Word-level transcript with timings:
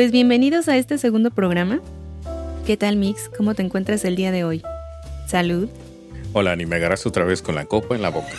Pues 0.00 0.12
bienvenidos 0.12 0.66
a 0.70 0.78
este 0.78 0.96
segundo 0.96 1.30
programa. 1.30 1.78
¿Qué 2.66 2.78
tal 2.78 2.96
Mix? 2.96 3.28
¿Cómo 3.36 3.54
te 3.54 3.62
encuentras 3.62 4.02
el 4.06 4.16
día 4.16 4.32
de 4.32 4.44
hoy? 4.44 4.62
Salud. 5.26 5.68
Hola, 6.32 6.56
ni 6.56 6.64
me 6.64 6.76
agarras 6.76 7.04
otra 7.04 7.26
vez 7.26 7.42
con 7.42 7.54
la 7.54 7.66
copa 7.66 7.96
en 7.96 8.00
la 8.00 8.08
boca. 8.08 8.32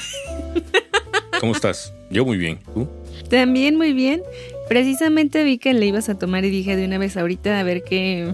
¿Cómo 1.39 1.51
estás? 1.51 1.93
Yo 2.09 2.25
muy 2.25 2.39
bien. 2.39 2.57
¿Tú? 2.73 2.89
También 3.29 3.77
muy 3.77 3.93
bien. 3.93 4.23
Precisamente 4.69 5.43
vi 5.43 5.59
que 5.59 5.75
le 5.75 5.85
ibas 5.85 6.09
a 6.09 6.17
tomar 6.17 6.43
y 6.45 6.49
dije 6.49 6.75
de 6.75 6.83
una 6.83 6.97
vez 6.97 7.15
ahorita 7.15 7.59
a 7.59 7.61
ver 7.61 7.83
qué... 7.83 8.33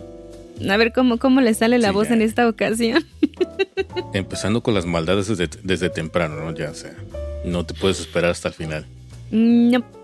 A 0.69 0.77
ver 0.77 0.93
cómo, 0.93 1.17
cómo 1.17 1.41
le 1.41 1.53
sale 1.53 1.79
la 1.79 1.91
voz 1.91 2.09
en 2.11 2.21
esta 2.21 2.47
ocasión. 2.47 3.05
Empezando 4.13 4.63
con 4.63 4.73
las 4.73 4.85
maldades 4.85 5.27
desde, 5.27 5.89
temprano, 5.89 6.37
¿no? 6.37 6.55
Ya 6.55 6.73
sea, 6.73 6.95
no 7.43 7.65
te 7.65 7.73
puedes 7.73 7.99
esperar 7.99 8.31
hasta 8.31 8.47
el 8.47 8.53
final. 8.53 8.85
No. 9.31 9.96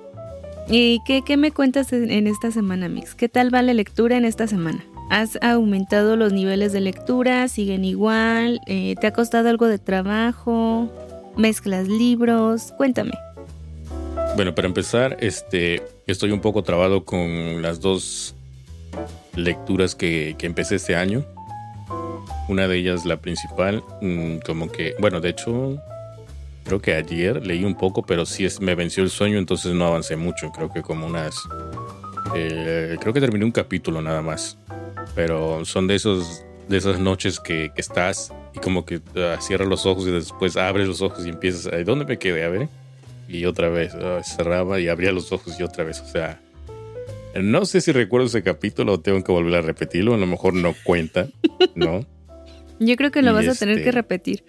¿Y 0.70 1.02
qué, 1.06 1.22
qué 1.26 1.38
me 1.38 1.52
cuentas 1.52 1.92
en 1.94 2.28
esta 2.28 2.52
semana, 2.52 2.88
Mix? 2.88 3.16
¿Qué 3.16 3.30
tal 3.30 3.54
va 3.54 3.62
la 3.62 3.74
lectura 3.74 4.18
en 4.18 4.26
esta 4.26 4.48
semana? 4.48 4.84
¿Has 5.10 5.38
aumentado 5.42 6.16
los 6.16 6.34
niveles 6.34 6.72
de 6.72 6.80
lectura? 6.80 7.48
¿Siguen 7.48 7.86
igual? 7.86 8.62
Eh, 8.66 8.96
¿Te 9.00 9.08
ha 9.08 9.14
costado 9.14 9.50
algo 9.50 9.68
de 9.68 9.78
trabajo? 9.78 10.90
¿Mezclas 11.36 11.88
libros? 11.88 12.74
Cuéntame. 12.78 13.12
Bueno, 14.36 14.56
para 14.56 14.68
empezar, 14.68 15.18
este, 15.20 15.84
estoy 16.08 16.32
un 16.32 16.40
poco 16.40 16.64
trabado 16.64 17.06
con 17.06 17.62
las 17.62 17.82
dos 17.82 18.34
lecturas 19.36 19.94
que, 19.94 20.36
que 20.40 20.48
empecé 20.48 20.76
este 20.76 20.96
año. 20.96 21.26
Una 22.48 22.68
de 22.68 22.78
ellas, 22.78 23.06
la 23.06 23.18
principal, 23.18 23.84
mm, 24.02 24.38
como 24.46 24.72
que, 24.72 24.96
bueno, 25.00 25.22
de 25.22 25.30
hecho, 25.30 25.78
creo 26.64 26.82
que 26.82 26.94
ayer 26.94 27.46
leí 27.46 27.64
un 27.64 27.76
poco, 27.76 28.04
pero 28.04 28.26
sí 28.26 28.46
es, 28.46 28.60
me 28.60 28.76
venció 28.76 29.04
el 29.04 29.10
sueño, 29.10 29.38
entonces 29.38 29.74
no 29.74 29.86
avancé 29.86 30.16
mucho. 30.16 30.52
Creo 30.52 30.70
que 30.70 30.82
como 30.82 31.06
unas... 31.06 31.36
Eh, 32.36 32.98
creo 33.00 33.14
que 33.14 33.20
terminé 33.20 33.46
un 33.46 33.52
capítulo 33.52 34.02
nada 34.02 34.22
más. 34.22 34.58
Pero 35.16 35.66
son 35.66 35.88
de 35.88 35.96
esos 35.96 36.44
de 36.68 36.78
esas 36.78 37.00
noches 37.00 37.40
que, 37.40 37.72
estás 37.76 38.34
y 38.54 38.60
como 38.60 38.86
que 38.86 38.98
uh, 38.98 39.42
cierras 39.42 39.68
los 39.68 39.86
ojos 39.86 40.08
y 40.08 40.12
después 40.12 40.56
abres 40.56 40.88
los 40.88 41.02
ojos 41.02 41.26
y 41.26 41.30
empiezas 41.30 41.72
a 41.72 41.78
¿dónde 41.84 42.06
me 42.06 42.18
quedé? 42.18 42.44
A 42.44 42.50
ver. 42.50 42.70
Y 43.28 43.46
otra 43.46 43.70
vez 43.70 43.94
ah, 43.96 44.22
cerraba 44.24 44.80
y 44.80 44.88
abría 44.88 45.12
los 45.12 45.32
ojos 45.32 45.60
y 45.60 45.64
otra 45.64 45.84
vez. 45.84 46.02
O 46.02 46.08
sea, 46.08 46.40
no 47.36 47.66
sé 47.66 47.82
si 47.82 47.92
recuerdo 47.92 48.28
ese 48.28 48.44
capítulo 48.44 48.94
o 48.94 49.00
tengo 49.00 49.24
que 49.24 49.32
volver 49.32 49.56
a 49.56 49.62
repetirlo. 49.62 50.14
A 50.14 50.18
lo 50.18 50.28
mejor 50.28 50.54
no 50.54 50.76
cuenta, 50.84 51.28
¿no? 51.76 52.06
Yo 52.80 52.96
creo 52.96 53.12
que 53.12 53.22
lo 53.22 53.34
vas 53.34 53.48
a 53.48 53.56
tener 53.56 53.76
que 53.76 53.82
este 53.82 53.92
repetir. 53.92 54.44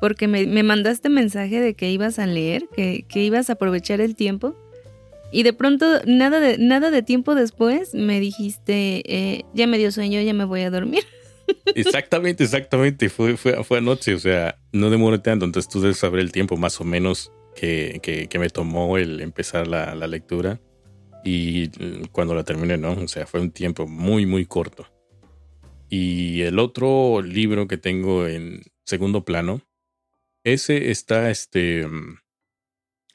Porque 0.00 0.28
me, 0.28 0.46
me, 0.46 0.62
mandaste 0.62 1.08
mensaje 1.08 1.60
de 1.60 1.74
que 1.74 1.90
ibas 1.90 2.18
a 2.18 2.26
leer, 2.26 2.68
que, 2.74 3.04
que 3.08 3.22
ibas 3.22 3.50
a 3.50 3.54
aprovechar 3.54 4.00
el 4.00 4.16
tiempo. 4.16 4.56
Y 5.32 5.42
de 5.42 5.52
pronto, 5.52 5.86
nada 6.06 6.40
de, 6.40 6.58
nada 6.58 6.90
de 6.90 7.02
tiempo 7.02 7.34
después, 7.34 7.94
me 7.94 8.18
dijiste, 8.18 9.02
eh, 9.06 9.44
ya 9.54 9.66
me 9.66 9.78
dio 9.78 9.92
sueño, 9.92 10.20
ya 10.20 10.34
me 10.34 10.44
voy 10.44 10.62
a 10.62 10.70
dormir. 10.70 11.04
Exactamente, 11.74 12.44
exactamente. 12.44 13.08
Fue, 13.08 13.36
fue, 13.36 13.64
fue 13.64 13.78
anoche, 13.78 14.14
o 14.14 14.18
sea, 14.18 14.56
no 14.72 14.88
demoré 14.88 15.18
tanto. 15.18 15.44
Entonces 15.44 15.68
tú 15.68 15.80
debes 15.80 15.98
saber 15.98 16.20
el 16.20 16.30
tiempo 16.30 16.56
más 16.56 16.80
o 16.80 16.84
menos 16.84 17.32
que, 17.54 17.98
que, 18.30 18.38
me 18.38 18.48
tomó 18.50 18.98
el 18.98 19.20
empezar 19.20 19.66
la, 19.66 19.94
la, 19.94 20.06
lectura. 20.06 20.60
Y 21.24 21.68
cuando 22.12 22.34
la 22.34 22.44
terminé, 22.44 22.78
¿no? 22.78 22.92
O 22.92 23.08
sea, 23.08 23.26
fue 23.26 23.40
un 23.40 23.50
tiempo 23.50 23.86
muy, 23.86 24.26
muy 24.26 24.46
corto. 24.46 24.86
Y 25.88 26.42
el 26.42 26.58
otro 26.58 27.20
libro 27.20 27.66
que 27.66 27.76
tengo 27.76 28.26
en 28.26 28.62
segundo 28.84 29.24
plano, 29.24 29.60
ese 30.44 30.90
está, 30.90 31.30
este, 31.30 31.86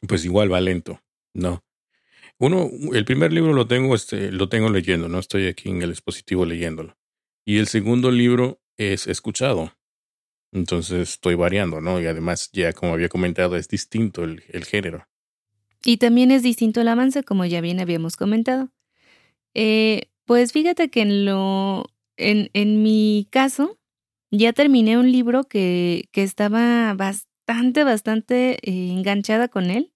pues 0.07 0.25
igual 0.25 0.51
va 0.51 0.61
lento, 0.61 1.01
¿no? 1.33 1.63
Uno, 2.37 2.69
el 2.93 3.05
primer 3.05 3.31
libro 3.31 3.53
lo 3.53 3.67
tengo, 3.67 3.95
este, 3.95 4.31
lo 4.31 4.49
tengo 4.49 4.69
leyendo, 4.69 5.07
no 5.07 5.19
estoy 5.19 5.47
aquí 5.47 5.69
en 5.69 5.81
el 5.81 5.91
dispositivo 5.91 6.45
leyéndolo. 6.45 6.97
Y 7.45 7.59
el 7.59 7.67
segundo 7.67 8.11
libro 8.11 8.61
es 8.77 9.07
escuchado. 9.07 9.73
Entonces 10.51 11.09
estoy 11.09 11.35
variando, 11.35 11.81
¿no? 11.81 12.01
Y 12.01 12.07
además, 12.07 12.49
ya 12.51 12.73
como 12.73 12.93
había 12.93 13.09
comentado, 13.09 13.55
es 13.55 13.67
distinto 13.67 14.23
el, 14.23 14.43
el 14.49 14.65
género. 14.65 15.07
Y 15.83 15.97
también 15.97 16.31
es 16.31 16.43
distinto 16.43 16.81
el 16.81 16.87
avance, 16.87 17.23
como 17.23 17.45
ya 17.45 17.61
bien 17.61 17.79
habíamos 17.79 18.15
comentado. 18.15 18.71
Eh, 19.53 20.09
pues 20.25 20.51
fíjate 20.51 20.89
que 20.89 21.01
en 21.01 21.25
lo. 21.25 21.85
En, 22.17 22.49
en 22.53 22.81
mi 22.81 23.27
caso, 23.29 23.77
ya 24.31 24.53
terminé 24.53 24.97
un 24.97 25.11
libro 25.11 25.43
que, 25.45 26.09
que 26.11 26.23
estaba 26.23 26.93
bastante, 26.93 27.83
bastante 27.83 28.59
eh, 28.63 28.91
enganchada 28.91 29.47
con 29.47 29.69
él. 29.71 29.91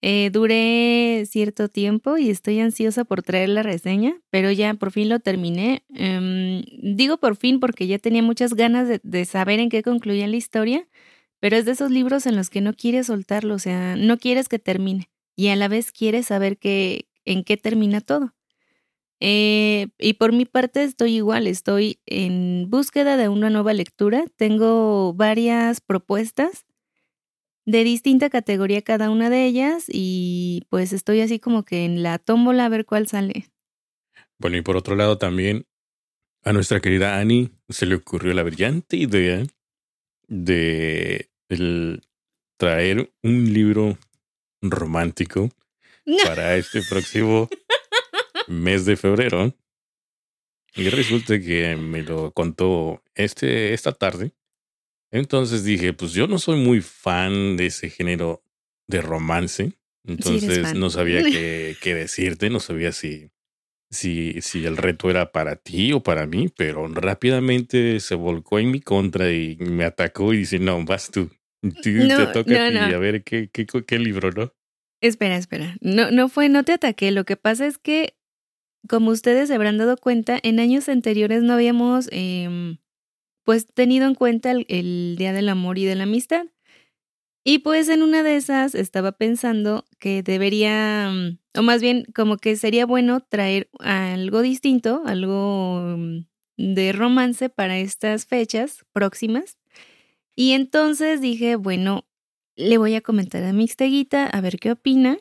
Eh, 0.00 0.30
duré 0.30 1.24
cierto 1.26 1.68
tiempo 1.68 2.18
y 2.18 2.30
estoy 2.30 2.60
ansiosa 2.60 3.04
por 3.04 3.22
traer 3.22 3.48
la 3.48 3.64
reseña, 3.64 4.20
pero 4.30 4.52
ya 4.52 4.74
por 4.74 4.92
fin 4.92 5.08
lo 5.08 5.18
terminé. 5.18 5.84
Em, 5.94 6.62
digo 6.82 7.18
por 7.18 7.36
fin 7.36 7.58
porque 7.58 7.88
ya 7.88 7.98
tenía 7.98 8.22
muchas 8.22 8.54
ganas 8.54 8.88
de, 9.02 9.24
saber 9.24 9.58
en 9.58 9.70
qué 9.70 9.82
concluía 9.82 10.28
la 10.28 10.36
historia, 10.36 10.86
pero 11.40 11.56
es 11.56 11.64
de 11.64 11.72
esos 11.72 11.90
libros 11.90 12.26
en 12.26 12.36
los 12.36 12.48
que 12.50 12.60
no 12.60 12.74
quieres 12.74 13.08
soltarlo, 13.08 13.54
o 13.54 13.58
sea, 13.58 13.96
no 13.96 14.18
quieres 14.18 14.48
que 14.48 14.58
termine 14.60 15.10
y 15.36 15.48
a 15.48 15.56
la 15.56 15.68
vez 15.68 15.92
quieres 15.92 16.26
saber 16.26 16.58
qué, 16.58 17.08
en 17.24 17.44
qué 17.44 17.56
termina 17.56 18.00
todo. 18.00 18.34
Eh, 19.20 19.88
y 19.98 20.14
por 20.14 20.32
mi 20.32 20.44
parte 20.44 20.84
estoy 20.84 21.16
igual, 21.16 21.46
estoy 21.46 22.00
en 22.06 22.70
búsqueda 22.70 23.16
de 23.16 23.28
una 23.28 23.50
nueva 23.50 23.72
lectura, 23.72 24.24
tengo 24.36 25.12
varias 25.12 25.80
propuestas 25.80 26.66
de 27.66 27.84
distinta 27.84 28.30
categoría 28.30 28.80
cada 28.82 29.10
una 29.10 29.28
de 29.28 29.44
ellas 29.44 29.86
y 29.88 30.66
pues 30.70 30.92
estoy 30.92 31.20
así 31.20 31.40
como 31.40 31.64
que 31.64 31.84
en 31.84 32.02
la 32.02 32.18
tómbola 32.18 32.64
a 32.64 32.68
ver 32.68 32.86
cuál 32.86 33.08
sale. 33.08 33.50
Bueno, 34.38 34.56
y 34.56 34.62
por 34.62 34.76
otro 34.76 34.94
lado 34.94 35.18
también 35.18 35.66
a 36.44 36.52
nuestra 36.52 36.80
querida 36.80 37.18
Annie 37.18 37.50
se 37.68 37.86
le 37.86 37.96
ocurrió 37.96 38.32
la 38.34 38.44
brillante 38.44 38.96
idea 38.96 39.44
de 40.28 41.28
traer 42.56 43.12
un 43.22 43.52
libro 43.52 43.98
romántico 44.62 45.50
para 46.24 46.56
este 46.56 46.82
próximo 46.82 47.48
mes 48.48 48.84
de 48.84 48.96
febrero. 48.96 49.54
Y 50.74 50.88
resulta 50.90 51.40
que 51.40 51.76
me 51.76 52.02
lo 52.02 52.32
contó 52.32 53.02
este, 53.14 53.72
esta 53.72 53.92
tarde 53.92 54.32
entonces 55.10 55.64
dije, 55.64 55.92
pues 55.92 56.12
yo 56.12 56.26
no 56.26 56.38
soy 56.38 56.58
muy 56.58 56.80
fan 56.80 57.56
de 57.56 57.66
ese 57.66 57.90
género 57.90 58.42
de 58.86 59.00
romance. 59.00 59.72
Entonces 60.04 60.74
no 60.74 60.90
sabía 60.90 61.22
qué, 61.22 61.76
qué, 61.82 61.94
decirte, 61.94 62.50
no 62.50 62.60
sabía 62.60 62.92
si, 62.92 63.30
si, 63.90 64.40
si 64.40 64.64
el 64.64 64.76
reto 64.76 65.10
era 65.10 65.32
para 65.32 65.56
ti 65.56 65.92
o 65.92 66.02
para 66.02 66.26
mí, 66.26 66.48
pero 66.56 66.88
rápidamente 66.88 68.00
se 68.00 68.14
volcó 68.14 68.58
en 68.58 68.70
mi 68.70 68.80
contra 68.80 69.30
y 69.32 69.56
me 69.56 69.84
atacó 69.84 70.32
y 70.32 70.38
dice, 70.38 70.58
no, 70.58 70.82
vas 70.84 71.10
tú. 71.10 71.30
te 71.82 72.26
toca 72.32 72.66
a 72.66 72.70
ti, 72.70 72.76
a 72.76 72.98
ver 72.98 73.22
qué, 73.22 73.50
qué, 73.52 73.66
qué 73.66 73.98
libro, 73.98 74.30
¿no? 74.30 74.52
Espera, 75.00 75.36
espera. 75.36 75.76
No, 75.80 76.10
no 76.10 76.28
fue, 76.28 76.48
no 76.48 76.64
te 76.64 76.72
ataqué. 76.72 77.12
Lo 77.12 77.24
que 77.24 77.36
pasa 77.36 77.66
es 77.66 77.78
que, 77.78 78.16
como 78.88 79.10
ustedes 79.10 79.48
se 79.48 79.54
habrán 79.54 79.78
dado 79.78 79.96
cuenta, 79.96 80.38
en 80.42 80.60
años 80.60 80.88
anteriores 80.88 81.42
no 81.42 81.52
habíamos 81.52 82.08
eh, 82.10 82.76
pues 83.48 83.64
tenido 83.64 84.06
en 84.06 84.14
cuenta 84.14 84.50
el, 84.50 85.16
Día 85.16 85.32
del 85.32 85.48
Amor 85.48 85.78
y 85.78 85.86
de 85.86 85.94
la 85.94 86.02
Amistad. 86.02 86.48
Y 87.44 87.60
pues 87.60 87.88
en 87.88 88.02
una 88.02 88.22
de 88.22 88.36
esas 88.36 88.74
estaba 88.74 89.12
pensando 89.12 89.86
que 89.98 90.22
debería, 90.22 91.10
mm, 91.10 91.38
o 91.58 91.62
más 91.62 91.80
bien 91.80 92.04
como 92.14 92.36
que 92.36 92.56
sería 92.56 92.84
bueno 92.84 93.20
traer 93.20 93.70
algo 93.78 94.42
distinto, 94.42 95.02
algo 95.06 95.96
mm, 95.96 96.26
de 96.58 96.92
romance 96.92 97.48
para 97.48 97.78
estas 97.78 98.26
fechas 98.26 98.84
próximas. 98.92 99.56
Y 100.36 100.52
entonces 100.52 101.22
dije, 101.22 101.56
bueno, 101.56 102.06
le 102.54 102.76
voy 102.76 102.96
a 102.96 103.00
comentar 103.00 103.42
a 103.44 103.54
Mixteguita 103.54 104.26
a 104.26 104.40
ver 104.42 104.58
qué 104.58 104.72
opina. 104.72 105.16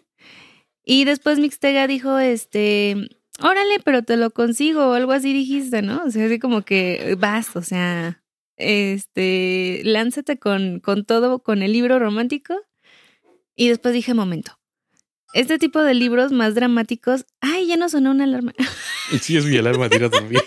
Y 0.84 1.06
después 1.06 1.40
Mixtega 1.40 1.88
dijo, 1.88 2.20
este, 2.20 3.08
órale, 3.42 3.80
pero 3.84 4.04
te 4.04 4.18
lo 4.18 4.32
consigo 4.32 4.88
o 4.88 4.94
algo 4.94 5.12
así 5.12 5.34
dijiste, 5.34 5.82
¿no? 5.82 6.04
O 6.06 6.12
sea, 6.12 6.26
así 6.26 6.40
como 6.40 6.64
que 6.64 7.16
vas, 7.20 7.56
o 7.56 7.62
sea, 7.62 8.24
este, 8.58 9.82
lánzate 9.84 10.40
con, 10.40 10.80
con 10.80 11.06
todo, 11.06 11.40
con 11.40 11.62
el 11.62 11.74
libro 11.74 12.00
romántico. 12.00 12.56
Y 13.56 13.70
después 13.70 13.94
dije, 13.94 14.14
momento, 14.14 14.60
este 15.34 15.58
tipo 15.60 15.82
de 15.82 15.94
libros 15.94 16.32
más 16.32 16.56
dramáticos. 16.56 17.26
Ay, 17.42 17.68
ya 17.68 17.78
no 17.78 17.90
sonó 17.90 18.12
una 18.12 18.26
alarma. 18.26 18.54
Sí, 19.22 19.38
es 19.38 19.46
mi 19.46 19.56
alarma 19.56 19.88
de 19.88 19.96
ir 19.96 20.04
a 20.04 20.10
dormir. 20.10 20.42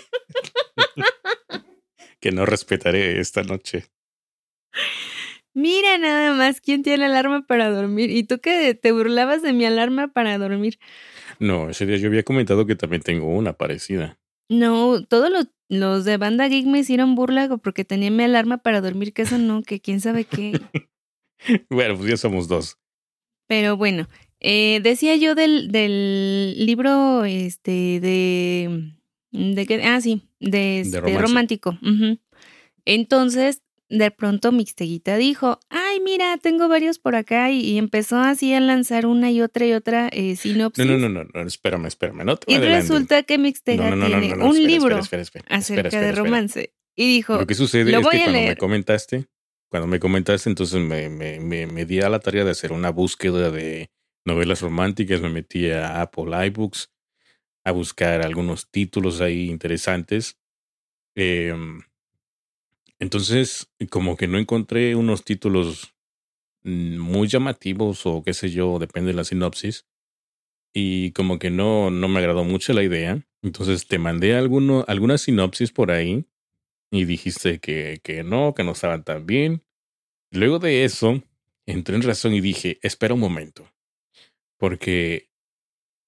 que 2.19 2.31
no 2.31 2.45
respetaré 2.45 3.19
esta 3.19 3.41
noche. 3.41 3.87
Mira 5.55 5.97
nada 5.97 6.33
más 6.33 6.61
quién 6.61 6.83
tiene 6.83 7.05
alarma 7.05 7.45
para 7.47 7.71
dormir. 7.71 8.11
Y 8.11 8.23
tú 8.23 8.39
que 8.39 8.75
te 8.75 8.91
burlabas 8.91 9.41
de 9.41 9.53
mi 9.53 9.65
alarma 9.65 10.09
para 10.09 10.37
dormir. 10.37 10.77
No, 11.39 11.69
ese 11.69 11.85
día 11.85 11.97
yo 11.97 12.07
había 12.07 12.23
comentado 12.23 12.65
que 12.65 12.75
también 12.75 13.01
tengo 13.01 13.27
una 13.27 13.53
parecida. 13.53 14.19
No, 14.49 15.03
todos 15.05 15.29
los, 15.29 15.47
los 15.69 16.05
de 16.05 16.17
Banda 16.17 16.47
Geek 16.47 16.65
me 16.65 16.79
hicieron 16.79 17.15
burla 17.15 17.57
porque 17.57 17.85
tenía 17.85 18.11
mi 18.11 18.23
alarma 18.23 18.57
para 18.57 18.81
dormir, 18.81 19.13
que 19.13 19.21
eso 19.23 19.37
no, 19.37 19.63
que 19.63 19.79
quién 19.79 20.01
sabe 20.01 20.25
qué. 20.25 20.59
bueno, 21.69 21.95
pues 21.97 22.09
ya 22.09 22.17
somos 22.17 22.47
dos. 22.47 22.77
Pero 23.47 23.77
bueno, 23.77 24.07
eh, 24.39 24.79
decía 24.83 25.15
yo 25.15 25.35
del, 25.35 25.71
del 25.71 26.65
libro 26.65 27.25
este 27.25 27.99
de 27.99 28.93
de 29.31 29.65
que 29.65 29.83
ah 29.83 30.01
sí 30.01 30.23
de, 30.39 30.81
este, 30.81 30.99
romántico 30.99 31.77
entonces 32.85 33.61
de 33.91 34.09
pronto 34.09 34.51
Mixteguita 34.51 35.17
dijo, 35.17 35.59
ay, 35.91 35.99
mira, 35.99 36.37
tengo 36.37 36.67
varios 36.67 36.99
por 36.99 37.15
acá 37.15 37.51
y, 37.51 37.77
empezó 37.77 38.17
así 38.17 38.53
a 38.53 38.59
lanzar 38.59 39.05
una 39.05 39.31
y 39.31 39.41
otra 39.41 39.65
y 39.65 39.73
otra 39.73 40.07
eh, 40.09 40.35
sinopsis. 40.35 40.85
No, 40.85 40.97
no, 40.97 41.09
no, 41.09 41.23
no, 41.23 41.41
espérame, 41.41 41.87
espérame. 41.87 42.23
No 42.23 42.39
y 42.47 42.57
resulta 42.57 43.23
que 43.23 43.37
Mixtega 43.37 43.89
tiene 43.89 44.35
un 44.35 44.63
libro 44.63 44.99
acerca 45.49 46.01
de 46.01 46.11
romance. 46.11 46.73
Y 46.95 47.07
dijo, 47.07 47.37
lo 47.37 47.47
que 47.47 47.55
sucede 47.55 47.91
es 47.91 47.97
que 47.97 48.03
cuando 48.03 48.31
me 48.31 48.57
comentaste, 48.57 49.27
cuando 49.69 49.87
me 49.87 49.99
comentaste, 49.99 50.49
entonces 50.49 50.79
me, 50.81 51.09
me, 51.09 51.39
me, 51.39 51.85
di 51.85 52.01
a 52.01 52.09
la 52.09 52.19
tarea 52.19 52.43
de 52.43 52.51
hacer 52.51 52.73
una 52.73 52.89
búsqueda 52.89 53.49
de 53.49 53.89
novelas 54.25 54.61
románticas, 54.61 55.21
me 55.21 55.29
metí 55.29 55.69
a 55.69 56.01
Apple 56.01 56.47
iBooks 56.47 56.91
a 57.63 57.71
buscar 57.71 58.25
algunos 58.25 58.69
títulos 58.69 59.21
ahí 59.21 59.49
interesantes. 59.49 60.37
Eh, 61.15 61.53
entonces, 63.01 63.67
como 63.89 64.15
que 64.15 64.27
no 64.27 64.37
encontré 64.37 64.95
unos 64.95 65.25
títulos 65.25 65.95
mm, 66.63 66.99
muy 66.99 67.27
llamativos 67.27 68.05
o 68.05 68.21
qué 68.21 68.35
sé 68.35 68.51
yo, 68.51 68.77
depende 68.77 69.07
de 69.07 69.15
la 69.15 69.23
sinopsis. 69.23 69.87
Y 70.71 71.11
como 71.13 71.39
que 71.39 71.49
no, 71.49 71.89
no 71.89 72.07
me 72.07 72.19
agradó 72.19 72.43
mucho 72.43 72.73
la 72.73 72.83
idea. 72.83 73.27
Entonces 73.41 73.87
te 73.87 73.97
mandé 73.97 74.35
alguno, 74.35 74.85
alguna 74.87 75.17
sinopsis 75.17 75.71
por 75.71 75.89
ahí 75.89 76.27
y 76.91 77.05
dijiste 77.05 77.59
que, 77.59 78.01
que 78.03 78.23
no, 78.23 78.53
que 78.53 78.63
no 78.63 78.73
estaban 78.73 79.03
tan 79.03 79.25
bien. 79.25 79.63
Luego 80.31 80.59
de 80.59 80.83
eso, 80.83 81.23
entré 81.65 81.95
en 81.95 82.03
razón 82.03 82.35
y 82.35 82.39
dije, 82.39 82.77
espera 82.83 83.15
un 83.15 83.19
momento. 83.19 83.67
Porque 84.59 85.31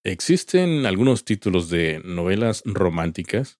existen 0.05 0.85
algunos 0.85 1.25
títulos 1.25 1.71
de 1.71 2.03
novelas 2.05 2.61
románticas 2.65 3.59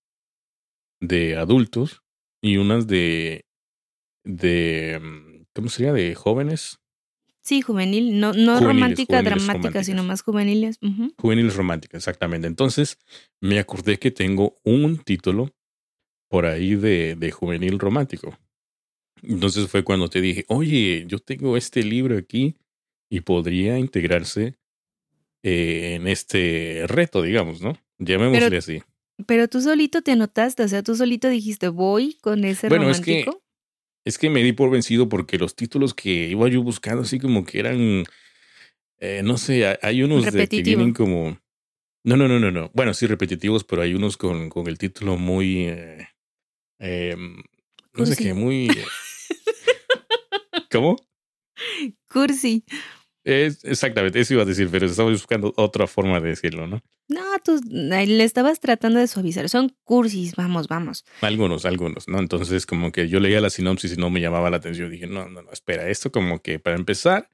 de 1.01 1.35
adultos 1.35 2.02
y 2.43 2.57
unas 2.57 2.87
de, 2.87 3.45
de, 4.25 4.99
mm, 5.01 5.45
¿cómo 5.53 5.69
sería? 5.69 5.93
De 5.93 6.13
jóvenes. 6.13 6.79
Sí, 7.41 7.61
juvenil, 7.61 8.19
no, 8.19 8.33
no 8.33 8.59
romántica, 8.59 9.21
dramática, 9.21 9.83
sino 9.83 10.03
más 10.03 10.21
juveniles. 10.21 10.77
Juveniles 11.17 11.55
románticas, 11.55 11.99
exactamente. 11.99 12.47
Entonces, 12.47 12.99
me 13.41 13.59
acordé 13.59 13.97
que 13.97 14.11
tengo 14.11 14.55
un 14.63 14.97
título 14.97 15.53
por 16.29 16.45
ahí 16.45 16.75
de, 16.75 17.15
de 17.15 17.31
juvenil 17.31 17.79
romántico. 17.79 18.37
Entonces 19.21 19.69
fue 19.69 19.83
cuando 19.83 20.09
te 20.09 20.19
dije, 20.19 20.45
oye, 20.49 21.05
yo 21.07 21.19
tengo 21.19 21.55
este 21.55 21.81
libro 21.83 22.17
aquí 22.17 22.57
y 23.09 23.21
podría 23.21 23.77
integrarse 23.77 24.57
eh, 25.43 25.95
en 25.95 26.07
este 26.07 26.83
reto, 26.87 27.21
digamos, 27.21 27.61
¿no? 27.61 27.77
Llamémosle 27.99 28.57
así. 28.57 28.83
Pero 29.25 29.47
tú 29.47 29.61
solito 29.61 30.01
te 30.01 30.11
anotaste, 30.11 30.63
o 30.63 30.67
sea, 30.67 30.83
tú 30.83 30.95
solito 30.95 31.29
dijiste, 31.29 31.67
voy 31.67 32.17
con 32.21 32.43
ese 32.43 32.69
bueno, 32.69 32.85
romántico. 32.85 33.17
Es 33.19 33.25
que, 33.25 33.41
es 34.05 34.17
que 34.17 34.29
me 34.29 34.43
di 34.43 34.53
por 34.53 34.69
vencido 34.69 35.09
porque 35.09 35.37
los 35.37 35.55
títulos 35.55 35.93
que 35.93 36.29
iba 36.29 36.47
yo 36.47 36.63
buscando, 36.63 37.03
así 37.03 37.19
como 37.19 37.45
que 37.45 37.59
eran, 37.59 38.05
eh, 38.99 39.21
no 39.23 39.37
sé, 39.37 39.77
hay 39.81 40.03
unos 40.03 40.31
de 40.31 40.47
que 40.47 40.61
vienen 40.61 40.93
como... 40.93 41.39
No, 42.05 42.17
no, 42.17 42.27
no, 42.27 42.39
no, 42.39 42.51
no. 42.51 42.69
Bueno, 42.73 42.93
sí, 42.93 43.07
repetitivos, 43.07 43.63
pero 43.63 43.81
hay 43.81 43.93
unos 43.93 44.17
con, 44.17 44.49
con 44.49 44.67
el 44.67 44.77
título 44.77 45.17
muy... 45.17 45.67
Eh, 45.67 46.07
em, 46.79 47.37
no 47.93 48.05
sé 48.05 48.17
qué, 48.17 48.33
muy... 48.33 48.67
¿Cómo? 50.71 50.97
Cursi. 52.11 52.65
Es, 53.23 53.63
exactamente, 53.63 54.19
eso 54.19 54.33
iba 54.33 54.43
a 54.43 54.45
decir, 54.45 54.67
pero 54.69 54.85
estaba 54.85 55.09
buscando 55.09 55.53
otra 55.55 55.87
forma 55.87 56.19
de 56.19 56.29
decirlo, 56.29 56.67
¿no? 56.67 56.81
No, 57.07 57.21
tú 57.43 57.59
le 57.69 58.23
estabas 58.23 58.59
tratando 58.59 58.99
de 58.99 59.07
suavizar. 59.07 59.47
Son 59.49 59.73
cursis, 59.83 60.35
vamos, 60.35 60.67
vamos. 60.67 61.05
Algunos, 61.21 61.65
algunos, 61.65 62.07
¿no? 62.07 62.19
Entonces, 62.19 62.65
como 62.65 62.91
que 62.91 63.07
yo 63.07 63.19
leía 63.19 63.39
la 63.39 63.49
sinopsis 63.49 63.93
y 63.93 63.95
no 63.97 64.09
me 64.09 64.19
llamaba 64.19 64.49
la 64.49 64.57
atención. 64.57 64.89
Dije, 64.89 65.07
no, 65.07 65.29
no, 65.29 65.41
no, 65.41 65.51
espera, 65.51 65.89
esto 65.89 66.11
como 66.11 66.41
que 66.41 66.59
para 66.59 66.75
empezar, 66.75 67.29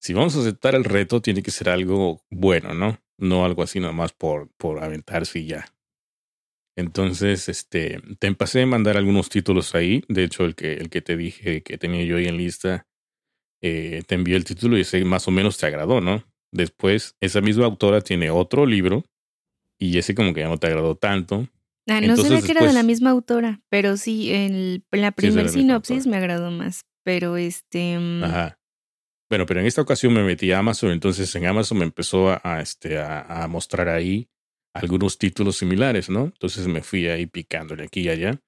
si 0.00 0.14
vamos 0.14 0.36
a 0.36 0.40
aceptar 0.40 0.74
el 0.74 0.84
reto, 0.84 1.22
tiene 1.22 1.42
que 1.42 1.50
ser 1.50 1.68
algo 1.68 2.22
bueno, 2.30 2.74
¿no? 2.74 3.00
No 3.16 3.44
algo 3.44 3.62
así 3.62 3.78
nomás 3.78 4.12
por, 4.12 4.50
por 4.56 4.82
aventarse 4.82 5.38
y 5.38 5.46
ya. 5.46 5.66
Entonces, 6.76 7.48
este, 7.48 8.00
te 8.18 8.26
empecé 8.26 8.62
a 8.62 8.66
mandar 8.66 8.96
algunos 8.96 9.28
títulos 9.28 9.76
ahí. 9.76 10.02
De 10.08 10.24
hecho, 10.24 10.44
el 10.44 10.56
que, 10.56 10.74
el 10.74 10.90
que 10.90 11.02
te 11.02 11.16
dije 11.16 11.62
que 11.62 11.78
tenía 11.78 12.04
yo 12.04 12.16
ahí 12.16 12.26
en 12.26 12.36
lista 12.36 12.88
eh, 13.66 14.02
te 14.06 14.14
envié 14.14 14.36
el 14.36 14.44
título 14.44 14.76
y 14.76 14.82
ese 14.82 15.02
más 15.06 15.26
o 15.26 15.30
menos 15.30 15.56
te 15.56 15.64
agradó, 15.64 16.02
¿no? 16.02 16.22
Después, 16.52 17.16
esa 17.22 17.40
misma 17.40 17.64
autora 17.64 18.02
tiene 18.02 18.28
otro 18.28 18.66
libro 18.66 19.04
y 19.78 19.96
ese 19.96 20.14
como 20.14 20.34
que 20.34 20.42
ya 20.42 20.48
no 20.48 20.58
te 20.58 20.66
agradó 20.66 20.96
tanto. 20.96 21.48
Ah, 21.88 22.02
no 22.02 22.14
sabía 22.18 22.42
que 22.42 22.52
era 22.52 22.66
de 22.66 22.74
la 22.74 22.82
misma 22.82 23.08
autora, 23.08 23.62
pero 23.70 23.96
sí, 23.96 24.30
en 24.34 24.84
la 24.90 25.12
primera 25.12 25.48
sinopsis 25.48 26.06
me 26.06 26.18
agradó 26.18 26.50
más. 26.50 26.84
Pero 27.04 27.38
este. 27.38 27.98
Mm, 27.98 28.24
Ajá. 28.24 28.58
Bueno, 29.30 29.46
pero 29.46 29.60
en 29.60 29.66
esta 29.66 29.80
ocasión 29.80 30.12
me 30.12 30.22
metí 30.22 30.52
a 30.52 30.58
Amazon, 30.58 30.90
entonces 30.90 31.34
en 31.34 31.46
Amazon 31.46 31.78
me 31.78 31.84
empezó 31.84 32.38
a, 32.44 32.60
este, 32.60 32.98
a, 32.98 33.44
a, 33.44 33.48
mostrar 33.48 33.88
ahí 33.88 34.28
algunos 34.74 35.16
títulos 35.16 35.56
similares, 35.56 36.10
¿no? 36.10 36.24
Entonces 36.24 36.66
me 36.66 36.82
fui 36.82 37.08
ahí 37.08 37.24
picándole 37.24 37.84
aquí 37.84 38.02
y 38.02 38.08
allá. 38.10 38.42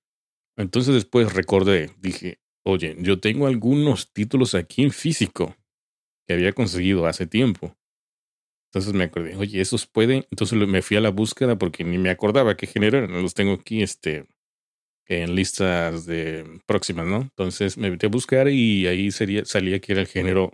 Entonces 0.59 0.95
después 0.95 1.33
recordé, 1.33 1.91
dije, 1.99 2.39
Oye, 2.69 2.97
yo 2.99 3.21
tengo 3.21 3.47
algunos 3.47 4.13
títulos 4.13 4.57
aquí 4.57 4.83
en 4.83 4.91
físico 4.91 5.55
que 6.27 6.35
había 6.35 6.53
conseguido 6.53 7.07
hace 7.07 7.25
tiempo. 7.29 7.77
Entonces 8.69 8.93
me 8.93 9.05
acordé, 9.05 9.37
oye, 9.37 9.61
esos 9.61 9.87
pueden. 9.87 10.27
Entonces 10.33 10.59
me 10.59 10.83
fui 10.83 10.97
a 10.97 11.01
la 11.01 11.11
búsqueda 11.11 11.57
porque 11.57 11.85
ni 11.85 11.97
me 11.97 12.11
acordaba 12.11 12.57
qué 12.57 12.67
género 12.67 12.99
eran. 12.99 13.23
Los 13.23 13.35
tengo 13.35 13.53
aquí 13.53 13.83
este, 13.83 14.27
en 15.07 15.37
listas 15.37 16.07
de 16.07 16.61
próximas, 16.67 17.07
¿no? 17.07 17.19
Entonces 17.23 17.79
me 17.79 17.89
metí 17.89 18.07
a 18.07 18.11
buscar 18.11 18.49
y 18.49 18.89
ahí 18.89 19.13
salía 19.13 19.81
que 19.81 19.93
era 19.93 20.01
el 20.01 20.09
género 20.09 20.51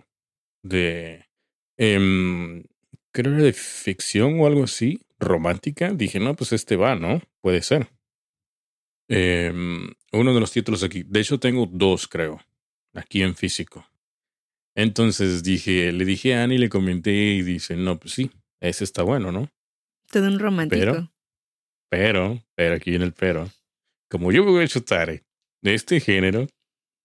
de. 0.63 1.25
Eh, 1.79 2.63
creo 3.11 3.33
era 3.33 3.43
de 3.43 3.53
ficción 3.53 4.39
o 4.39 4.45
algo 4.45 4.65
así, 4.65 5.01
romántica. 5.19 5.91
Dije, 5.91 6.19
no, 6.19 6.35
pues 6.35 6.53
este 6.53 6.75
va, 6.75 6.95
¿no? 6.95 7.21
Puede 7.41 7.63
ser. 7.63 7.87
Eh, 9.09 9.51
uno 10.17 10.33
de 10.33 10.39
los 10.39 10.51
títulos 10.51 10.83
aquí. 10.83 11.03
De 11.03 11.19
hecho, 11.19 11.39
tengo 11.39 11.67
dos, 11.71 12.07
creo, 12.07 12.41
aquí 12.93 13.21
en 13.21 13.35
físico. 13.35 13.85
Entonces 14.75 15.43
dije, 15.43 15.91
le 15.91 16.05
dije 16.05 16.35
a 16.35 16.43
Annie, 16.43 16.57
le 16.57 16.69
comenté 16.69 17.11
y 17.11 17.41
dice, 17.43 17.75
no, 17.75 17.99
pues 17.99 18.13
sí, 18.13 18.31
ese 18.59 18.83
está 18.83 19.03
bueno, 19.03 19.31
¿no? 19.31 19.51
Todo 20.11 20.27
un 20.27 20.39
romántico. 20.39 20.79
Pero, 20.79 21.11
pero, 21.89 22.43
pero 22.55 22.75
aquí 22.75 22.89
viene 22.89 23.05
el 23.05 23.13
pero. 23.13 23.49
Como 24.09 24.31
yo 24.31 24.43
voy 24.43 24.63
a 24.63 24.67
chutar 24.67 25.21
de 25.61 25.73
este 25.73 25.99
género, 25.99 26.47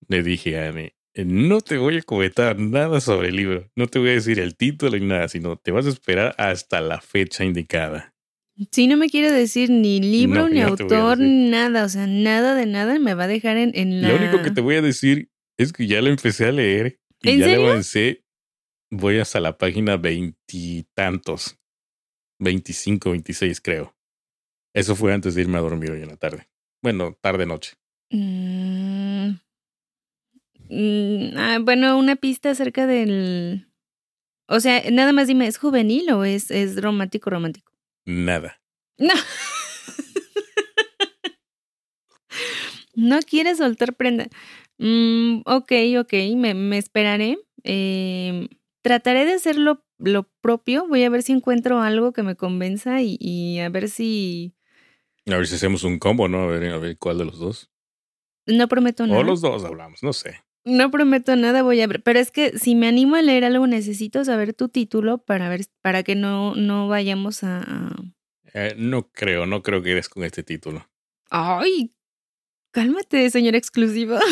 le 0.09 0.23
dije 0.23 0.59
a 0.59 0.69
Annie, 0.69 0.95
no 1.15 1.61
te 1.61 1.79
voy 1.79 1.99
a 1.99 2.03
comentar 2.03 2.59
nada 2.59 3.01
sobre 3.01 3.29
el 3.29 3.37
libro, 3.37 3.71
no 3.75 3.87
te 3.87 3.99
voy 3.99 4.11
a 4.11 4.13
decir 4.13 4.39
el 4.39 4.57
título 4.57 4.97
ni 4.97 5.07
nada, 5.07 5.29
sino 5.29 5.57
te 5.57 5.73
vas 5.73 5.87
a 5.87 5.91
esperar 5.91 6.35
hasta 6.39 6.81
la 6.81 7.01
fecha 7.01 7.45
indicada. 7.45 8.15
Sí, 8.73 8.89
no 8.89 8.97
me 8.97 9.09
quiere 9.09 9.31
decir 9.31 9.71
ni 9.71 10.01
libro, 10.01 10.49
ni 10.49 10.61
autor, 10.61 11.19
nada, 11.21 11.85
o 11.85 11.89
sea, 11.89 12.09
nada 12.09 12.57
de 12.57 12.67
nada 12.67 12.99
me 12.99 13.15
va 13.15 13.25
a 13.25 13.29
dejar 13.29 13.57
en, 13.57 13.71
en 13.75 14.03
la... 14.03 14.09
Lo 14.09 14.17
único 14.17 14.43
que 14.43 14.51
te 14.51 14.61
voy 14.61 14.75
a 14.75 14.83
decir 14.83 15.31
es 15.57 15.73
que 15.73 15.87
ya 15.87 16.03
lo 16.03 16.09
empecé 16.09 16.47
a 16.47 16.53
leer 16.53 17.01
y 17.23 17.39
ya 17.39 17.47
le 17.47 17.55
avancé. 17.55 18.25
Voy 18.91 19.19
hasta 19.19 19.39
la 19.39 19.59
página 19.59 19.97
veintitantos, 19.97 21.57
veinticinco, 22.41 23.11
veintiséis 23.11 23.61
creo. 23.61 23.95
Eso 24.75 24.97
fue 24.97 25.13
antes 25.13 25.35
de 25.35 25.43
irme 25.43 25.59
a 25.59 25.61
dormir 25.61 25.93
hoy 25.93 26.03
en 26.03 26.09
la 26.09 26.17
tarde. 26.17 26.49
Bueno, 26.83 27.17
tarde-noche. 27.21 27.75
Mm, 28.11 29.31
mm, 30.69 31.37
ah, 31.37 31.59
bueno, 31.61 31.99
una 31.99 32.17
pista 32.17 32.51
acerca 32.51 32.87
del... 32.87 33.69
O 34.49 34.61
sea, 34.61 34.83
nada 34.91 35.13
más 35.13 35.29
dime, 35.29 35.47
¿es 35.47 35.59
juvenil 35.59 36.11
o 36.11 36.25
es, 36.25 36.51
es 36.51 36.81
romántico 36.81 37.31
romántico? 37.31 37.68
Nada. 38.09 38.59
No. 38.97 39.13
no 42.95 43.19
quiere 43.21 43.55
soltar 43.55 43.97
prenda. 43.97 44.29
Mm, 44.79 45.43
ok, 45.45 45.73
ok, 46.01 46.15
me, 46.35 46.55
me 46.55 46.79
esperaré. 46.79 47.39
Eh, 47.65 48.49
trataré 48.81 49.27
de 49.27 49.35
hacer 49.35 49.59
lo, 49.59 49.85
propio. 50.41 50.89
Voy 50.89 51.05
a 51.05 51.11
ver 51.11 51.23
si 51.23 51.33
encuentro 51.33 51.83
algo 51.83 52.15
que 52.15 52.23
me 52.23 52.35
convenza 52.35 53.03
y, 53.03 53.61
a 53.61 53.69
ver 53.69 53.91
si. 53.91 54.55
A 55.27 55.37
ver 55.37 55.47
si 55.47 55.57
hacemos 55.57 55.85
un 55.85 55.99
combo, 55.99 56.29
¿no? 56.29 56.45
A 56.45 56.47
ver, 56.47 56.73
a 56.73 56.79
ver 56.79 56.97
cuál 56.97 57.19
de 57.19 57.27
los 57.27 57.39
dos. 57.39 57.71
No 58.47 58.69
prometo 58.69 59.07
nada. 59.07 59.21
O 59.21 59.23
los 59.23 59.43
dos 59.43 59.67
hablamos, 59.67 60.03
no 60.03 60.15
sé. 60.15 60.41
No 60.69 60.91
prometo 60.91 61.35
nada, 61.37 61.63
voy 61.63 61.81
a 61.81 61.87
ver. 61.87 62.03
Pero 62.03 62.19
es 62.19 62.31
que 62.31 62.59
si 62.59 62.75
me 62.75 62.89
animo 62.89 63.17
a 63.17 63.23
leer 63.23 63.45
algo, 63.45 63.67
necesito 63.67 64.25
saber 64.25 64.53
tu 64.55 64.69
título 64.69 65.19
para 65.19 65.49
ver, 65.49 65.63
para 65.81 66.03
que 66.03 66.15
no, 66.15 66.55
no 66.55 66.89
vayamos 66.89 67.43
a. 67.43 67.97
Eh, 68.55 68.75
no 68.77 69.11
creo, 69.11 69.47
no 69.47 69.63
creo 69.63 69.83
que 69.83 69.93
eres 69.93 70.09
con 70.09 70.25
este 70.25 70.43
título. 70.43 70.89
Ay, 71.31 71.95
cálmate, 72.73 73.31
señor 73.31 73.55
exclusivo. 73.55 74.19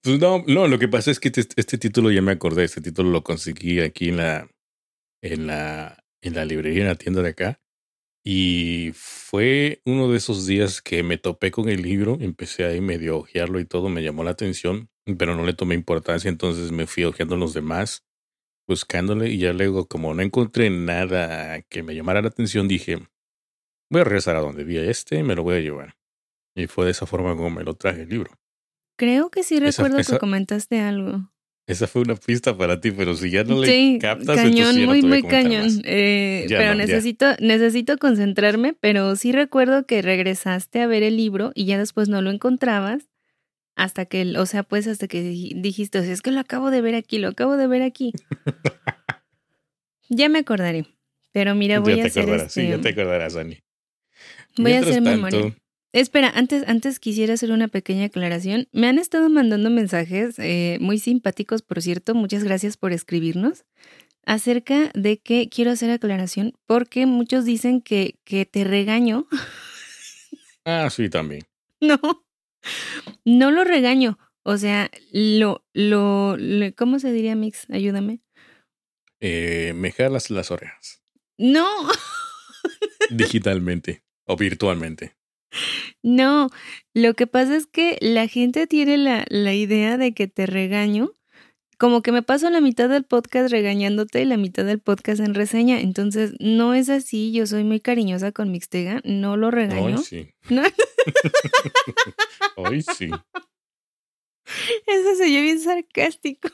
Pues 0.00 0.20
no, 0.20 0.44
no, 0.46 0.68
lo 0.68 0.78
que 0.78 0.88
pasa 0.88 1.10
es 1.10 1.18
que 1.20 1.28
este, 1.28 1.46
este, 1.56 1.76
título 1.76 2.10
ya 2.10 2.22
me 2.22 2.32
acordé, 2.32 2.64
este 2.64 2.80
título 2.80 3.10
lo 3.10 3.24
conseguí 3.24 3.80
aquí 3.80 4.08
en 4.08 4.18
la, 4.18 4.48
en 5.22 5.46
la, 5.46 6.04
en 6.22 6.34
la 6.34 6.44
librería, 6.44 6.82
en 6.82 6.88
la 6.88 6.94
tienda 6.94 7.20
de 7.20 7.30
acá. 7.30 7.60
Y 8.24 8.90
fue 8.94 9.80
uno 9.84 10.10
de 10.10 10.18
esos 10.18 10.46
días 10.46 10.82
que 10.82 11.02
me 11.02 11.18
topé 11.18 11.50
con 11.50 11.68
el 11.68 11.82
libro, 11.82 12.18
empecé 12.20 12.64
ahí 12.64 12.80
medio 12.80 13.14
a 13.14 13.18
ojearlo 13.18 13.60
y 13.60 13.64
todo, 13.64 13.88
me 13.88 14.02
llamó 14.02 14.24
la 14.24 14.30
atención, 14.30 14.90
pero 15.18 15.34
no 15.34 15.44
le 15.44 15.54
tomé 15.54 15.74
importancia, 15.74 16.28
entonces 16.28 16.72
me 16.72 16.86
fui 16.86 17.04
ojeando 17.04 17.36
los 17.36 17.54
demás, 17.54 18.04
buscándole 18.66 19.30
y 19.30 19.38
ya 19.38 19.52
luego 19.52 19.88
como 19.88 20.12
no 20.14 20.22
encontré 20.22 20.68
nada 20.68 21.62
que 21.62 21.82
me 21.82 21.94
llamara 21.94 22.20
la 22.20 22.28
atención, 22.28 22.68
dije, 22.68 22.98
voy 23.90 24.02
a 24.02 24.04
regresar 24.04 24.36
a 24.36 24.40
donde 24.40 24.64
vi 24.64 24.78
a 24.78 24.84
este 24.84 25.18
y 25.18 25.22
me 25.22 25.34
lo 25.34 25.42
voy 25.42 25.56
a 25.56 25.60
llevar. 25.60 25.96
Y 26.54 26.66
fue 26.66 26.84
de 26.84 26.90
esa 26.90 27.06
forma 27.06 27.36
como 27.36 27.50
me 27.50 27.64
lo 27.64 27.74
traje 27.74 28.02
el 28.02 28.08
libro. 28.08 28.32
Creo 28.98 29.30
que 29.30 29.44
sí 29.44 29.60
recuerdo 29.60 29.98
que 29.98 30.18
comentaste 30.18 30.80
algo. 30.80 31.30
Esa 31.68 31.86
fue 31.86 32.00
una 32.00 32.16
pista 32.16 32.56
para 32.56 32.80
ti, 32.80 32.92
pero 32.92 33.14
si 33.14 33.30
ya 33.30 33.44
no 33.44 33.60
le 33.60 33.98
captas, 33.98 34.36
cañón, 34.36 34.86
muy, 34.86 35.02
muy 35.02 35.22
cañón. 35.22 35.68
Eh, 35.84 36.46
pero 36.48 36.74
necesito, 36.74 37.26
necesito 37.40 37.98
concentrarme, 37.98 38.72
pero 38.72 39.14
sí 39.16 39.32
recuerdo 39.32 39.84
que 39.84 40.00
regresaste 40.00 40.80
a 40.80 40.86
ver 40.86 41.02
el 41.02 41.18
libro 41.18 41.52
y 41.54 41.66
ya 41.66 41.76
después 41.76 42.08
no 42.08 42.22
lo 42.22 42.30
encontrabas 42.30 43.10
hasta 43.76 44.06
que, 44.06 44.38
o 44.38 44.46
sea, 44.46 44.62
pues 44.62 44.86
hasta 44.86 45.08
que 45.08 45.20
dijiste, 45.22 45.98
o 45.98 46.02
sea, 46.02 46.12
es 46.12 46.22
que 46.22 46.30
lo 46.30 46.40
acabo 46.40 46.70
de 46.70 46.80
ver 46.80 46.94
aquí, 46.94 47.18
lo 47.18 47.28
acabo 47.28 47.58
de 47.58 47.66
ver 47.66 47.82
aquí. 47.82 48.12
ya 50.08 50.30
me 50.30 50.38
acordaré. 50.38 50.86
Pero 51.32 51.54
mira, 51.54 51.80
voy 51.80 52.00
a 52.00 52.06
hacer 52.06 52.24
Sí, 52.48 52.62
ya 52.62 52.80
te 52.80 52.88
este 52.88 52.88
acordarás, 52.88 53.36
Ani. 53.36 53.58
Voy 54.56 54.72
a 54.72 54.80
hacer 54.80 55.02
memoria. 55.02 55.54
Espera, 55.98 56.30
antes, 56.32 56.62
antes 56.68 57.00
quisiera 57.00 57.34
hacer 57.34 57.50
una 57.50 57.66
pequeña 57.66 58.04
aclaración. 58.04 58.68
Me 58.70 58.86
han 58.86 59.00
estado 59.00 59.28
mandando 59.28 59.68
mensajes 59.68 60.38
eh, 60.38 60.78
muy 60.80 61.00
simpáticos, 61.00 61.62
por 61.62 61.82
cierto, 61.82 62.14
muchas 62.14 62.44
gracias 62.44 62.76
por 62.76 62.92
escribirnos, 62.92 63.64
acerca 64.24 64.92
de 64.94 65.18
que 65.18 65.48
quiero 65.48 65.72
hacer 65.72 65.90
aclaración 65.90 66.52
porque 66.66 67.06
muchos 67.06 67.44
dicen 67.44 67.80
que, 67.80 68.14
que 68.24 68.46
te 68.46 68.62
regaño. 68.62 69.26
Ah, 70.64 70.88
sí, 70.90 71.08
también. 71.08 71.42
No, 71.80 71.98
no 73.24 73.50
lo 73.50 73.64
regaño. 73.64 74.18
O 74.42 74.56
sea, 74.56 74.90
lo, 75.12 75.64
lo, 75.72 76.36
¿cómo 76.76 76.98
se 76.98 77.12
diría, 77.12 77.34
Mix? 77.36 77.66
Ayúdame. 77.70 78.20
Eh, 79.20 79.72
me 79.74 79.92
jalas 79.92 80.28
las 80.28 80.50
orejas. 80.50 81.02
No. 81.38 81.66
Digitalmente 83.10 84.02
o 84.24 84.36
virtualmente. 84.36 85.17
No, 86.02 86.50
lo 86.94 87.14
que 87.14 87.26
pasa 87.26 87.56
es 87.56 87.66
que 87.66 87.96
la 88.00 88.28
gente 88.28 88.66
tiene 88.66 88.98
la, 88.98 89.24
la 89.28 89.54
idea 89.54 89.96
de 89.96 90.12
que 90.12 90.28
te 90.28 90.46
regaño, 90.46 91.12
como 91.78 92.02
que 92.02 92.10
me 92.10 92.22
paso 92.22 92.50
la 92.50 92.60
mitad 92.60 92.88
del 92.88 93.04
podcast 93.04 93.52
regañándote 93.52 94.20
y 94.20 94.24
la 94.24 94.36
mitad 94.36 94.64
del 94.64 94.80
podcast 94.80 95.20
en 95.20 95.34
reseña. 95.34 95.80
Entonces, 95.80 96.32
no 96.40 96.74
es 96.74 96.88
así. 96.88 97.32
Yo 97.32 97.46
soy 97.46 97.62
muy 97.62 97.78
cariñosa 97.78 98.32
con 98.32 98.50
Mixtega. 98.50 99.00
No 99.04 99.36
lo 99.36 99.52
regaño. 99.52 99.96
Hoy 99.96 99.98
sí. 99.98 100.34
Hoy 102.56 102.82
sí. 102.82 103.10
Eso 104.86 105.14
se 105.16 105.24
oye 105.24 105.40
bien 105.40 105.60
sarcástico. 105.60 106.48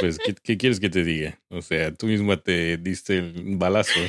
Pues, 0.00 0.18
¿qué, 0.18 0.34
¿qué, 0.34 0.56
quieres 0.56 0.80
que 0.80 0.88
te 0.88 1.04
diga? 1.04 1.38
O 1.50 1.60
sea, 1.60 1.92
tú 1.92 2.06
misma 2.06 2.42
te 2.42 2.78
diste 2.78 3.18
el 3.18 3.58
balazo. 3.58 4.00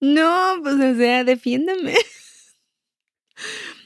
No, 0.00 0.60
pues, 0.62 0.74
o 0.74 0.94
sea, 0.96 1.24
defiéndeme. 1.24 1.94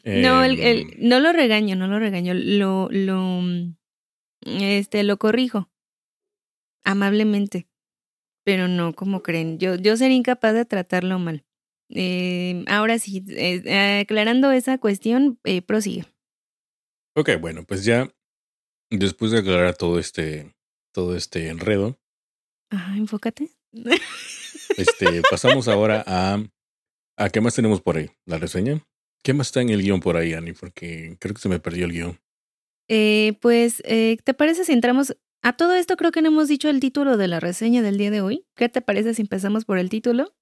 No, 0.05 0.43
el, 0.43 0.59
em, 0.61 0.91
no 0.99 1.21
lo 1.21 1.33
regaño, 1.33 1.77
no 1.77 1.87
lo 1.87 1.99
regaño, 1.99 2.35
lo, 2.35 2.89
lo, 2.91 3.21
mm, 3.21 3.77
este, 4.45 5.05
lo 5.05 5.17
corrijo 5.17 5.71
amablemente, 6.85 7.69
pero 8.45 8.69
no 8.69 8.95
como 8.95 9.23
creen. 9.23 9.59
Yo, 9.59 9.77
yo 9.77 9.97
sería 9.97 10.17
incapaz 10.17 10.55
de 10.55 10.65
tratarlo 10.65 11.19
mal. 11.19 11.45
Eh, 11.89 12.65
ahora 12.69 12.99
sí, 12.99 13.23
eh, 13.29 14.01
aclarando 14.01 14.51
esa 14.51 14.79
cuestión, 14.79 15.39
eh, 15.45 15.63
prosigue. 15.63 16.07
Ok, 17.15 17.31
bueno, 17.41 17.65
pues 17.65 17.85
ya 17.85 18.11
después 18.91 19.31
de 19.31 19.39
aclarar 19.39 19.77
todo 19.77 19.99
este, 19.99 20.55
todo 20.93 21.17
este 21.17 21.49
enredo. 21.49 21.99
Ajá, 22.71 22.97
enfócate. 22.97 23.51
Este, 24.77 25.23
pasamos 25.31 25.69
ahora 25.69 26.03
a, 26.07 26.43
a 27.19 27.31
qué 27.31 27.41
más 27.41 27.55
tenemos 27.55 27.83
por 27.83 27.99
ahí. 27.99 28.11
La 28.25 28.39
reseña. 28.39 28.83
¿Qué 29.23 29.35
más 29.35 29.49
está 29.49 29.61
en 29.61 29.71
el 29.71 29.83
guion 29.83 30.01
por 30.01 30.17
ahí, 30.17 30.35
Ani? 30.35 30.53
Porque 30.53 31.17
creo 31.21 31.35
que 31.35 31.41
se 31.41 31.49
me 31.49 31.61
perdió 31.61 31.85
el 31.85 31.93
guion. 31.93 32.21
Eh, 32.89 33.39
pues, 33.41 33.83
eh, 33.85 34.19
¿te 34.25 34.35
parece 34.35 34.65
si 34.65 34.73
entramos 34.73 35.17
a 35.43 35.57
todo 35.57 35.75
esto? 35.75 35.97
Creo 35.97 36.13
que 36.13 36.23
no 36.23 36.29
hemos 36.29 36.49
dicho 36.49 36.69
el 36.69 36.81
título 36.81 37.17
de 37.17 37.29
la 37.29 37.41
reseña 37.41 37.83
del 37.83 37.99
día 37.99 38.11
de 38.11 38.21
hoy. 38.21 38.45
¿Qué 38.57 38.69
te 38.69 38.81
parece 38.81 39.15
si 39.15 39.23
empezamos 39.23 39.65
por 39.65 39.79
el 39.79 39.89
título? 39.89 40.35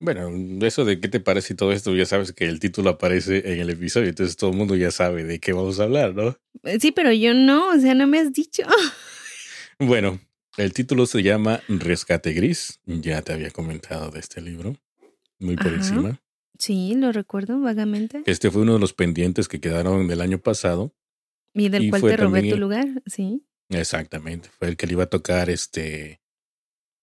Bueno, 0.00 0.30
eso 0.66 0.84
de 0.84 0.98
qué 0.98 1.08
te 1.08 1.20
parece 1.20 1.52
y 1.52 1.56
todo 1.56 1.70
esto, 1.70 1.94
ya 1.94 2.06
sabes 2.06 2.32
que 2.32 2.46
el 2.46 2.58
título 2.58 2.90
aparece 2.90 3.52
en 3.52 3.60
el 3.60 3.70
episodio, 3.70 4.08
entonces 4.08 4.36
todo 4.36 4.50
el 4.50 4.56
mundo 4.56 4.74
ya 4.74 4.90
sabe 4.90 5.22
de 5.22 5.38
qué 5.38 5.52
vamos 5.52 5.78
a 5.78 5.84
hablar, 5.84 6.12
¿no? 6.12 6.36
Eh, 6.64 6.80
sí, 6.80 6.90
pero 6.90 7.12
yo 7.12 7.34
no, 7.34 7.68
o 7.68 7.78
sea, 7.78 7.94
no 7.94 8.08
me 8.08 8.18
has 8.18 8.32
dicho. 8.32 8.64
bueno, 9.78 10.18
el 10.56 10.72
título 10.72 11.06
se 11.06 11.22
llama 11.22 11.60
Rescate 11.68 12.32
Gris. 12.32 12.80
Ya 12.84 13.22
te 13.22 13.32
había 13.32 13.52
comentado 13.52 14.10
de 14.10 14.18
este 14.18 14.40
libro, 14.40 14.74
muy 15.38 15.54
por 15.54 15.72
encima. 15.72 16.20
Sí, 16.58 16.94
lo 16.94 17.12
recuerdo 17.12 17.60
vagamente. 17.60 18.22
Este 18.26 18.50
fue 18.50 18.62
uno 18.62 18.74
de 18.74 18.78
los 18.78 18.92
pendientes 18.92 19.48
que 19.48 19.60
quedaron 19.60 20.06
del 20.08 20.20
año 20.20 20.38
pasado. 20.38 20.94
Y 21.54 21.68
del 21.68 21.90
cual 21.90 22.02
te 22.02 22.16
robé 22.16 22.48
tu 22.48 22.56
lugar, 22.56 23.02
sí. 23.06 23.44
Exactamente. 23.68 24.48
Fue 24.58 24.68
el 24.68 24.76
que 24.76 24.86
le 24.86 24.94
iba 24.94 25.04
a 25.04 25.10
tocar 25.10 25.50
este 25.50 26.20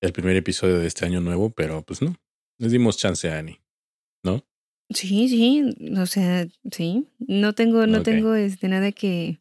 el 0.01 0.13
primer 0.13 0.35
episodio 0.35 0.79
de 0.79 0.87
este 0.87 1.05
año 1.05 1.19
nuevo, 1.19 1.49
pero 1.49 1.83
pues 1.83 2.01
no. 2.01 2.15
Les 2.57 2.71
dimos 2.71 2.97
chance 2.97 3.29
a 3.29 3.39
Annie, 3.39 3.61
¿no? 4.23 4.45
Sí, 4.89 5.29
sí. 5.29 5.75
O 5.97 6.05
sea, 6.05 6.47
sí. 6.71 7.07
No 7.19 7.53
tengo, 7.53 7.85
no 7.85 8.01
tengo 8.01 8.35
este 8.35 8.67
nada 8.69 8.91
que, 8.91 9.39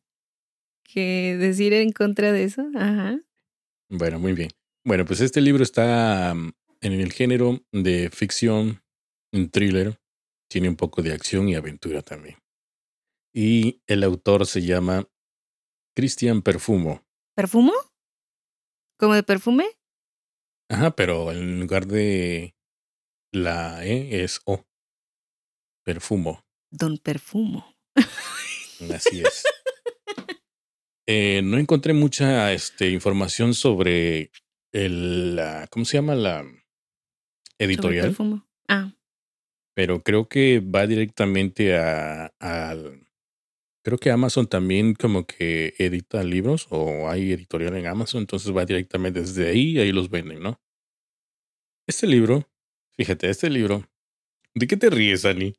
que 0.84 1.36
decir 1.38 1.72
en 1.72 1.92
contra 1.92 2.32
de 2.32 2.44
eso. 2.44 2.68
Ajá. 2.74 3.20
Bueno, 3.88 4.18
muy 4.18 4.32
bien. 4.32 4.50
Bueno, 4.84 5.04
pues 5.04 5.20
este 5.20 5.40
libro 5.40 5.62
está 5.62 6.34
mm, 6.34 6.52
en 6.82 6.92
el 6.92 7.12
género 7.12 7.62
de 7.72 8.10
ficción, 8.10 8.82
un 9.32 9.50
thriller, 9.50 9.97
tiene 10.48 10.68
un 10.68 10.76
poco 10.76 11.02
de 11.02 11.12
acción 11.12 11.48
y 11.48 11.54
aventura 11.54 12.02
también. 12.02 12.38
Y 13.32 13.82
el 13.86 14.02
autor 14.02 14.46
se 14.46 14.62
llama 14.62 15.06
Cristian 15.94 16.42
Perfumo. 16.42 17.06
¿Perfumo? 17.36 17.72
¿Como 18.98 19.14
de 19.14 19.22
perfume? 19.22 19.66
Ajá, 20.70 20.96
pero 20.96 21.30
en 21.30 21.60
lugar 21.60 21.86
de 21.86 22.56
la 23.32 23.84
E 23.84 24.24
es 24.24 24.40
O. 24.44 24.66
Perfumo. 25.84 26.44
Don 26.70 26.98
Perfumo. 26.98 27.76
Así 28.94 29.20
es. 29.20 29.44
Eh, 31.06 31.40
no 31.42 31.56
encontré 31.56 31.94
mucha 31.94 32.52
este, 32.52 32.90
información 32.90 33.54
sobre 33.54 34.30
el, 34.72 35.40
¿cómo 35.70 35.86
se 35.86 35.96
llama 35.96 36.14
la 36.14 36.44
editorial? 37.58 38.08
perfumo. 38.08 38.46
Ah 38.68 38.97
pero 39.78 40.02
creo 40.02 40.28
que 40.28 40.58
va 40.58 40.88
directamente 40.88 41.76
a. 41.76 42.32
Creo 43.84 43.96
que 43.96 44.10
Amazon 44.10 44.48
también 44.48 44.94
como 44.94 45.24
que 45.24 45.72
edita 45.78 46.24
libros 46.24 46.66
o 46.70 47.08
hay 47.08 47.30
editorial 47.30 47.76
en 47.76 47.86
Amazon, 47.86 48.22
entonces 48.22 48.50
va 48.50 48.64
directamente 48.64 49.20
desde 49.20 49.50
ahí 49.50 49.76
y 49.76 49.78
ahí 49.78 49.92
los 49.92 50.10
venden, 50.10 50.40
¿no? 50.40 50.60
Este 51.86 52.08
libro, 52.08 52.50
fíjate, 52.96 53.30
este 53.30 53.50
libro, 53.50 53.88
¿de 54.52 54.66
qué 54.66 54.76
te 54.76 54.90
ríes, 54.90 55.24
Ani? 55.24 55.54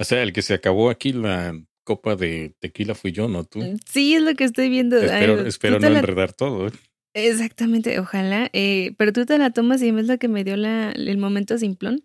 O 0.00 0.04
sea, 0.04 0.22
el 0.22 0.32
que 0.32 0.40
se 0.40 0.54
acabó 0.54 0.88
aquí 0.88 1.12
la 1.12 1.54
copa 1.84 2.16
de 2.16 2.54
tequila 2.60 2.94
fui 2.94 3.12
yo, 3.12 3.28
¿no 3.28 3.44
tú? 3.44 3.58
Mm, 3.58 3.76
sí, 3.84 4.14
es 4.14 4.22
lo 4.22 4.34
que 4.34 4.44
estoy 4.44 4.70
viendo. 4.70 4.96
Espero, 4.96 5.78
no 5.78 5.86
enredar 5.86 6.32
todo. 6.32 6.68
¿eh? 6.68 6.72
Exactamente, 7.12 7.98
ojalá. 7.98 8.48
Eh, 8.54 8.94
pero 8.96 9.12
tú 9.12 9.26
te 9.26 9.36
la 9.36 9.50
tomas 9.50 9.82
y 9.82 9.90
es 9.90 10.06
lo 10.06 10.16
que 10.16 10.28
me 10.28 10.44
dio 10.44 10.56
la, 10.56 10.92
el 10.92 11.18
momento 11.18 11.58
simplón. 11.58 12.02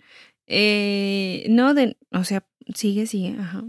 Eh, 0.47 1.45
no, 1.49 1.73
de, 1.73 1.97
o 2.11 2.23
sea, 2.23 2.47
sigue, 2.73 3.05
sigue, 3.05 3.35
ajá. 3.39 3.63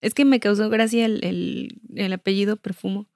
Es 0.00 0.14
que 0.14 0.24
me 0.24 0.40
causó 0.40 0.70
gracia 0.70 1.04
el, 1.06 1.24
el, 1.24 1.80
el 1.94 2.12
apellido 2.12 2.56
Perfumo. 2.56 3.08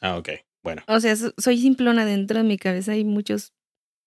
Ah, 0.00 0.16
ok. 0.16 0.30
Bueno. 0.62 0.82
O 0.86 1.00
sea, 1.00 1.16
soy 1.16 1.58
simplona 1.58 2.04
dentro 2.04 2.38
de 2.38 2.44
mi 2.44 2.58
cabeza, 2.58 2.92
hay 2.92 3.04
muchos. 3.04 3.52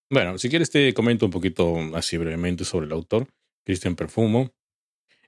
Bueno, 0.10 0.38
si 0.38 0.50
quieres 0.50 0.70
te 0.70 0.94
comento 0.94 1.26
un 1.26 1.32
poquito 1.32 1.78
así 1.96 2.18
brevemente 2.18 2.66
sobre 2.66 2.86
el 2.86 2.92
autor, 2.92 3.28
Cristian 3.66 3.96
Perfumo. 3.96 4.54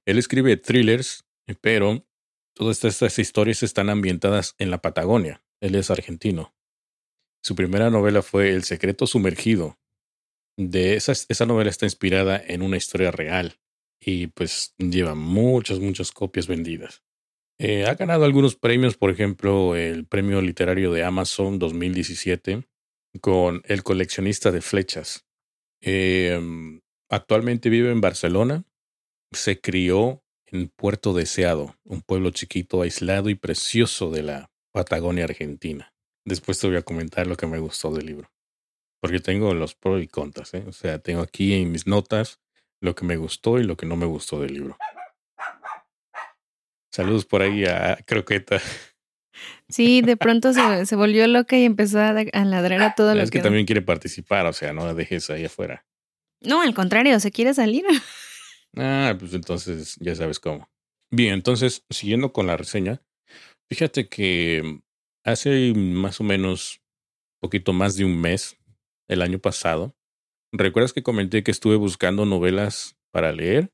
Él 0.05 0.17
escribe 0.17 0.57
thrillers, 0.57 1.25
pero 1.61 2.05
todas 2.53 2.83
estas 2.83 3.17
historias 3.19 3.63
están 3.63 3.89
ambientadas 3.89 4.55
en 4.57 4.69
la 4.71 4.81
Patagonia. 4.81 5.41
Él 5.61 5.75
es 5.75 5.89
argentino. 5.89 6.53
Su 7.41 7.55
primera 7.55 7.89
novela 7.89 8.21
fue 8.21 8.51
El 8.51 8.63
secreto 8.63 9.07
sumergido. 9.07 9.77
De 10.57 10.95
esa 10.95 11.45
novela 11.45 11.69
está 11.69 11.85
inspirada 11.85 12.41
en 12.45 12.61
una 12.61 12.77
historia 12.77 13.11
real 13.11 13.57
y 13.99 14.27
pues 14.27 14.75
lleva 14.77 15.15
muchas, 15.15 15.79
muchas 15.79 16.11
copias 16.11 16.47
vendidas. 16.47 17.03
Eh, 17.59 17.85
ha 17.85 17.95
ganado 17.95 18.25
algunos 18.25 18.55
premios, 18.55 18.97
por 18.97 19.09
ejemplo, 19.09 19.75
el 19.75 20.05
premio 20.05 20.41
literario 20.41 20.91
de 20.91 21.03
Amazon 21.03 21.59
2017 21.59 22.67
con 23.21 23.61
El 23.65 23.83
coleccionista 23.83 24.51
de 24.51 24.61
flechas. 24.61 25.25
Em, 25.81 26.81
actualmente 27.09 27.69
vive 27.69 27.91
en 27.91 28.01
Barcelona. 28.01 28.65
Se 29.31 29.61
crió 29.61 30.23
en 30.47 30.69
Puerto 30.69 31.13
Deseado, 31.13 31.75
un 31.83 32.01
pueblo 32.01 32.31
chiquito, 32.31 32.81
aislado 32.81 33.29
y 33.29 33.35
precioso 33.35 34.11
de 34.11 34.23
la 34.23 34.51
Patagonia 34.71 35.25
Argentina. 35.25 35.93
Después 36.25 36.59
te 36.59 36.67
voy 36.67 36.77
a 36.77 36.83
comentar 36.83 37.27
lo 37.27 37.37
que 37.37 37.47
me 37.47 37.59
gustó 37.59 37.91
del 37.91 38.07
libro. 38.07 38.32
Porque 39.03 39.19
tengo 39.19 39.53
los 39.53 39.75
pros 39.75 40.01
y 40.01 40.07
contras. 40.07 40.53
¿eh? 40.53 40.63
O 40.65 40.71
sea, 40.71 40.97
tengo 40.97 41.19
aquí 41.19 41.55
en 41.55 41.73
mis 41.73 41.87
notas 41.87 42.39
lo 42.79 42.95
que 42.95 43.03
me 43.03 43.17
gustó 43.17 43.59
y 43.59 43.63
lo 43.65 43.75
que 43.75 43.85
no 43.85 43.97
me 43.97 44.05
gustó 44.05 44.39
del 44.39 44.53
libro. 44.53 44.77
Saludos 46.89 47.25
por 47.25 47.41
ahí 47.41 47.65
a 47.65 47.97
Croqueta. 48.07 48.61
Sí, 49.67 50.01
de 50.01 50.15
pronto 50.15 50.53
se, 50.53 50.95
volvió 50.95 51.27
loca 51.27 51.57
y 51.57 51.65
empezó 51.65 51.99
a, 51.99 52.13
ladrar 52.13 52.81
a 52.81 52.95
todo 52.95 53.13
lo 53.13 53.19
que. 53.19 53.23
Es 53.25 53.31
que 53.31 53.41
también 53.41 53.65
quiere 53.65 53.81
participar, 53.81 54.45
o 54.45 54.53
sea, 54.53 54.71
no 54.71 54.85
la 54.85 54.93
dejes 54.93 55.29
ahí 55.29 55.43
afuera. 55.43 55.85
No, 56.39 56.61
al 56.61 56.73
contrario, 56.73 57.19
se 57.19 57.31
quiere 57.31 57.53
salir. 57.53 57.83
Ah, 58.77 59.15
pues 59.19 59.33
entonces 59.33 59.97
ya 59.99 60.15
sabes 60.15 60.39
cómo. 60.39 60.69
Bien, 61.11 61.33
entonces, 61.33 61.83
siguiendo 61.89 62.31
con 62.31 62.47
la 62.47 62.55
reseña, 62.55 63.01
fíjate 63.69 64.07
que 64.07 64.81
hace 65.25 65.73
más 65.75 66.21
o 66.21 66.23
menos 66.23 66.79
poquito 67.41 67.73
más 67.73 67.97
de 67.97 68.05
un 68.05 68.21
mes, 68.21 68.57
el 69.07 69.21
año 69.21 69.39
pasado, 69.39 69.95
¿recuerdas 70.51 70.93
que 70.93 71.03
comenté 71.03 71.43
que 71.43 71.51
estuve 71.51 71.75
buscando 71.75 72.25
novelas 72.25 72.97
para 73.11 73.31
leer? 73.31 73.71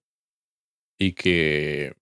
Y 0.98 1.14
que, 1.14 1.96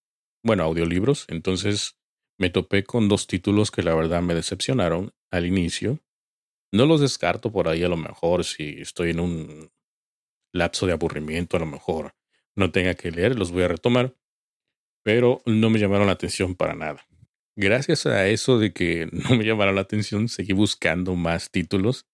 bueno, 0.43 0.63
audiolibros. 0.63 1.25
Entonces 1.27 1.97
me 2.37 2.49
topé 2.49 2.83
con 2.83 3.07
dos 3.09 3.27
títulos 3.27 3.71
que 3.71 3.83
la 3.83 3.95
verdad 3.95 4.21
me 4.21 4.33
decepcionaron 4.33 5.13
al 5.31 5.45
inicio. 5.45 5.99
No 6.71 6.85
los 6.85 7.01
descarto 7.01 7.51
por 7.51 7.67
ahí 7.67 7.83
a 7.83 7.89
lo 7.89 7.97
mejor 7.97 8.43
si 8.43 8.81
estoy 8.81 9.11
en 9.11 9.19
un 9.19 9.71
lapso 10.53 10.85
de 10.85 10.93
aburrimiento, 10.93 11.57
a 11.57 11.59
lo 11.59 11.65
mejor 11.65 12.15
no 12.55 12.71
tenga 12.71 12.95
que 12.95 13.11
leer, 13.11 13.37
los 13.37 13.51
voy 13.51 13.63
a 13.63 13.67
retomar, 13.67 14.15
pero 15.03 15.41
no 15.45 15.69
me 15.69 15.79
llamaron 15.79 16.07
la 16.07 16.13
atención 16.13 16.55
para 16.55 16.73
nada. 16.73 17.07
Gracias 17.55 18.05
a 18.05 18.27
eso 18.27 18.59
de 18.59 18.73
que 18.73 19.07
no 19.11 19.35
me 19.37 19.45
llamaron 19.45 19.75
la 19.75 19.81
atención, 19.81 20.27
seguí 20.27 20.53
buscando 20.53 21.15
más 21.15 21.51
títulos 21.51 22.05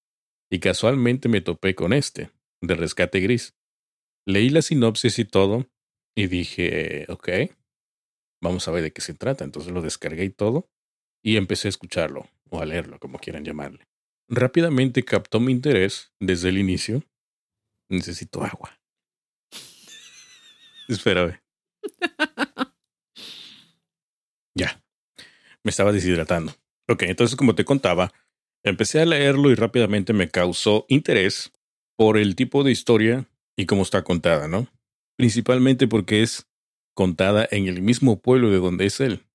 y 0.54 0.60
casualmente 0.60 1.30
me 1.30 1.42
topé 1.42 1.74
con 1.74 1.94
este, 1.94 2.30
de 2.62 2.76
Rescate 2.76 3.20
Gris. 3.22 3.56
Leí 4.28 4.50
la 4.50 4.62
sinopsis 4.62 5.18
y 5.18 5.26
todo 5.26 5.68
y 6.14 6.28
dije, 6.28 7.08
ok, 7.10 7.28
vamos 8.40 8.68
a 8.68 8.72
ver 8.72 8.84
de 8.84 8.94
qué 8.94 9.02
se 9.02 9.16
trata. 9.16 9.46
Entonces 9.46 9.74
lo 9.74 9.82
descargué 9.82 10.26
y 10.26 10.30
todo 10.30 10.70
y 11.24 11.38
empecé 11.38 11.68
a 11.68 11.70
escucharlo 11.70 12.30
o 12.52 12.62
a 12.62 12.68
leerlo, 12.68 13.00
como 13.00 13.18
quieran 13.18 13.44
llamarle. 13.44 13.88
Rápidamente 14.30 15.04
captó 15.04 15.40
mi 15.40 15.52
interés 15.52 16.14
desde 16.20 16.50
el 16.50 16.60
inicio. 16.60 17.04
Necesito 17.90 18.44
agua. 18.44 18.80
Espérame. 20.88 21.42
ya. 24.54 24.84
Me 25.64 25.72
estaba 25.72 25.92
deshidratando. 25.92 26.54
Ok, 26.88 27.02
entonces 27.08 27.36
como 27.36 27.56
te 27.56 27.66
contaba, 27.66 28.14
empecé 28.64 29.02
a 29.02 29.06
leerlo 29.06 29.52
y 29.52 29.56
rápidamente 29.56 30.14
me 30.14 30.30
causó 30.30 30.86
interés 30.88 31.52
por 31.98 32.18
el 32.18 32.36
tipo 32.36 32.64
de 32.64 32.72
historia 32.72 33.30
y 33.58 33.66
cómo 33.66 33.84
está 33.84 34.04
contada, 34.04 34.48
¿no? 34.48 34.68
Principalmente 35.18 35.88
porque 35.88 36.24
es 36.24 36.48
contada 36.96 37.48
en 37.52 37.68
el 37.68 37.82
mismo 37.82 38.20
pueblo 38.20 38.50
de 38.50 38.58
donde 38.58 38.86
es 38.86 39.00
él, 39.00 39.26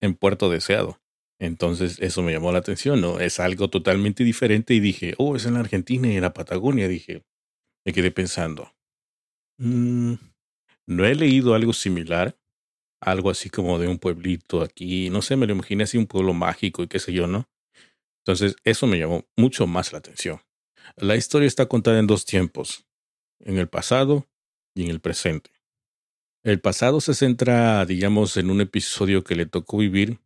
en 0.00 0.14
Puerto 0.14 0.50
Deseado. 0.50 1.00
Entonces 1.38 1.98
eso 2.00 2.22
me 2.22 2.32
llamó 2.32 2.52
la 2.52 2.58
atención, 2.58 3.00
¿no? 3.00 3.20
Es 3.20 3.40
algo 3.40 3.68
totalmente 3.68 4.24
diferente 4.24 4.72
y 4.74 4.80
dije, 4.80 5.14
oh, 5.18 5.36
es 5.36 5.44
en 5.44 5.54
la 5.54 5.60
Argentina 5.60 6.08
y 6.08 6.16
en 6.16 6.22
la 6.22 6.32
Patagonia. 6.32 6.88
Dije, 6.88 7.22
me 7.84 7.92
quedé 7.92 8.10
pensando, 8.10 8.72
mm, 9.58 10.14
no 10.86 11.04
he 11.04 11.14
leído 11.14 11.54
algo 11.54 11.72
similar, 11.72 12.38
algo 13.02 13.30
así 13.30 13.50
como 13.50 13.78
de 13.78 13.88
un 13.88 13.98
pueblito 13.98 14.62
aquí, 14.62 15.10
no 15.10 15.20
sé, 15.20 15.36
me 15.36 15.46
lo 15.46 15.52
imaginé 15.52 15.84
así 15.84 15.98
un 15.98 16.06
pueblo 16.06 16.32
mágico 16.32 16.82
y 16.82 16.88
qué 16.88 16.98
sé 16.98 17.12
yo, 17.12 17.26
¿no? 17.26 17.46
Entonces 18.26 18.56
eso 18.64 18.88
me 18.88 18.98
llamó 18.98 19.24
mucho 19.36 19.68
más 19.68 19.92
la 19.92 19.98
atención. 19.98 20.40
La 20.96 21.14
historia 21.14 21.46
está 21.46 21.66
contada 21.66 22.00
en 22.00 22.08
dos 22.08 22.24
tiempos, 22.24 22.84
en 23.38 23.56
el 23.56 23.68
pasado 23.68 24.26
y 24.74 24.82
en 24.82 24.90
el 24.90 24.98
presente. 24.98 25.50
El 26.42 26.60
pasado 26.60 27.00
se 27.00 27.14
centra, 27.14 27.86
digamos, 27.86 28.36
en 28.36 28.50
un 28.50 28.60
episodio 28.60 29.22
que 29.22 29.36
le 29.36 29.46
tocó 29.46 29.78
vivir 29.78 30.18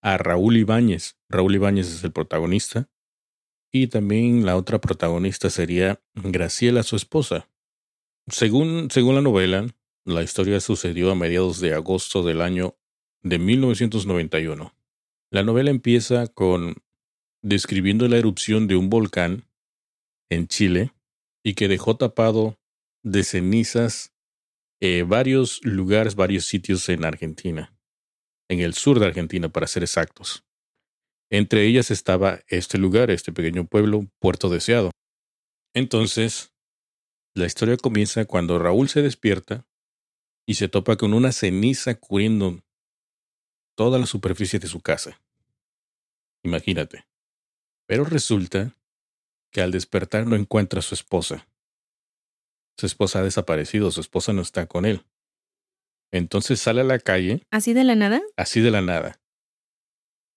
a 0.00 0.16
Raúl 0.16 0.56
Ibáñez. 0.56 1.16
Raúl 1.28 1.56
Ibáñez 1.56 1.88
es 1.88 2.04
el 2.04 2.12
protagonista. 2.12 2.88
Y 3.72 3.88
también 3.88 4.46
la 4.46 4.56
otra 4.56 4.80
protagonista 4.80 5.50
sería 5.50 6.00
Graciela, 6.14 6.84
su 6.84 6.94
esposa. 6.94 7.48
Según, 8.28 8.92
según 8.92 9.16
la 9.16 9.22
novela, 9.22 9.66
la 10.04 10.22
historia 10.22 10.60
sucedió 10.60 11.10
a 11.10 11.16
mediados 11.16 11.58
de 11.58 11.74
agosto 11.74 12.22
del 12.22 12.42
año 12.42 12.76
de 13.22 13.40
1991. 13.40 14.72
La 15.30 15.42
novela 15.42 15.70
empieza 15.70 16.28
con 16.28 16.76
describiendo 17.42 18.08
la 18.08 18.16
erupción 18.16 18.66
de 18.66 18.76
un 18.76 18.88
volcán 18.88 19.44
en 20.30 20.46
Chile 20.46 20.92
y 21.44 21.54
que 21.54 21.68
dejó 21.68 21.96
tapado 21.96 22.58
de 23.02 23.24
cenizas 23.24 24.12
eh, 24.80 25.04
varios 25.06 25.64
lugares, 25.64 26.14
varios 26.14 26.46
sitios 26.46 26.88
en 26.88 27.04
Argentina, 27.04 27.76
en 28.48 28.60
el 28.60 28.74
sur 28.74 28.98
de 28.98 29.06
Argentina 29.06 29.48
para 29.48 29.66
ser 29.66 29.82
exactos. 29.82 30.44
Entre 31.30 31.66
ellas 31.66 31.90
estaba 31.90 32.40
este 32.48 32.78
lugar, 32.78 33.10
este 33.10 33.32
pequeño 33.32 33.66
pueblo, 33.66 34.06
Puerto 34.18 34.48
Deseado. 34.48 34.90
Entonces, 35.74 36.52
la 37.34 37.46
historia 37.46 37.76
comienza 37.76 38.24
cuando 38.26 38.58
Raúl 38.58 38.88
se 38.88 39.02
despierta 39.02 39.66
y 40.46 40.54
se 40.54 40.68
topa 40.68 40.96
con 40.96 41.14
una 41.14 41.32
ceniza 41.32 41.94
cubriendo 41.94 42.62
toda 43.74 43.98
la 43.98 44.06
superficie 44.06 44.58
de 44.58 44.68
su 44.68 44.80
casa. 44.80 45.20
Imagínate. 46.42 47.06
Pero 47.86 48.04
resulta 48.04 48.76
que 49.50 49.60
al 49.60 49.70
despertar 49.70 50.26
no 50.26 50.36
encuentra 50.36 50.80
a 50.80 50.82
su 50.82 50.94
esposa. 50.94 51.46
Su 52.76 52.86
esposa 52.86 53.20
ha 53.20 53.22
desaparecido, 53.22 53.90
su 53.90 54.00
esposa 54.00 54.32
no 54.32 54.42
está 54.42 54.66
con 54.66 54.86
él. 54.86 55.04
Entonces 56.10 56.60
sale 56.60 56.80
a 56.80 56.84
la 56.84 56.98
calle. 56.98 57.46
¿Así 57.50 57.72
de 57.72 57.84
la 57.84 57.94
nada? 57.94 58.22
Así 58.36 58.60
de 58.60 58.70
la 58.70 58.82
nada. 58.82 59.20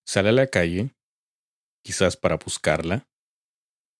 Sale 0.05 0.29
a 0.29 0.33
la 0.33 0.47
calle, 0.47 0.93
quizás 1.83 2.17
para 2.17 2.37
buscarla, 2.37 3.07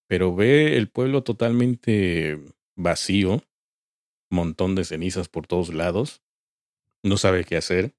pero 0.07 0.35
ve 0.35 0.77
el 0.77 0.89
pueblo 0.89 1.23
totalmente 1.23 2.39
vacío, 2.75 3.43
montón 4.29 4.75
de 4.75 4.83
cenizas 4.83 5.29
por 5.29 5.47
todos 5.47 5.73
lados, 5.73 6.21
no 7.03 7.17
sabe 7.17 7.43
qué 7.43 7.57
hacer, 7.57 7.95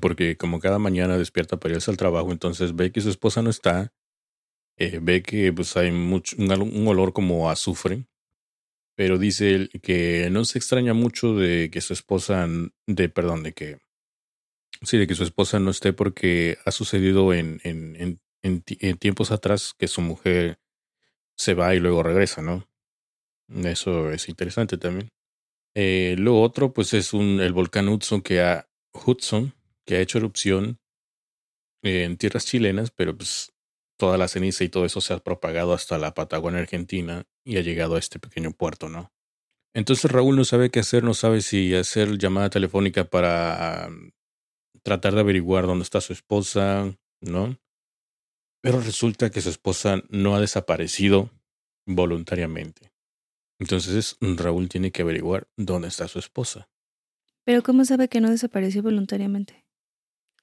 porque 0.00 0.36
como 0.36 0.60
cada 0.60 0.78
mañana 0.78 1.18
despierta 1.18 1.58
para 1.58 1.74
irse 1.74 1.90
al 1.90 1.96
trabajo, 1.96 2.32
entonces 2.32 2.74
ve 2.76 2.92
que 2.92 3.00
su 3.00 3.10
esposa 3.10 3.42
no 3.42 3.50
está, 3.50 3.92
eh, 4.76 4.98
ve 5.00 5.22
que 5.22 5.52
pues 5.52 5.76
hay 5.76 5.90
mucho, 5.92 6.36
un 6.38 6.88
olor 6.88 7.12
como 7.12 7.50
azufre, 7.50 8.06
pero 8.96 9.18
dice 9.18 9.68
que 9.82 10.28
no 10.30 10.44
se 10.44 10.58
extraña 10.58 10.94
mucho 10.94 11.34
de 11.34 11.70
que 11.70 11.80
su 11.80 11.92
esposa, 11.92 12.48
de, 12.86 13.08
perdón, 13.08 13.42
de 13.42 13.52
que, 13.52 13.78
sí, 14.82 14.98
de 14.98 15.06
que 15.06 15.14
su 15.14 15.24
esposa 15.24 15.58
no 15.58 15.70
esté 15.70 15.92
porque 15.92 16.58
ha 16.64 16.70
sucedido 16.70 17.32
en, 17.32 17.60
en, 17.64 17.96
en, 17.96 18.20
en 18.42 18.98
tiempos 18.98 19.30
atrás 19.30 19.74
que 19.78 19.88
su 19.88 20.00
mujer 20.00 20.58
se 21.36 21.54
va 21.54 21.74
y 21.74 21.80
luego 21.80 22.02
regresa, 22.02 22.42
¿no? 22.42 22.68
Eso 23.48 24.10
es 24.10 24.28
interesante 24.28 24.78
también. 24.78 25.10
Eh, 25.74 26.14
lo 26.18 26.40
otro, 26.40 26.72
pues 26.72 26.94
es 26.94 27.12
un, 27.12 27.40
el 27.40 27.52
volcán 27.52 27.88
Hudson 27.88 28.22
que 28.22 28.40
ha, 28.40 28.68
Hudson, 28.92 29.54
que 29.84 29.96
ha 29.96 30.00
hecho 30.00 30.18
erupción 30.18 30.78
en 31.82 32.16
tierras 32.16 32.46
chilenas, 32.46 32.90
pero 32.90 33.16
pues 33.16 33.52
toda 33.96 34.18
la 34.18 34.28
ceniza 34.28 34.64
y 34.64 34.68
todo 34.68 34.84
eso 34.84 35.00
se 35.00 35.14
ha 35.14 35.18
propagado 35.18 35.72
hasta 35.72 35.98
la 35.98 36.14
Patagonia 36.14 36.60
Argentina 36.60 37.24
y 37.44 37.56
ha 37.56 37.62
llegado 37.62 37.96
a 37.96 37.98
este 37.98 38.18
pequeño 38.18 38.52
puerto, 38.52 38.88
¿no? 38.88 39.12
Entonces 39.74 40.10
Raúl 40.10 40.36
no 40.36 40.44
sabe 40.44 40.70
qué 40.70 40.80
hacer, 40.80 41.02
no 41.02 41.14
sabe 41.14 41.40
si 41.40 41.74
hacer 41.74 42.16
llamada 42.16 42.50
telefónica 42.50 43.04
para 43.04 43.90
tratar 44.82 45.14
de 45.14 45.20
averiguar 45.20 45.66
dónde 45.66 45.82
está 45.82 46.00
su 46.00 46.12
esposa, 46.12 46.96
¿no? 47.20 47.58
Pero 48.62 48.80
resulta 48.80 49.30
que 49.30 49.40
su 49.40 49.50
esposa 49.50 50.02
no 50.08 50.36
ha 50.36 50.40
desaparecido 50.40 51.30
voluntariamente. 51.86 52.92
Entonces 53.58 54.16
Raúl 54.20 54.68
tiene 54.68 54.90
que 54.90 55.02
averiguar 55.02 55.48
dónde 55.56 55.88
está 55.88 56.08
su 56.08 56.18
esposa. 56.18 56.68
Pero 57.44 57.62
¿cómo 57.62 57.84
sabe 57.84 58.08
que 58.08 58.20
no 58.20 58.30
desapareció 58.30 58.82
voluntariamente? 58.82 59.63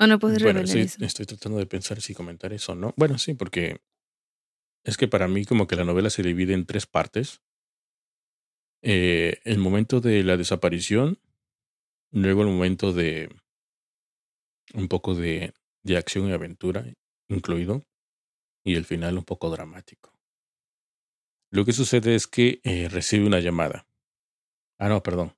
¿O 0.02 0.08
no 0.08 0.18
puedes 0.18 0.42
Bueno, 0.42 0.62
revelar 0.62 0.78
estoy, 0.78 1.04
eso? 1.04 1.06
estoy 1.06 1.26
tratando 1.28 1.60
de 1.60 1.68
pensar 1.68 2.02
si 2.02 2.16
comentar 2.16 2.52
eso 2.54 2.72
o 2.72 2.76
no. 2.76 2.94
Bueno, 2.98 3.20
sí, 3.20 3.36
porque 3.36 3.82
es 4.84 4.98
que 4.98 5.08
para 5.08 5.28
mí 5.28 5.46
como 5.46 5.68
que 5.68 5.76
la 5.76 5.84
novela 5.84 6.10
se 6.10 6.24
divide 6.24 6.56
en 6.56 6.66
tres 6.66 6.88
partes. 6.88 7.44
Eh, 8.82 9.40
el 9.44 9.60
momento 9.60 10.02
de 10.02 10.24
la 10.24 10.38
desaparición, 10.38 11.20
luego 12.12 12.42
el 12.42 12.48
momento 12.48 12.94
de 12.94 13.30
un 14.74 14.88
poco 14.88 15.14
de, 15.14 15.54
de 15.84 15.98
acción 15.98 16.28
y 16.28 16.34
aventura 16.34 16.84
incluido, 17.30 17.86
y 18.66 18.76
el 18.76 18.86
final 18.86 19.20
un 19.20 19.24
poco 19.24 19.52
dramático. 19.52 20.12
Lo 21.52 21.64
que 21.64 21.74
sucede 21.74 22.16
es 22.16 22.26
que 22.26 22.60
eh, 22.64 22.90
recibe 22.90 23.28
una 23.28 23.40
llamada. 23.40 23.86
Ah, 24.80 24.90
no, 24.90 25.04
perdón. 25.04 25.36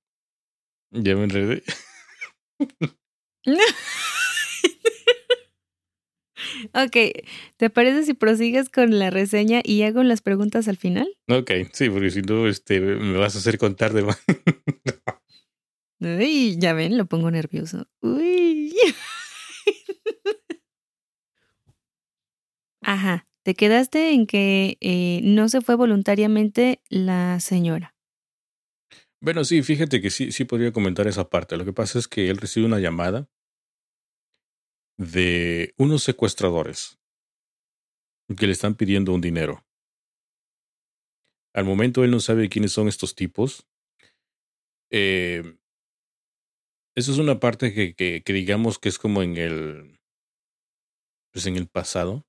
Ya 0.92 1.16
me 1.16 1.26
enredé. 1.26 1.64
ok, 6.74 6.98
¿te 7.58 7.70
parece 7.70 8.04
si 8.04 8.14
prosigues 8.14 8.70
con 8.70 8.98
la 9.00 9.10
reseña 9.10 9.62
y 9.64 9.84
hago 9.84 10.04
las 10.04 10.22
preguntas 10.22 10.68
al 10.68 10.78
final? 10.78 11.08
Ok, 11.30 11.52
sí, 11.72 11.90
porque 11.90 12.10
si 12.12 12.22
no, 12.22 12.48
este, 12.48 12.80
me 12.80 13.18
vas 13.18 13.36
a 13.36 13.40
hacer 13.40 13.58
contar 13.58 13.94
de 13.94 14.04
más. 14.04 14.22
Uy, 16.00 16.58
ya 16.60 16.74
ven, 16.74 16.98
lo 16.98 17.06
pongo 17.06 17.32
nervioso. 17.32 17.88
Uy. 18.02 18.74
Ajá, 22.82 23.26
te 23.44 23.54
quedaste 23.56 24.12
en 24.12 24.28
que 24.28 24.78
eh, 24.82 25.22
no 25.24 25.48
se 25.48 25.62
fue 25.62 25.76
voluntariamente 25.76 26.82
la 26.90 27.40
señora. 27.40 27.96
Bueno, 29.22 29.46
sí, 29.46 29.64
fíjate 29.64 30.02
que 30.02 30.10
sí, 30.10 30.34
sí 30.34 30.44
podría 30.44 30.74
comentar 30.74 31.08
esa 31.08 31.30
parte. 31.30 31.56
Lo 31.56 31.64
que 31.64 31.72
pasa 31.72 31.98
es 31.98 32.10
que 32.10 32.30
él 32.30 32.36
recibe 32.38 32.66
una 32.66 32.80
llamada 32.80 33.30
de 34.98 35.74
unos 35.78 36.04
secuestradores 36.04 37.00
que 38.38 38.48
le 38.48 38.54
están 38.54 38.76
pidiendo 38.76 39.14
un 39.14 39.22
dinero. 39.22 39.66
Al 41.54 41.66
momento 41.66 42.04
él 42.04 42.12
no 42.12 42.20
sabe 42.20 42.50
quiénes 42.50 42.72
son 42.72 42.88
estos 42.88 43.16
tipos. 43.16 43.68
Eh, 44.92 45.58
eso 46.96 47.12
es 47.12 47.18
una 47.18 47.40
parte 47.40 47.74
que, 47.74 47.96
que, 47.96 48.22
que 48.24 48.34
digamos 48.34 48.80
que 48.80 48.90
es 48.90 48.98
como 48.98 49.24
en 49.24 49.38
el, 49.38 50.00
pues 51.32 51.46
en 51.48 51.58
el 51.58 51.68
pasado. 51.68 52.26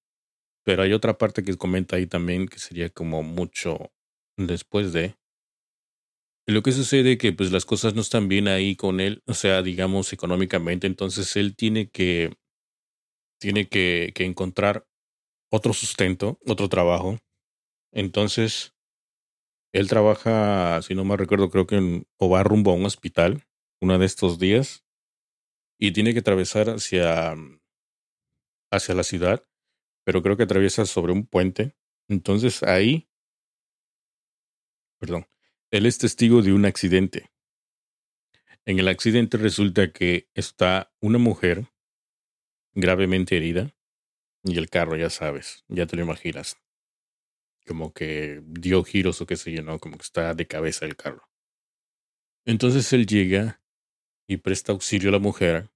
Pero 0.64 0.83
hay 0.83 0.92
otra 0.92 1.18
parte 1.18 1.42
que 1.42 1.57
comenta 1.57 1.96
ahí 1.96 2.07
también 2.07 2.48
que 2.48 2.59
sería 2.59 2.88
como 2.88 3.22
mucho 3.22 3.92
después 4.37 4.92
de. 4.92 5.14
Lo 6.46 6.62
que 6.62 6.72
sucede 6.72 7.12
es 7.12 7.18
que 7.18 7.33
pues 7.33 7.53
las 7.53 7.64
cosas 7.64 7.94
no 7.94 8.00
están 8.00 8.29
bien 8.29 8.48
ahí 8.48 8.77
con 8.77 9.00
él, 9.00 9.22
o 9.27 9.35
sea, 9.35 9.62
digamos 9.62 10.12
económicamente, 10.12 10.87
entonces 10.87 11.37
él 11.37 11.57
tiene 11.57 11.88
que 11.88 12.35
tiene 13.38 13.68
que, 13.68 14.12
que 14.14 14.25
encontrar 14.25 14.87
otro 15.51 15.73
sustento, 15.73 16.38
otro 16.47 16.68
trabajo. 16.68 17.18
Entonces, 17.92 18.75
él 19.73 19.88
trabaja, 19.88 20.81
si 20.83 20.94
no 20.94 21.05
me 21.05 21.16
recuerdo, 21.16 21.51
creo 21.51 21.66
que 21.66 21.77
en, 21.77 22.07
o 22.18 22.29
va 22.29 22.42
rumbo 22.42 22.70
a 22.70 22.75
un 22.75 22.87
hospital 22.87 23.44
uno 23.81 23.99
de 23.99 24.07
estos 24.07 24.38
días 24.38 24.85
y 25.79 25.92
tiene 25.92 26.12
que 26.12 26.20
atravesar 26.20 26.70
hacia, 26.70 27.35
hacia 28.70 28.94
la 28.94 29.03
ciudad, 29.03 29.47
pero 30.05 30.23
creo 30.23 30.37
que 30.37 30.44
atraviesa 30.44 30.87
sobre 30.87 31.12
un 31.12 31.27
puente. 31.27 31.77
Entonces 32.09 32.62
ahí, 32.62 33.09
perdón, 34.99 35.27
él 35.70 35.87
es 35.87 35.99
testigo 35.99 36.42
de 36.42 36.53
un 36.53 36.66
accidente. 36.66 37.31
En 38.66 38.79
el 38.79 38.88
accidente 38.88 39.37
resulta 39.37 39.92
que 39.92 40.31
está 40.35 40.94
una 41.01 41.18
mujer 41.18 41.66
gravemente 42.75 43.37
herida 43.37 43.75
y 44.43 44.59
el 44.59 44.69
carro, 44.69 44.97
ya 44.97 45.11
sabes, 45.11 45.65
ya 45.69 45.87
te 45.87 45.97
lo 45.97 46.03
imaginas. 46.03 46.59
Como 47.67 47.95
que 47.95 48.43
dio 48.45 48.85
giros 48.85 49.21
o 49.21 49.27
qué 49.27 49.37
sé 49.37 49.53
yo, 49.53 49.63
¿no? 49.63 49.79
Como 49.79 49.97
que 49.97 50.03
está 50.03 50.35
de 50.35 50.47
cabeza 50.47 50.85
el 50.85 50.97
carro. 50.97 51.29
Entonces 52.45 52.93
él 52.93 53.07
llega 53.07 53.63
y 54.29 54.37
presta 54.39 54.73
auxilio 54.73 55.09
a 55.09 55.13
la 55.13 55.19
mujer. 55.19 55.71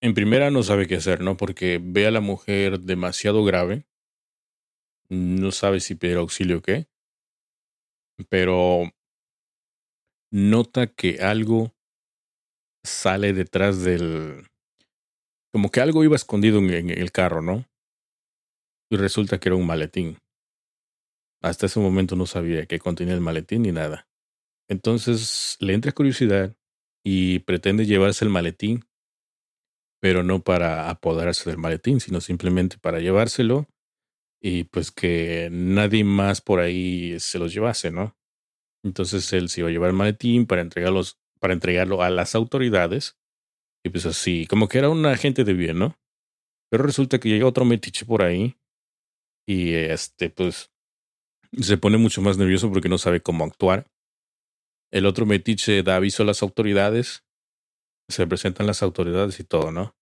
En 0.00 0.12
primera 0.12 0.50
no 0.50 0.62
sabe 0.62 0.86
qué 0.86 0.96
hacer, 0.96 1.20
¿no? 1.20 1.36
Porque 1.36 1.80
ve 1.80 2.06
a 2.06 2.10
la 2.10 2.20
mujer 2.20 2.80
demasiado 2.80 3.44
grave. 3.44 3.86
No 5.08 5.52
sabe 5.52 5.80
si 5.80 5.94
pedir 5.94 6.16
auxilio 6.16 6.58
o 6.58 6.62
qué. 6.62 6.88
Pero 8.28 8.92
nota 10.32 10.88
que 10.88 11.20
algo 11.20 11.74
sale 12.82 13.32
detrás 13.32 13.82
del... 13.82 14.48
Como 15.54 15.70
que 15.70 15.80
algo 15.80 16.02
iba 16.02 16.16
escondido 16.16 16.58
en, 16.58 16.90
el 16.90 17.12
carro, 17.12 17.40
¿no? 17.40 17.64
Y 18.90 18.96
resulta 18.96 19.38
que 19.38 19.50
era 19.50 19.54
un 19.54 19.64
maletín. 19.64 20.18
Hasta 21.40 21.66
ese 21.66 21.78
momento 21.78 22.16
no 22.16 22.26
sabía 22.26 22.66
qué 22.66 22.80
contenía 22.80 23.14
el 23.14 23.20
maletín 23.20 23.62
ni 23.62 23.70
nada. 23.70 24.08
Entonces 24.68 25.56
le 25.60 25.74
entra 25.74 25.92
curiosidad 25.92 26.56
y 27.04 27.38
pretende 27.38 27.86
llevarse 27.86 28.24
el 28.24 28.32
maletín, 28.32 28.84
pero 30.00 30.24
no 30.24 30.42
para 30.42 30.90
apoderarse 30.90 31.48
del 31.48 31.58
maletín, 31.60 32.00
sino 32.00 32.20
simplemente 32.20 32.76
para 32.76 32.98
llevárselo 32.98 33.68
y 34.42 34.64
pues 34.64 34.90
que 34.90 35.50
nadie 35.52 36.02
más 36.02 36.40
por 36.40 36.58
ahí 36.58 37.20
se 37.20 37.38
los 37.38 37.54
llevase, 37.54 37.92
¿no? 37.92 38.16
Entonces 38.82 39.32
él 39.32 39.48
se 39.48 39.60
iba 39.60 39.68
a 39.68 39.72
llevar 39.72 39.90
el 39.90 39.96
maletín 39.96 40.46
para 40.46 40.62
entregarlos, 40.62 41.20
para 41.38 41.54
entregarlo 41.54 42.02
a 42.02 42.10
las 42.10 42.34
autoridades 42.34 43.16
y 43.84 43.90
pues 43.90 44.06
así, 44.06 44.46
como 44.46 44.68
que 44.68 44.78
era 44.78 44.88
un 44.88 45.04
agente 45.04 45.44
de 45.44 45.52
bien, 45.52 45.78
¿no? 45.78 45.98
Pero 46.70 46.84
resulta 46.84 47.20
que 47.20 47.28
llega 47.28 47.46
otro 47.46 47.64
metiche 47.64 48.06
por 48.06 48.22
ahí 48.22 48.56
y 49.46 49.74
este 49.74 50.30
pues 50.30 50.72
se 51.60 51.76
pone 51.76 51.98
mucho 51.98 52.22
más 52.22 52.38
nervioso 52.38 52.70
porque 52.70 52.88
no 52.88 52.98
sabe 52.98 53.20
cómo 53.20 53.44
actuar. 53.44 53.86
El 54.90 55.06
otro 55.06 55.26
metiche 55.26 55.82
da 55.82 55.96
aviso 55.96 56.22
a 56.22 56.26
las 56.26 56.42
autoridades, 56.42 57.24
se 58.08 58.26
presentan 58.26 58.66
las 58.66 58.82
autoridades 58.82 59.38
y 59.38 59.44
todo, 59.44 59.70
¿no? 59.70 59.94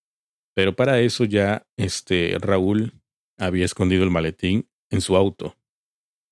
Pero 0.55 0.77
para 0.77 1.01
eso 1.01 1.25
ya 1.25 1.67
este 1.77 2.37
Raúl 2.39 3.03
había 3.39 3.65
escondido 3.65 4.05
el 4.05 4.11
maletín 4.11 4.71
en 4.91 5.01
su 5.01 5.17
auto 5.17 5.57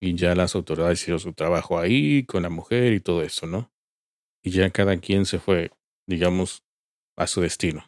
y 0.01 0.15
ya 0.15 0.35
las 0.35 0.55
autoridades 0.55 1.03
hicieron 1.03 1.21
su 1.21 1.33
trabajo 1.33 1.79
ahí 1.79 2.25
con 2.25 2.43
la 2.43 2.51
mujer 2.51 2.93
y 2.93 3.01
todo 3.01 3.23
eso, 3.23 3.47
¿no? 3.47 3.73
Y 4.43 4.51
ya 4.53 4.71
cada 4.71 4.99
quien 4.99 5.27
se 5.27 5.39
fue, 5.39 5.71
digamos, 6.07 6.65
a 7.21 7.27
su 7.27 7.43
destino. 7.43 7.85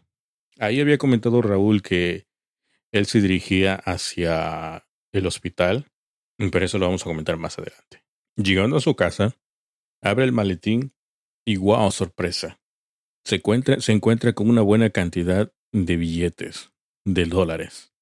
Ahí 0.58 0.80
había 0.80 0.98
comentado 0.98 1.40
Raúl 1.40 1.80
que 1.80 2.26
él 2.92 3.06
se 3.06 3.22
dirigía 3.22 3.76
hacia 3.76 4.86
el 5.10 5.26
hospital, 5.26 5.90
pero 6.36 6.66
eso 6.66 6.78
lo 6.78 6.86
vamos 6.86 7.02
a 7.02 7.06
comentar 7.06 7.38
más 7.38 7.58
adelante. 7.58 8.04
Llegando 8.36 8.76
a 8.76 8.80
su 8.80 8.94
casa, 8.94 9.34
abre 10.02 10.24
el 10.24 10.32
maletín 10.32 10.94
y 11.46 11.56
wow, 11.56 11.90
sorpresa. 11.90 12.60
Se 13.24 13.36
encuentra, 13.36 13.80
se 13.80 13.92
encuentra 13.92 14.34
con 14.34 14.50
una 14.50 14.60
buena 14.60 14.90
cantidad 14.90 15.50
de 15.72 15.96
billetes, 15.96 16.70
de 17.06 17.24
dólares. 17.24 17.94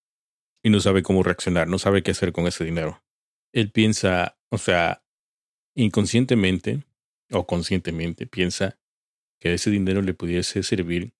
Y 0.64 0.70
no 0.70 0.80
sabe 0.80 1.04
cómo 1.04 1.22
reaccionar, 1.22 1.68
no 1.68 1.78
sabe 1.78 2.02
qué 2.02 2.10
hacer 2.10 2.32
con 2.32 2.48
ese 2.48 2.64
dinero. 2.64 3.04
Él 3.52 3.70
piensa, 3.70 4.36
o 4.50 4.58
sea, 4.58 5.04
inconscientemente 5.76 6.82
o 7.30 7.46
conscientemente 7.46 8.26
piensa 8.26 8.80
que 9.38 9.54
ese 9.54 9.70
dinero 9.70 10.02
le 10.02 10.12
pudiese 10.12 10.64
servir 10.64 11.14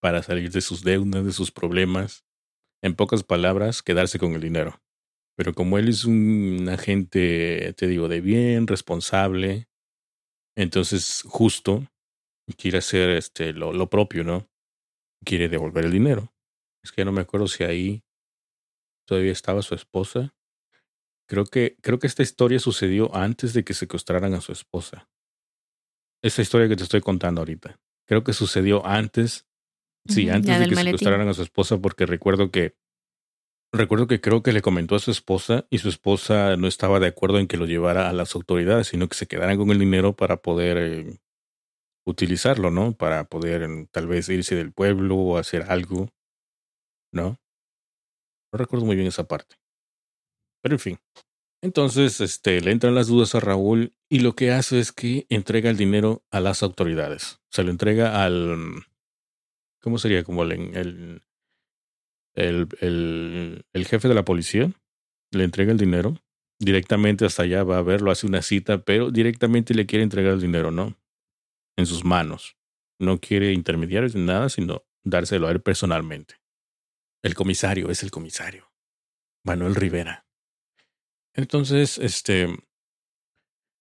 para 0.00 0.22
salir 0.22 0.50
de 0.50 0.60
sus 0.60 0.82
deudas, 0.82 1.24
de 1.24 1.32
sus 1.32 1.50
problemas. 1.50 2.24
En 2.82 2.94
pocas 2.94 3.22
palabras, 3.22 3.82
quedarse 3.82 4.18
con 4.18 4.32
el 4.32 4.40
dinero. 4.40 4.80
Pero 5.36 5.54
como 5.54 5.78
él 5.78 5.88
es 5.88 6.04
un 6.04 6.68
agente, 6.70 7.74
te 7.76 7.86
digo, 7.86 8.08
de 8.08 8.20
bien, 8.20 8.66
responsable, 8.66 9.68
entonces 10.56 11.22
justo 11.26 11.86
quiere 12.56 12.78
hacer 12.78 13.10
este, 13.10 13.52
lo, 13.52 13.72
lo 13.72 13.88
propio, 13.88 14.24
¿no? 14.24 14.48
Quiere 15.24 15.48
devolver 15.48 15.84
el 15.84 15.92
dinero. 15.92 16.32
Es 16.82 16.92
que 16.92 17.04
no 17.04 17.12
me 17.12 17.20
acuerdo 17.20 17.48
si 17.48 17.64
ahí 17.64 18.02
todavía 19.06 19.32
estaba 19.32 19.62
su 19.62 19.74
esposa. 19.74 20.34
Creo 21.28 21.44
que, 21.44 21.76
creo 21.80 21.98
que 21.98 22.06
esta 22.06 22.22
historia 22.22 22.58
sucedió 22.58 23.14
antes 23.14 23.52
de 23.52 23.64
que 23.64 23.74
secuestraran 23.74 24.34
a 24.34 24.40
su 24.40 24.52
esposa. 24.52 25.08
Esta 26.22 26.42
historia 26.42 26.68
que 26.68 26.76
te 26.76 26.82
estoy 26.82 27.00
contando 27.00 27.40
ahorita. 27.40 27.78
Creo 28.06 28.24
que 28.24 28.32
sucedió 28.32 28.84
antes, 28.84 29.46
sí, 30.06 30.28
antes 30.28 30.58
de 30.58 30.68
que 30.68 30.74
maletín. 30.74 30.98
secuestraran 30.98 31.28
a 31.28 31.34
su 31.34 31.42
esposa, 31.42 31.78
porque 31.78 32.06
recuerdo 32.06 32.50
que, 32.50 32.74
recuerdo 33.72 34.06
que 34.06 34.20
creo 34.20 34.42
que 34.42 34.52
le 34.52 34.62
comentó 34.62 34.94
a 34.94 35.00
su 35.00 35.10
esposa 35.10 35.66
y 35.70 35.78
su 35.78 35.88
esposa 35.88 36.56
no 36.56 36.66
estaba 36.66 37.00
de 37.00 37.08
acuerdo 37.08 37.38
en 37.38 37.46
que 37.46 37.56
lo 37.56 37.66
llevara 37.66 38.08
a 38.08 38.12
las 38.12 38.34
autoridades, 38.34 38.88
sino 38.88 39.08
que 39.08 39.16
se 39.16 39.26
quedaran 39.26 39.56
con 39.56 39.70
el 39.70 39.78
dinero 39.78 40.14
para 40.14 40.38
poder 40.38 40.78
eh, 40.78 41.18
utilizarlo, 42.06 42.70
¿no? 42.70 42.92
Para 42.92 43.24
poder 43.24 43.62
eh, 43.62 43.86
tal 43.90 44.06
vez 44.06 44.28
irse 44.28 44.54
del 44.54 44.72
pueblo 44.72 45.16
o 45.16 45.38
hacer 45.38 45.62
algo, 45.68 46.08
¿no? 47.12 47.38
No 48.52 48.58
recuerdo 48.58 48.86
muy 48.86 48.96
bien 48.96 49.08
esa 49.08 49.24
parte. 49.24 49.56
Pero 50.62 50.74
en 50.74 50.80
fin. 50.80 50.98
Entonces, 51.62 52.20
este, 52.20 52.60
le 52.60 52.70
entran 52.72 52.94
las 52.94 53.08
dudas 53.08 53.34
a 53.34 53.40
Raúl 53.40 53.94
y 54.08 54.20
lo 54.20 54.34
que 54.34 54.50
hace 54.50 54.80
es 54.80 54.92
que 54.92 55.26
entrega 55.28 55.70
el 55.70 55.76
dinero 55.76 56.24
a 56.30 56.40
las 56.40 56.62
autoridades. 56.62 57.40
Se 57.50 57.62
lo 57.62 57.70
entrega 57.70 58.24
al... 58.24 58.86
¿Cómo 59.80 59.98
sería? 59.98 60.24
Como 60.24 60.42
el, 60.44 60.52
el, 62.34 62.68
el, 62.80 63.64
el 63.72 63.86
jefe 63.86 64.08
de 64.08 64.14
la 64.14 64.24
policía. 64.24 64.72
Le 65.32 65.44
entrega 65.44 65.72
el 65.72 65.78
dinero. 65.78 66.16
Directamente 66.58 67.24
hasta 67.24 67.44
allá 67.44 67.64
va 67.64 67.78
a 67.78 67.82
verlo, 67.82 68.10
hace 68.10 68.26
una 68.26 68.42
cita, 68.42 68.82
pero 68.82 69.10
directamente 69.10 69.72
le 69.72 69.86
quiere 69.86 70.02
entregar 70.02 70.34
el 70.34 70.40
dinero, 70.40 70.70
¿no? 70.70 70.98
En 71.78 71.86
sus 71.86 72.04
manos. 72.04 72.58
No 72.98 73.18
quiere 73.18 73.52
intermediarios 73.52 74.14
ni 74.14 74.26
nada, 74.26 74.50
sino 74.50 74.84
dárselo 75.02 75.48
a 75.48 75.52
él 75.52 75.62
personalmente. 75.62 76.34
El 77.22 77.34
comisario 77.34 77.90
es 77.90 78.02
el 78.02 78.10
comisario. 78.10 78.70
Manuel 79.42 79.74
Rivera. 79.74 80.26
Entonces, 81.34 81.96
este, 81.96 82.42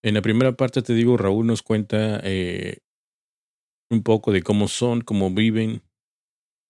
en 0.01 0.13
la 0.13 0.21
primera 0.21 0.53
parte 0.53 0.81
te 0.81 0.93
digo, 0.93 1.17
Raúl 1.17 1.47
nos 1.47 1.62
cuenta 1.62 2.21
eh, 2.23 2.79
un 3.89 4.03
poco 4.03 4.31
de 4.31 4.41
cómo 4.41 4.69
son, 4.69 5.01
cómo 5.01 5.29
viven 5.31 5.81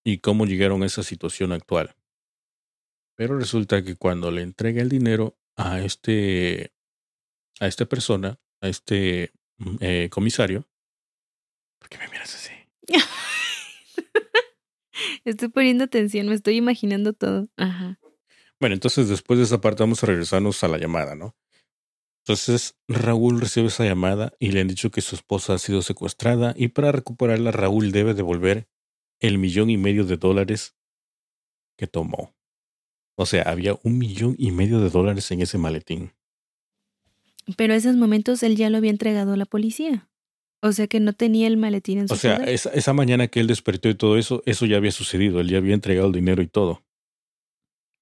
y 0.03 0.19
cómo 0.19 0.45
llegaron 0.45 0.83
a 0.83 0.85
esa 0.85 1.03
situación 1.03 1.51
actual. 1.51 1.95
Pero 3.15 3.38
resulta 3.38 3.83
que 3.83 3.95
cuando 3.95 4.31
le 4.31 4.41
entrega 4.41 4.81
el 4.81 4.89
dinero 4.89 5.38
a 5.55 5.81
este, 5.81 6.71
a 7.59 7.67
esta 7.67 7.85
persona, 7.85 8.39
a 8.62 8.69
este 8.69 9.33
mm, 9.57 9.75
eh, 9.81 10.09
comisario, 10.09 10.67
¿por 11.79 11.89
qué 11.89 11.97
me 11.97 12.07
miras 12.07 12.33
así? 12.33 12.53
estoy 15.25 15.49
poniendo 15.49 15.83
atención, 15.83 16.27
me 16.27 16.35
estoy 16.35 16.55
imaginando 16.55 17.13
todo. 17.13 17.49
Ajá. 17.57 17.99
Bueno, 18.59 18.73
entonces 18.73 19.07
después 19.07 19.39
de 19.39 19.45
esa 19.45 19.62
parte 19.62 19.83
vamos 19.83 20.03
a 20.03 20.07
regresarnos 20.07 20.63
a 20.63 20.67
la 20.67 20.77
llamada, 20.77 21.15
¿no? 21.15 21.35
Entonces 22.23 22.75
Raúl 22.88 23.39
recibe 23.39 23.67
esa 23.67 23.85
llamada 23.85 24.33
y 24.39 24.51
le 24.51 24.62
han 24.62 24.67
dicho 24.67 24.91
que 24.91 25.01
su 25.01 25.15
esposa 25.15 25.53
ha 25.53 25.57
sido 25.57 25.81
secuestrada 25.81 26.53
y 26.55 26.69
para 26.69 26.91
recuperarla 26.91 27.51
Raúl 27.51 27.91
debe 27.91 28.13
devolver 28.13 28.67
el 29.19 29.38
millón 29.38 29.69
y 29.69 29.77
medio 29.77 30.05
de 30.05 30.17
dólares 30.17 30.75
que 31.77 31.88
tomó. 31.88 32.36
O 33.15 33.25
sea, 33.25 33.43
había 33.43 33.77
un 33.84 33.97
millón 33.97 34.36
y 34.38 34.51
medio 34.51 34.79
de 34.79 34.89
dólares 34.89 35.29
en 35.32 35.41
ese 35.41 35.58
maletín. 35.58 36.13
Pero 37.58 37.73
esos 37.73 37.95
momentos 37.95 38.43
él 38.43 38.55
ya 38.55 38.69
lo 38.69 38.77
había 38.77 38.91
entregado 38.91 39.34
a 39.34 39.38
la 39.38 39.45
policía. 39.45 40.10
O 40.62 40.71
sea 40.71 40.88
que 40.88 40.99
no 40.99 41.13
tenía 41.13 41.47
el 41.47 41.58
maletín 41.58 41.99
en 41.99 42.08
su 42.08 42.13
O 42.13 42.17
sea, 42.17 42.38
esa, 42.38 42.69
esa 42.71 42.93
mañana 42.93 43.27
que 43.27 43.39
él 43.39 43.47
despertó 43.47 43.89
y 43.89 43.95
todo 43.95 44.17
eso, 44.17 44.43
eso 44.45 44.65
ya 44.65 44.77
había 44.77 44.91
sucedido. 44.91 45.39
Él 45.39 45.49
ya 45.49 45.58
había 45.58 45.73
entregado 45.73 46.08
el 46.08 46.13
dinero 46.13 46.41
y 46.41 46.47
todo. 46.47 46.84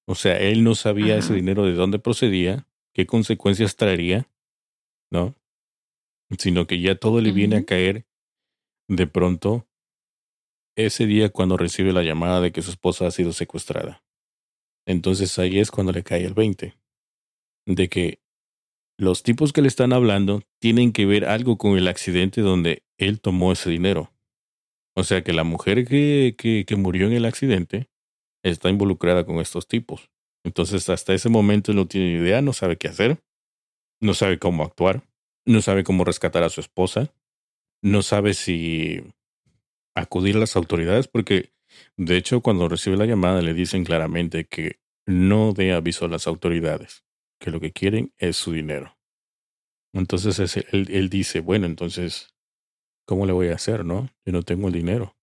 O 0.07 0.15
sea, 0.15 0.37
él 0.39 0.63
no 0.63 0.73
sabía 0.73 1.17
ese 1.17 1.33
dinero 1.33 1.65
de 1.65 1.73
dónde 1.73 1.99
procedía, 1.99 2.65
qué 2.93 3.05
consecuencias 3.05 3.75
traería, 3.75 4.29
¿no? 5.11 5.35
Sino 6.37 6.65
que 6.65 6.79
ya 6.79 6.95
todo 6.95 7.21
le 7.21 7.31
viene 7.31 7.57
a 7.57 7.65
caer 7.65 8.05
de 8.87 9.05
pronto 9.05 9.66
ese 10.77 11.05
día 11.05 11.29
cuando 11.29 11.57
recibe 11.57 11.91
la 11.91 12.03
llamada 12.03 12.39
de 12.39 12.51
que 12.51 12.61
su 12.61 12.69
esposa 12.69 13.07
ha 13.07 13.11
sido 13.11 13.33
secuestrada. 13.33 14.03
Entonces 14.85 15.37
ahí 15.39 15.59
es 15.59 15.71
cuando 15.71 15.91
le 15.91 16.03
cae 16.03 16.23
el 16.23 16.33
20. 16.33 16.75
De 17.65 17.89
que 17.89 18.21
los 18.97 19.23
tipos 19.23 19.51
que 19.51 19.61
le 19.61 19.67
están 19.67 19.91
hablando 19.91 20.43
tienen 20.59 20.93
que 20.93 21.05
ver 21.05 21.25
algo 21.25 21.57
con 21.57 21.77
el 21.77 21.87
accidente 21.87 22.41
donde 22.41 22.83
él 22.97 23.19
tomó 23.19 23.51
ese 23.51 23.69
dinero. 23.69 24.13
O 24.95 25.03
sea 25.03 25.23
que 25.23 25.33
la 25.33 25.43
mujer 25.43 25.85
que, 25.85 26.35
que, 26.37 26.63
que 26.65 26.75
murió 26.75 27.07
en 27.07 27.13
el 27.13 27.25
accidente 27.25 27.89
está 28.43 28.69
involucrada 28.69 29.25
con 29.25 29.39
estos 29.39 29.67
tipos. 29.67 30.09
Entonces 30.45 30.87
hasta 30.89 31.13
ese 31.13 31.29
momento 31.29 31.73
no 31.73 31.87
tiene 31.87 32.11
idea, 32.11 32.41
no 32.41 32.53
sabe 32.53 32.77
qué 32.77 32.87
hacer, 32.87 33.21
no 33.99 34.13
sabe 34.13 34.39
cómo 34.39 34.63
actuar, 34.63 35.03
no 35.45 35.61
sabe 35.61 35.83
cómo 35.83 36.05
rescatar 36.05 36.43
a 36.43 36.49
su 36.49 36.61
esposa, 36.61 37.13
no 37.81 38.01
sabe 38.01 38.33
si 38.33 39.03
acudir 39.97 40.35
a 40.35 40.39
las 40.39 40.55
autoridades 40.55 41.07
porque 41.07 41.51
de 41.97 42.17
hecho 42.17 42.41
cuando 42.41 42.69
recibe 42.69 42.97
la 42.97 43.05
llamada 43.05 43.41
le 43.41 43.53
dicen 43.53 43.83
claramente 43.83 44.45
que 44.45 44.79
no 45.05 45.53
dé 45.53 45.73
aviso 45.73 46.05
a 46.05 46.09
las 46.09 46.27
autoridades, 46.27 47.03
que 47.39 47.51
lo 47.51 47.59
que 47.59 47.71
quieren 47.71 48.13
es 48.17 48.35
su 48.35 48.51
dinero. 48.51 48.97
Entonces 49.93 50.57
él, 50.71 50.87
él 50.91 51.09
dice, 51.09 51.39
bueno, 51.39 51.65
entonces, 51.65 52.35
¿cómo 53.07 53.25
le 53.25 53.33
voy 53.33 53.47
a 53.47 53.55
hacer, 53.55 53.85
no? 53.85 54.09
Yo 54.25 54.33
no 54.33 54.43
tengo 54.43 54.67
el 54.67 54.73
dinero. 54.73 55.15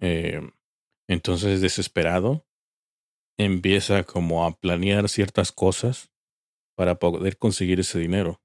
Eh, 0.00 0.40
entonces, 1.08 1.60
desesperado, 1.60 2.46
empieza 3.38 4.04
como 4.04 4.44
a 4.44 4.52
planear 4.56 5.08
ciertas 5.08 5.52
cosas 5.52 6.10
para 6.76 6.96
poder 6.96 7.38
conseguir 7.38 7.80
ese 7.80 7.98
dinero, 7.98 8.40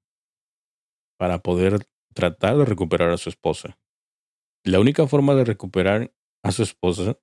para 1.18 1.38
poder 1.38 1.86
tratar 2.14 2.56
de 2.56 2.64
recuperar 2.64 3.10
a 3.10 3.18
su 3.18 3.28
esposa. 3.28 3.79
La 4.64 4.80
única 4.80 5.06
forma 5.06 5.34
de 5.34 5.44
recuperar 5.44 6.12
a 6.42 6.52
su 6.52 6.62
esposa 6.62 7.18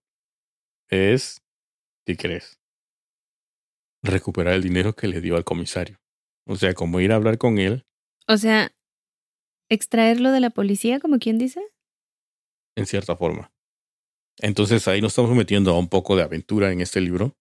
es, 0.89 1.41
¿qué 2.06 2.17
crees? 2.17 2.60
Recuperar 4.04 4.54
el 4.54 4.63
dinero 4.63 4.95
que 4.95 5.08
le 5.08 5.21
dio 5.21 5.36
al 5.36 5.43
comisario. 5.43 6.00
O 6.47 6.56
sea, 6.56 6.73
como 6.73 7.00
ir 7.00 7.12
a 7.12 7.15
hablar 7.15 7.38
con 7.38 7.58
él 7.58 7.86
O 8.28 8.38
sea, 8.38 8.71
extraerlo 9.69 10.32
de 10.32 10.39
la 10.39 10.50
policía, 10.50 11.00
como 11.00 11.19
quien 11.19 11.38
dice. 11.38 11.62
en 12.76 12.86
cierta 12.86 13.15
forma. 13.15 13.52
Entonces 14.39 14.88
ahí 14.88 15.02
nos 15.02 15.13
estamos 15.13 15.36
metiendo 15.36 15.71
a 15.71 15.80
un 15.80 15.89
poco 15.89 16.15
de 16.15 16.23
aventura 16.23 16.71
en 16.71 16.82
este 16.82 17.02
libro. 17.02 17.36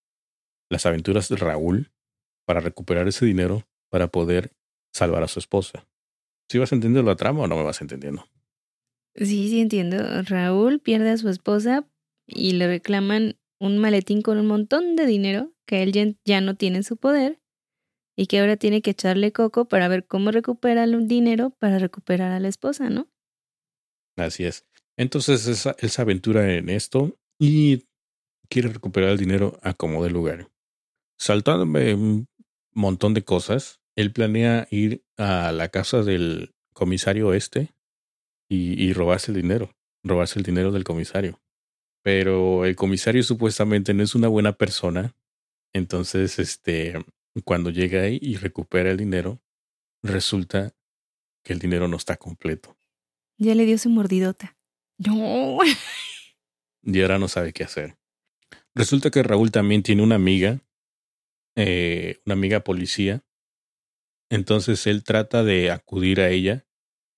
Las 0.70 0.86
aventuras 0.86 1.28
de 1.28 1.36
Raúl 1.36 1.92
para 2.46 2.60
recuperar 2.60 3.06
ese 3.06 3.26
dinero 3.26 3.68
para 3.90 4.08
poder 4.08 4.52
salvar 4.94 5.22
a 5.22 5.28
su 5.28 5.38
esposa. 5.38 5.86
¿Sí 6.50 6.58
vas 6.58 6.72
entendiendo 6.72 7.08
la 7.08 7.16
trama 7.16 7.42
o 7.42 7.46
no 7.46 7.56
me 7.56 7.62
vas 7.62 7.80
entendiendo? 7.80 8.26
Sí, 9.16 9.48
sí, 9.48 9.60
entiendo. 9.60 9.96
Raúl 10.22 10.80
pierde 10.80 11.10
a 11.10 11.16
su 11.16 11.28
esposa 11.28 11.88
y 12.26 12.52
le 12.52 12.66
reclaman 12.66 13.38
un 13.58 13.78
maletín 13.78 14.20
con 14.20 14.38
un 14.38 14.46
montón 14.46 14.96
de 14.96 15.06
dinero 15.06 15.52
que 15.66 15.82
él 15.82 16.16
ya, 16.24 16.40
no 16.40 16.54
tiene 16.56 16.78
en 16.78 16.84
su 16.84 16.96
poder 16.96 17.40
y 18.16 18.26
que 18.26 18.40
ahora 18.40 18.56
tiene 18.56 18.82
que 18.82 18.90
echarle 18.90 19.32
coco 19.32 19.66
para 19.68 19.88
ver 19.88 20.06
cómo 20.06 20.30
recupera 20.30 20.84
el 20.84 21.08
dinero 21.08 21.50
para 21.58 21.78
recuperar 21.78 22.32
a 22.32 22.40
la 22.40 22.48
esposa, 22.48 22.90
¿no? 22.90 23.08
Así 24.16 24.44
es. 24.44 24.66
Entonces 24.98 25.46
esa- 25.46 25.76
él 25.78 25.90
se 25.90 26.02
aventura 26.02 26.54
en 26.54 26.68
esto 26.68 27.18
y 27.38 27.84
quiere 28.48 28.68
recuperar 28.68 29.10
el 29.10 29.18
dinero 29.18 29.58
a 29.62 29.74
como 29.74 30.02
de 30.04 30.10
lugar. 30.10 30.48
Saltándome 31.18 31.94
un 31.94 32.26
montón 32.74 33.14
de 33.14 33.24
cosas, 33.24 33.80
él 33.96 34.12
planea 34.12 34.68
ir 34.70 35.02
a 35.16 35.52
la 35.52 35.68
casa 35.68 36.02
del 36.02 36.54
comisario 36.74 37.32
este 37.34 37.74
y, 38.48 38.82
y 38.82 38.92
robarse 38.92 39.30
el 39.32 39.36
dinero, 39.36 39.74
robarse 40.02 40.38
el 40.38 40.44
dinero 40.44 40.72
del 40.72 40.84
comisario. 40.84 41.40
Pero 42.02 42.64
el 42.64 42.76
comisario 42.76 43.22
supuestamente 43.22 43.92
no 43.92 44.02
es 44.02 44.14
una 44.14 44.28
buena 44.28 44.52
persona. 44.52 45.14
Entonces, 45.72 46.38
este, 46.38 46.94
cuando 47.44 47.70
llega 47.70 48.02
ahí 48.02 48.18
y 48.22 48.36
recupera 48.36 48.90
el 48.90 48.96
dinero, 48.96 49.40
resulta 50.02 50.74
que 51.42 51.52
el 51.52 51.58
dinero 51.58 51.88
no 51.88 51.96
está 51.96 52.16
completo. 52.16 52.76
Ya 53.38 53.54
le 53.54 53.66
dio 53.66 53.78
su 53.78 53.90
mordidota. 53.90 54.56
No. 54.98 55.58
y 56.82 57.02
ahora 57.02 57.18
no 57.18 57.28
sabe 57.28 57.52
qué 57.52 57.64
hacer. 57.64 57.98
Resulta 58.74 59.10
que 59.10 59.22
Raúl 59.22 59.50
también 59.50 59.82
tiene 59.82 60.02
una 60.02 60.16
amiga, 60.16 60.60
eh, 61.54 62.20
una 62.26 62.34
amiga 62.34 62.60
policía. 62.60 63.24
Entonces 64.30 64.86
él 64.86 65.04
trata 65.04 65.44
de 65.44 65.70
acudir 65.70 66.20
a 66.20 66.30
ella 66.30 66.66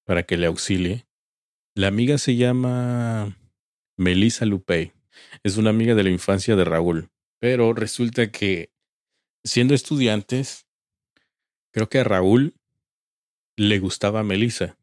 para 0.05 0.25
que 0.25 0.37
le 0.37 0.47
auxilie. 0.47 1.08
La 1.79 1.87
amiga 1.87 2.19
se 2.19 2.35
llama 2.35 3.38
Melissa 3.97 4.45
Lupe. 4.45 4.95
Es 5.45 5.59
una 5.59 5.71
amiga 5.71 5.95
de 5.95 6.03
la 6.03 6.11
infancia 6.11 6.57
de 6.57 6.64
Raúl. 6.64 7.09
Pero 7.38 7.73
resulta 7.73 8.33
que 8.33 8.73
siendo 9.45 9.75
estudiantes, 9.75 10.67
creo 11.73 11.88
que 11.88 12.01
a 12.01 12.03
Raúl 12.03 12.57
le 13.57 13.79
gustaba 13.79 14.25
Melissa. 14.25 14.77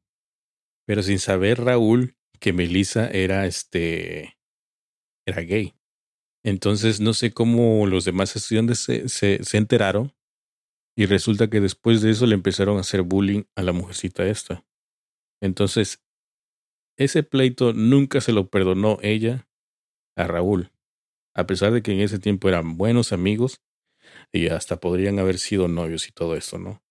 Pero 0.85 1.03
sin 1.03 1.19
saber 1.19 1.65
Raúl 1.65 2.15
que 2.39 2.53
Melissa 2.53 3.09
era 3.09 3.45
este 3.45 4.37
era 5.27 5.41
gay. 5.41 5.75
Entonces 6.45 7.01
no 7.01 7.13
sé 7.13 7.33
cómo 7.33 7.87
los 7.87 8.05
demás 8.05 8.37
estudiantes 8.37 8.79
se, 8.79 9.09
se, 9.09 9.43
se 9.43 9.57
enteraron 9.57 10.13
y 10.95 11.07
resulta 11.07 11.49
que 11.49 11.59
después 11.59 12.01
de 12.01 12.11
eso 12.11 12.25
le 12.25 12.35
empezaron 12.35 12.77
a 12.77 12.81
hacer 12.81 13.01
bullying 13.01 13.43
a 13.53 13.63
la 13.63 13.73
mujercita 13.73 14.25
esta. 14.25 14.63
Entonces, 15.41 16.04
ese 16.97 17.23
pleito 17.23 17.73
nunca 17.73 18.21
se 18.21 18.31
lo 18.31 18.49
perdonó 18.49 18.97
ella 19.01 19.47
a 20.15 20.27
Raúl, 20.27 20.71
a 21.33 21.45
pesar 21.45 21.71
de 21.71 21.81
que 21.81 21.91
en 21.91 21.99
ese 21.99 22.19
tiempo 22.19 22.47
eran 22.47 22.77
buenos 22.77 23.11
amigos 23.11 23.61
y 24.31 24.47
hasta 24.47 24.79
podrían 24.79 25.19
haber 25.19 25.39
sido 25.39 25.67
novios 25.67 26.07
y 26.07 26.11
todo 26.11 26.35
eso, 26.35 26.57
¿no? 26.57 26.81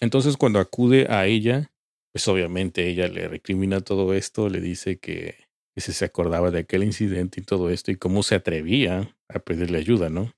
Entonces 0.00 0.36
cuando 0.36 0.58
acude 0.58 1.06
a 1.10 1.26
ella, 1.26 1.70
pues 2.12 2.26
obviamente 2.28 2.88
ella 2.88 3.08
le 3.08 3.28
recrimina 3.28 3.80
todo 3.80 4.14
esto, 4.14 4.48
le 4.48 4.60
dice 4.60 4.98
que, 4.98 5.36
que 5.74 5.80
se 5.80 6.04
acordaba 6.04 6.50
de 6.50 6.60
aquel 6.60 6.82
incidente 6.82 7.40
y 7.40 7.44
todo 7.44 7.70
esto 7.70 7.90
y 7.90 7.96
cómo 7.96 8.22
se 8.22 8.34
atrevía 8.34 9.14
a 9.28 9.38
pedirle 9.38 9.78
ayuda, 9.78 10.10
¿no? 10.10 10.34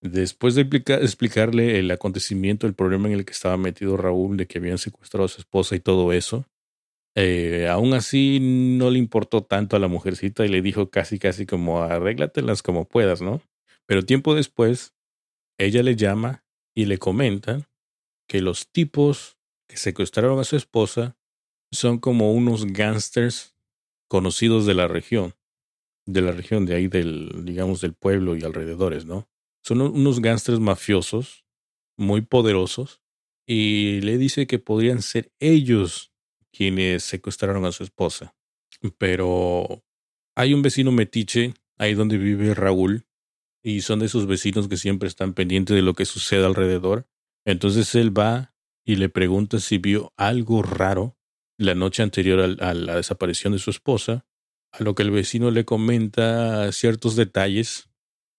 Después 0.00 0.54
de 0.54 0.68
explicarle 1.00 1.78
el 1.78 1.90
acontecimiento, 1.90 2.66
el 2.66 2.74
problema 2.74 3.08
en 3.08 3.14
el 3.14 3.24
que 3.24 3.32
estaba 3.32 3.56
metido 3.56 3.96
Raúl, 3.96 4.36
de 4.36 4.46
que 4.46 4.58
habían 4.58 4.76
secuestrado 4.76 5.24
a 5.24 5.28
su 5.28 5.40
esposa 5.40 5.76
y 5.76 5.80
todo 5.80 6.12
eso, 6.12 6.46
eh, 7.16 7.68
aún 7.70 7.94
así 7.94 8.38
no 8.40 8.90
le 8.90 8.98
importó 8.98 9.44
tanto 9.44 9.76
a 9.76 9.78
la 9.78 9.88
mujercita 9.88 10.44
y 10.44 10.48
le 10.48 10.62
dijo 10.62 10.90
casi, 10.90 11.18
casi 11.18 11.46
como 11.46 11.82
arréglatelas 11.82 12.62
como 12.62 12.88
puedas, 12.88 13.22
¿no? 13.22 13.40
Pero 13.86 14.04
tiempo 14.04 14.34
después, 14.34 14.94
ella 15.58 15.82
le 15.82 15.94
llama 15.96 16.44
y 16.74 16.86
le 16.86 16.98
comenta 16.98 17.70
que 18.28 18.40
los 18.40 18.70
tipos 18.70 19.38
que 19.68 19.76
secuestraron 19.76 20.38
a 20.40 20.44
su 20.44 20.56
esposa 20.56 21.16
son 21.70 21.98
como 21.98 22.32
unos 22.32 22.66
gángsters 22.66 23.56
conocidos 24.08 24.66
de 24.66 24.74
la 24.74 24.88
región, 24.88 25.34
de 26.06 26.22
la 26.22 26.32
región 26.32 26.66
de 26.66 26.74
ahí 26.74 26.88
del, 26.88 27.44
digamos, 27.44 27.80
del 27.80 27.94
pueblo 27.94 28.36
y 28.36 28.44
alrededores, 28.44 29.04
¿no? 29.04 29.28
Son 29.64 29.80
unos 29.80 30.20
gángsters 30.20 30.60
mafiosos 30.60 31.44
muy 31.96 32.22
poderosos 32.22 33.00
y 33.46 34.00
le 34.00 34.18
dice 34.18 34.46
que 34.46 34.58
podrían 34.58 35.00
ser 35.00 35.32
ellos 35.38 36.13
quienes 36.54 37.02
secuestraron 37.02 37.64
a 37.64 37.72
su 37.72 37.82
esposa. 37.82 38.34
Pero 38.98 39.84
hay 40.36 40.54
un 40.54 40.62
vecino 40.62 40.92
metiche 40.92 41.54
ahí 41.78 41.94
donde 41.94 42.18
vive 42.18 42.54
Raúl 42.54 43.06
y 43.62 43.80
son 43.80 44.00
de 44.00 44.06
esos 44.06 44.26
vecinos 44.26 44.68
que 44.68 44.76
siempre 44.76 45.08
están 45.08 45.34
pendientes 45.34 45.74
de 45.74 45.82
lo 45.82 45.94
que 45.94 46.04
sucede 46.04 46.44
alrededor. 46.44 47.06
Entonces 47.44 47.94
él 47.94 48.16
va 48.16 48.54
y 48.84 48.96
le 48.96 49.08
pregunta 49.08 49.58
si 49.58 49.78
vio 49.78 50.12
algo 50.16 50.62
raro 50.62 51.16
la 51.56 51.74
noche 51.74 52.02
anterior 52.02 52.40
a, 52.60 52.74
la 52.74 52.96
desaparición 52.96 53.52
de 53.52 53.58
su 53.58 53.70
esposa, 53.70 54.26
a 54.72 54.82
lo 54.82 54.94
que 54.94 55.02
el 55.02 55.10
vecino 55.10 55.50
le 55.50 55.64
comenta 55.64 56.70
ciertos 56.72 57.16
detalles 57.16 57.88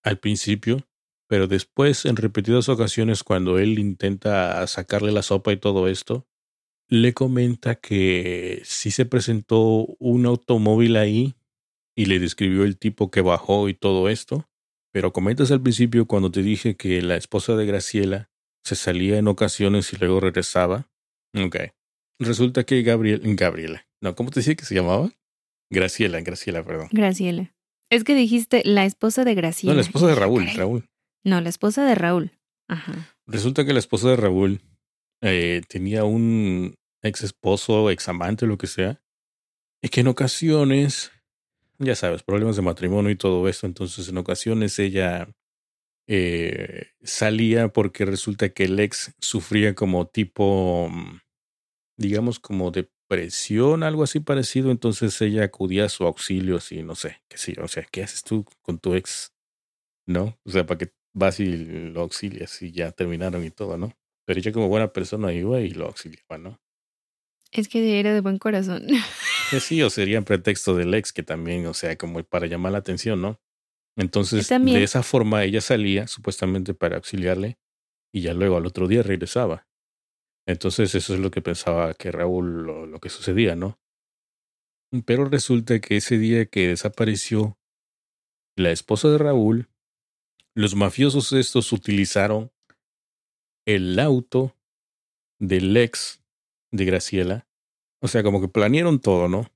al 0.04 0.20
principio, 0.20 0.88
pero 1.28 1.48
después, 1.48 2.06
en 2.06 2.18
repetidas 2.18 2.70
ocasiones, 2.70 3.24
cuando 3.24 3.58
él 3.58 3.80
intenta 3.80 4.66
sacarle 4.68 5.12
la 5.12 5.24
sopa 5.24 5.52
y 5.54 5.58
todo 5.58 5.88
esto, 5.88 6.28
le 6.88 7.14
comenta 7.14 7.76
que 7.76 8.62
sí 8.64 8.92
se 8.92 9.06
presentó 9.06 9.86
un 10.00 10.26
automóvil 10.26 10.98
ahí 10.98 11.36
y 11.96 12.06
le 12.06 12.20
describió 12.20 12.64
el 12.64 12.78
tipo 12.78 13.10
que 13.10 13.22
bajó 13.22 13.70
y 13.70 13.74
todo 13.74 14.10
esto, 14.10 14.48
pero 14.92 15.14
comentas 15.14 15.52
al 15.52 15.62
principio 15.62 16.06
cuando 16.06 16.32
te 16.32 16.44
dije 16.44 16.76
que 16.76 17.02
la 17.02 17.16
esposa 17.16 17.56
de 17.56 17.66
Graciela 17.66 18.30
se 18.64 18.76
salía 18.76 19.18
en 19.18 19.28
ocasiones 19.28 19.92
y 19.94 19.98
luego 19.98 20.20
regresaba. 20.20 20.90
Ok. 21.34 21.58
Resulta 22.20 22.64
que 22.64 22.82
Gabriel, 22.82 23.22
Gabriela, 23.36 23.88
no, 24.02 24.16
¿cómo 24.16 24.32
te 24.32 24.40
decía 24.40 24.56
que 24.56 24.66
se 24.66 24.76
llamaba? 24.76 25.12
Graciela, 25.70 26.22
Graciela, 26.22 26.64
perdón. 26.64 26.90
Graciela. 26.92 27.54
Es 27.90 28.04
que 28.04 28.16
dijiste 28.16 28.62
la 28.66 28.86
esposa 28.86 29.24
de 29.24 29.36
Graciela. 29.36 29.74
No, 29.74 29.76
la 29.76 29.82
esposa 29.82 30.08
de 30.08 30.16
Raúl, 30.16 30.48
Raúl. 30.56 30.90
No, 31.24 31.42
la 31.42 31.50
esposa 31.50 31.86
de 31.86 31.96
Raúl. 31.96 32.32
Ajá. 32.68 33.16
Resulta 33.28 33.66
que 33.66 33.74
la 33.74 33.80
esposa 33.80 34.10
de 34.10 34.16
Raúl 34.16 34.62
eh, 35.26 35.62
tenía 35.68 36.04
un 36.04 36.76
ex 37.02 37.24
esposo, 37.24 37.90
ex 37.90 38.08
amante, 38.10 38.46
lo 38.46 38.58
que 38.58 38.68
sea, 38.68 39.02
y 39.82 39.90
que 39.90 40.02
en 40.02 40.08
ocasiones, 40.08 41.12
ya 41.80 41.96
sabes, 41.96 42.24
problemas 42.24 42.56
de 42.56 42.62
matrimonio 42.62 43.12
y 43.12 43.16
todo 43.16 43.48
eso, 43.50 43.68
entonces 43.68 44.08
en 44.10 44.18
ocasiones 44.18 44.80
ella 44.80 45.28
eh, 46.08 46.90
salía 47.04 47.70
porque 47.70 48.06
resulta 48.06 48.50
que 48.50 48.66
el 48.66 48.80
ex 48.80 49.16
sufría 49.20 49.74
como 49.76 50.08
tipo, 50.08 50.90
mm, 50.90 51.20
digamos, 51.98 52.40
como 52.40 52.72
depresión, 52.72 53.84
algo 53.84 54.04
así 54.04 54.20
parecido. 54.20 54.72
Entonces 54.72 55.20
ella 55.22 55.46
acudía 55.46 55.86
a 55.86 55.90
su 55.90 56.06
auxilio, 56.06 56.58
así, 56.58 56.84
no 56.84 56.96
sé, 56.96 57.22
qué 57.28 57.38
sé 57.38 57.56
O 57.62 57.68
sea, 57.68 57.86
¿qué 57.92 58.04
haces 58.04 58.24
tú 58.24 58.46
con 58.62 58.80
tu 58.80 58.96
ex? 58.96 59.34
¿No? 60.08 60.38
O 60.46 60.52
sea, 60.52 60.66
para 60.66 60.80
que 60.80 60.94
vas 61.14 61.40
y 61.40 61.58
lo 61.92 62.02
auxilias 62.02 62.62
y 62.62 62.72
ya 62.72 62.92
terminaron 62.92 63.44
y 63.46 63.52
todo, 63.52 63.78
¿no? 63.78 63.94
Pero 64.26 64.40
ella 64.40 64.52
como 64.52 64.68
buena 64.68 64.92
persona 64.92 65.32
iba 65.32 65.62
y 65.62 65.70
lo 65.70 65.86
auxiliaba, 65.86 66.38
¿no? 66.38 66.60
Es 67.52 67.70
que 67.70 68.00
era 68.00 68.14
de 68.14 68.22
buen 68.22 68.38
corazón. 68.38 68.88
sí, 69.60 69.82
o 69.82 69.90
sería 69.90 70.18
en 70.18 70.26
pretexto 70.26 70.76
del 70.76 70.94
ex, 70.94 71.14
que 71.14 71.24
también, 71.24 71.66
o 71.68 71.74
sea, 71.74 71.96
como 71.96 72.22
para 72.24 72.48
llamar 72.48 72.74
la 72.74 72.80
atención, 72.80 73.22
¿no? 73.22 73.40
Entonces, 73.98 74.50
de 74.50 74.84
esa 74.84 75.04
forma 75.04 75.44
ella 75.46 75.62
salía 75.62 76.08
supuestamente 76.08 76.74
para 76.74 76.98
auxiliarle 76.98 77.58
y 78.14 78.22
ya 78.22 78.34
luego 78.34 78.58
al 78.58 78.66
otro 78.66 78.88
día 78.88 79.04
regresaba. 79.04 79.68
Entonces, 80.46 80.94
eso 80.96 81.14
es 81.14 81.20
lo 81.20 81.32
que 81.32 81.42
pensaba 81.42 81.94
que 81.94 82.12
Raúl, 82.12 82.64
lo, 82.64 83.00
que 83.00 83.10
sucedía, 83.10 83.56
¿no? 83.56 83.80
Pero 85.06 85.26
resulta 85.26 85.80
que 85.80 85.98
ese 85.98 86.18
día 86.18 86.46
que 86.46 86.68
desapareció 86.68 87.58
la 88.56 88.72
esposa 88.72 89.10
de 89.10 89.18
Raúl, 89.18 89.70
los 90.54 90.76
mafiosos 90.76 91.34
estos 91.34 91.72
utilizaron 91.74 92.52
el 93.66 94.00
auto 94.00 94.56
del 95.40 95.76
ex 95.78 96.24
de 96.72 96.86
Graciela. 96.86 97.48
O 98.02 98.08
sea, 98.08 98.24
como 98.24 98.42
que 98.42 98.48
planearon 98.48 99.00
todo, 99.00 99.28
¿no? 99.28 99.52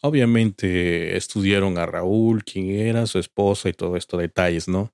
Obviamente 0.00 1.16
estudiaron 1.16 1.78
a 1.78 1.86
Raúl, 1.86 2.44
quién 2.44 2.70
era, 2.70 3.06
su 3.06 3.18
esposa 3.18 3.68
y 3.68 3.72
todo 3.72 3.96
esto, 3.96 4.16
detalles, 4.16 4.68
¿no? 4.68 4.92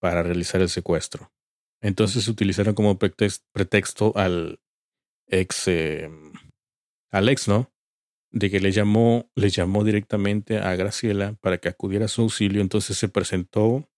Para 0.00 0.22
realizar 0.22 0.60
el 0.60 0.68
secuestro. 0.68 1.32
Entonces 1.80 2.26
utilizaron 2.28 2.74
como 2.74 2.98
pretexto 2.98 4.12
al 4.16 4.60
ex, 5.26 5.68
em, 5.68 6.32
al 7.10 7.28
ex, 7.28 7.48
¿no? 7.48 7.72
De 8.30 8.50
que 8.50 8.60
le 8.60 8.72
llamó, 8.72 9.30
le 9.34 9.50
llamó 9.50 9.84
directamente 9.84 10.58
a 10.58 10.74
Graciela 10.76 11.34
para 11.40 11.58
que 11.58 11.68
acudiera 11.68 12.06
a 12.06 12.08
su 12.08 12.22
auxilio. 12.22 12.62
Entonces 12.62 12.96
se 12.96 13.08
presentó, 13.08 13.88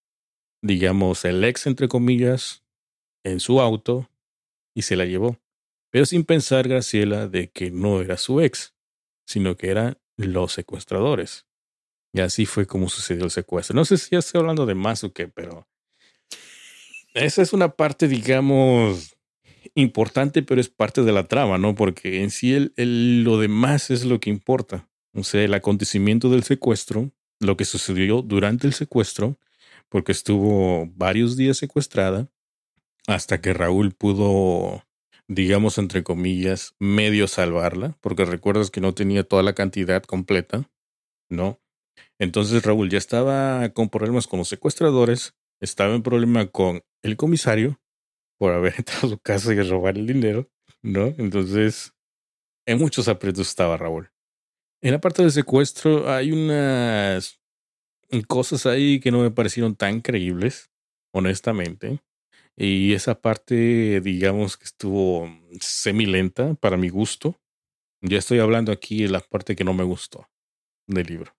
digamos, 0.63 1.25
el 1.25 1.45
ex, 1.45 1.67
entre 1.67 1.89
comillas, 1.89 2.65
en 3.25 3.41
su 3.41 3.61
auto 3.61 4.09
y 4.75 4.83
se 4.83 4.97
la 4.97 5.05
llevó. 5.05 5.39
Pero 5.91 6.07
sin 6.07 6.25
pensar 6.25 6.69
Graciela 6.69 7.29
de 7.29 7.51
que 7.51 7.71
no 7.71 8.01
era 8.01 8.17
su 8.17 8.41
ex, 8.41 8.75
sino 9.27 9.57
que 9.57 9.71
era 9.71 9.99
los 10.17 10.53
secuestradores. 10.53 11.47
Y 12.13 12.21
así 12.21 12.47
fue 12.47 12.67
como 12.67 12.89
sucedió 12.89 13.25
el 13.25 13.31
secuestro. 13.31 13.75
No 13.75 13.85
sé 13.85 13.97
si 13.97 14.11
ya 14.11 14.19
estoy 14.19 14.41
hablando 14.41 14.67
de 14.67 14.75
más 14.75 15.05
o 15.05 15.13
qué, 15.13 15.29
pero 15.29 15.69
esa 17.15 17.43
es 17.43 17.53
una 17.53 17.71
parte, 17.71 18.09
digamos, 18.09 19.17
importante, 19.75 20.43
pero 20.43 20.61
es 20.61 20.69
parte 20.69 21.03
de 21.03 21.13
la 21.13 21.27
trama, 21.27 21.59
¿no? 21.59 21.75
Porque 21.75 22.23
en 22.23 22.31
sí 22.31 22.55
el, 22.55 23.25
lo 23.25 23.39
demás 23.39 23.91
es 23.91 24.05
lo 24.05 24.21
que 24.21 24.31
importa. 24.31 24.89
O 25.15 25.25
sea, 25.25 25.43
el 25.43 25.55
acontecimiento 25.55 26.31
del 26.31 26.45
secuestro, 26.45 27.11
lo 27.41 27.57
que 27.57 27.65
sucedió 27.65 28.23
durante 28.23 28.67
el 28.67 28.75
secuestro, 28.75 29.39
porque 29.89 30.13
estuvo 30.13 30.87
varios 30.95 31.37
días 31.37 31.57
secuestrada, 31.57 32.31
hasta 33.11 33.41
que 33.41 33.53
Raúl 33.53 33.93
pudo 33.93 34.85
digamos, 35.31 35.79
entre 35.79 36.03
comillas, 36.03 36.75
medio 36.81 37.29
salvarla, 37.29 37.97
porque 38.01 38.25
recuerdas 38.25 38.73
que 38.73 38.81
no 38.81 38.95
tenía 38.95 39.23
toda 39.23 39.45
la 39.45 39.55
cantidad 39.55 40.03
completa, 40.03 40.69
¿no? 41.31 41.61
Entonces 42.19 42.65
Raúl 42.65 42.91
ya 42.91 42.99
estaba 42.99 43.69
con 43.69 43.91
problemas 43.91 44.27
con 44.27 44.41
los 44.41 44.49
secuestradores, 44.49 45.37
estaba 45.61 45.95
en 45.95 46.03
problema 46.03 46.49
con 46.49 46.83
el 47.03 47.17
comisario 47.17 47.81
por 48.39 48.53
haber 48.53 48.75
entrado 48.79 49.07
a 49.07 49.11
su 49.11 49.19
casa 49.21 49.55
y 49.55 49.63
robar 49.63 49.97
el 49.97 50.09
dinero, 50.09 50.51
¿no? 50.83 51.15
Entonces, 51.17 51.95
en 52.67 52.79
muchos 52.79 53.07
aprietos 53.07 53.49
estaba 53.49 53.77
Raúl. 53.77 54.11
En 54.83 54.91
la 54.91 55.01
parte 55.01 55.23
del 55.23 55.31
secuestro 55.31 56.11
hay 56.11 56.33
unas 56.33 57.39
cosas 58.27 58.67
ahí 58.67 58.99
que 58.99 59.13
no 59.13 59.21
me 59.21 59.31
parecieron 59.31 59.77
tan 59.77 60.01
creíbles, 60.01 60.73
honestamente. 61.15 62.01
Y 62.63 62.93
esa 62.93 63.19
parte, 63.19 64.03
digamos 64.03 64.59
que 64.59 64.65
estuvo 64.65 65.27
semilenta 65.63 66.53
para 66.57 66.77
mi 66.77 66.91
gusto. 66.91 67.41
Ya 68.03 68.19
estoy 68.19 68.39
hablando 68.39 68.71
aquí 68.71 69.03
de 69.03 69.09
la 69.09 69.21
parte 69.21 69.57
que 69.57 69.65
no 69.65 69.73
me 69.73 69.83
gustó 69.83 70.29
del 70.87 71.07
libro. 71.07 71.35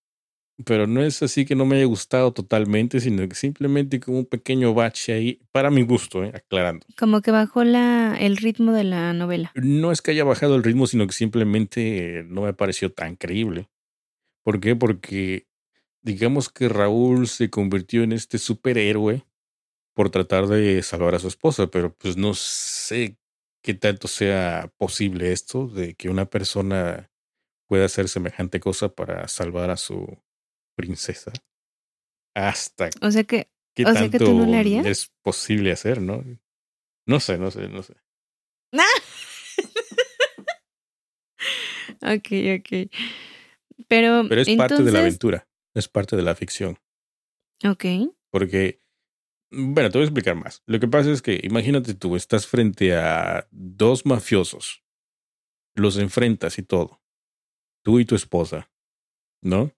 Pero 0.66 0.88
no 0.88 1.04
es 1.04 1.22
así 1.22 1.46
que 1.46 1.56
no 1.56 1.68
me 1.68 1.76
haya 1.76 1.86
gustado 1.86 2.34
totalmente, 2.34 3.00
sino 3.00 3.30
que 3.30 3.36
simplemente 3.36 4.00
como 4.00 4.18
un 4.18 4.26
pequeño 4.26 4.74
bache 4.74 5.14
ahí, 5.14 5.40
para 5.52 5.70
mi 5.70 5.84
gusto, 5.84 6.24
¿eh? 6.24 6.32
aclarando. 6.34 6.88
Como 6.98 7.22
que 7.22 7.30
bajó 7.30 7.64
la, 7.64 8.18
el 8.20 8.38
ritmo 8.38 8.72
de 8.72 8.86
la 8.86 9.14
novela. 9.14 9.52
No 9.54 9.92
es 9.92 10.02
que 10.02 10.10
haya 10.10 10.24
bajado 10.24 10.56
el 10.56 10.64
ritmo, 10.64 10.88
sino 10.88 11.06
que 11.06 11.14
simplemente 11.14 12.26
no 12.30 12.42
me 12.42 12.54
pareció 12.54 12.92
tan 12.92 13.16
creíble. 13.16 13.70
¿Por 14.44 14.60
qué? 14.60 14.76
Porque 14.76 15.46
digamos 16.02 16.50
que 16.50 16.68
Raúl 16.68 17.28
se 17.28 17.52
convirtió 17.52 18.02
en 18.02 18.12
este 18.12 18.40
superhéroe 18.40 19.24
por 19.94 20.10
tratar 20.10 20.48
de 20.48 20.82
salvar 20.84 21.16
a 21.16 21.20
su 21.20 21.28
esposa, 21.28 21.68
pero 21.68 21.94
pues 21.94 22.18
no 22.18 22.34
sé 22.34 23.18
qué 23.62 23.74
tanto 23.74 24.08
sea 24.08 24.72
posible 24.78 25.32
esto 25.32 25.68
de 25.68 25.94
que 25.96 26.10
una 26.10 26.26
persona 26.30 27.12
pueda 27.68 27.86
hacer 27.86 28.10
semejante 28.10 28.60
cosa 28.60 28.94
para 28.94 29.28
salvar 29.28 29.70
a 29.70 29.78
su 29.78 30.18
princesa. 30.76 31.32
Hasta 32.36 32.89
o 33.02 33.12
sea 33.12 33.24
que, 33.24 33.50
qué 33.76 33.86
o 33.86 33.94
sea 33.94 34.10
que 34.10 34.18
tú 34.20 34.34
no 34.34 34.46
le 34.46 34.58
harías? 34.58 34.86
es 34.86 35.12
posible 35.22 35.72
hacer, 35.72 36.02
¿no? 36.02 36.24
No 37.06 37.20
sé, 37.20 37.38
no 37.38 37.52
sé, 37.52 37.68
no 37.68 37.84
sé. 37.84 37.94
ok, 42.02 42.60
ok. 42.60 42.89
Pero, 43.88 44.26
Pero 44.30 44.42
es 44.42 44.50
parte 44.56 44.84
de 44.84 44.92
la 44.92 45.00
aventura, 45.00 45.48
es 45.74 45.88
parte 45.88 46.16
de 46.16 46.22
la 46.22 46.36
ficción. 46.36 46.80
Ok. 47.66 47.86
Porque 48.32 48.82
Bueno, 49.52 49.89
te 49.89 49.97
voy 49.97 50.04
a 50.04 50.08
explicar 50.08 50.36
más. 50.36 50.64
Lo 50.66 50.80
que 50.80 50.88
pasa 50.88 51.12
es 51.12 51.22
que 51.22 51.39
imagínate 51.43 51.93
tú, 51.93 52.16
estás 52.16 52.47
frente 52.47 52.95
a 52.95 53.47
dos 53.52 54.06
mafiosos. 54.06 54.84
Los 55.76 55.97
enfrentas 55.97 56.58
y 56.58 56.64
todo. 56.64 57.02
Tú 57.84 57.99
y 57.99 58.06
tu 58.06 58.16
esposa. 58.16 58.72
¿No? 59.41 59.74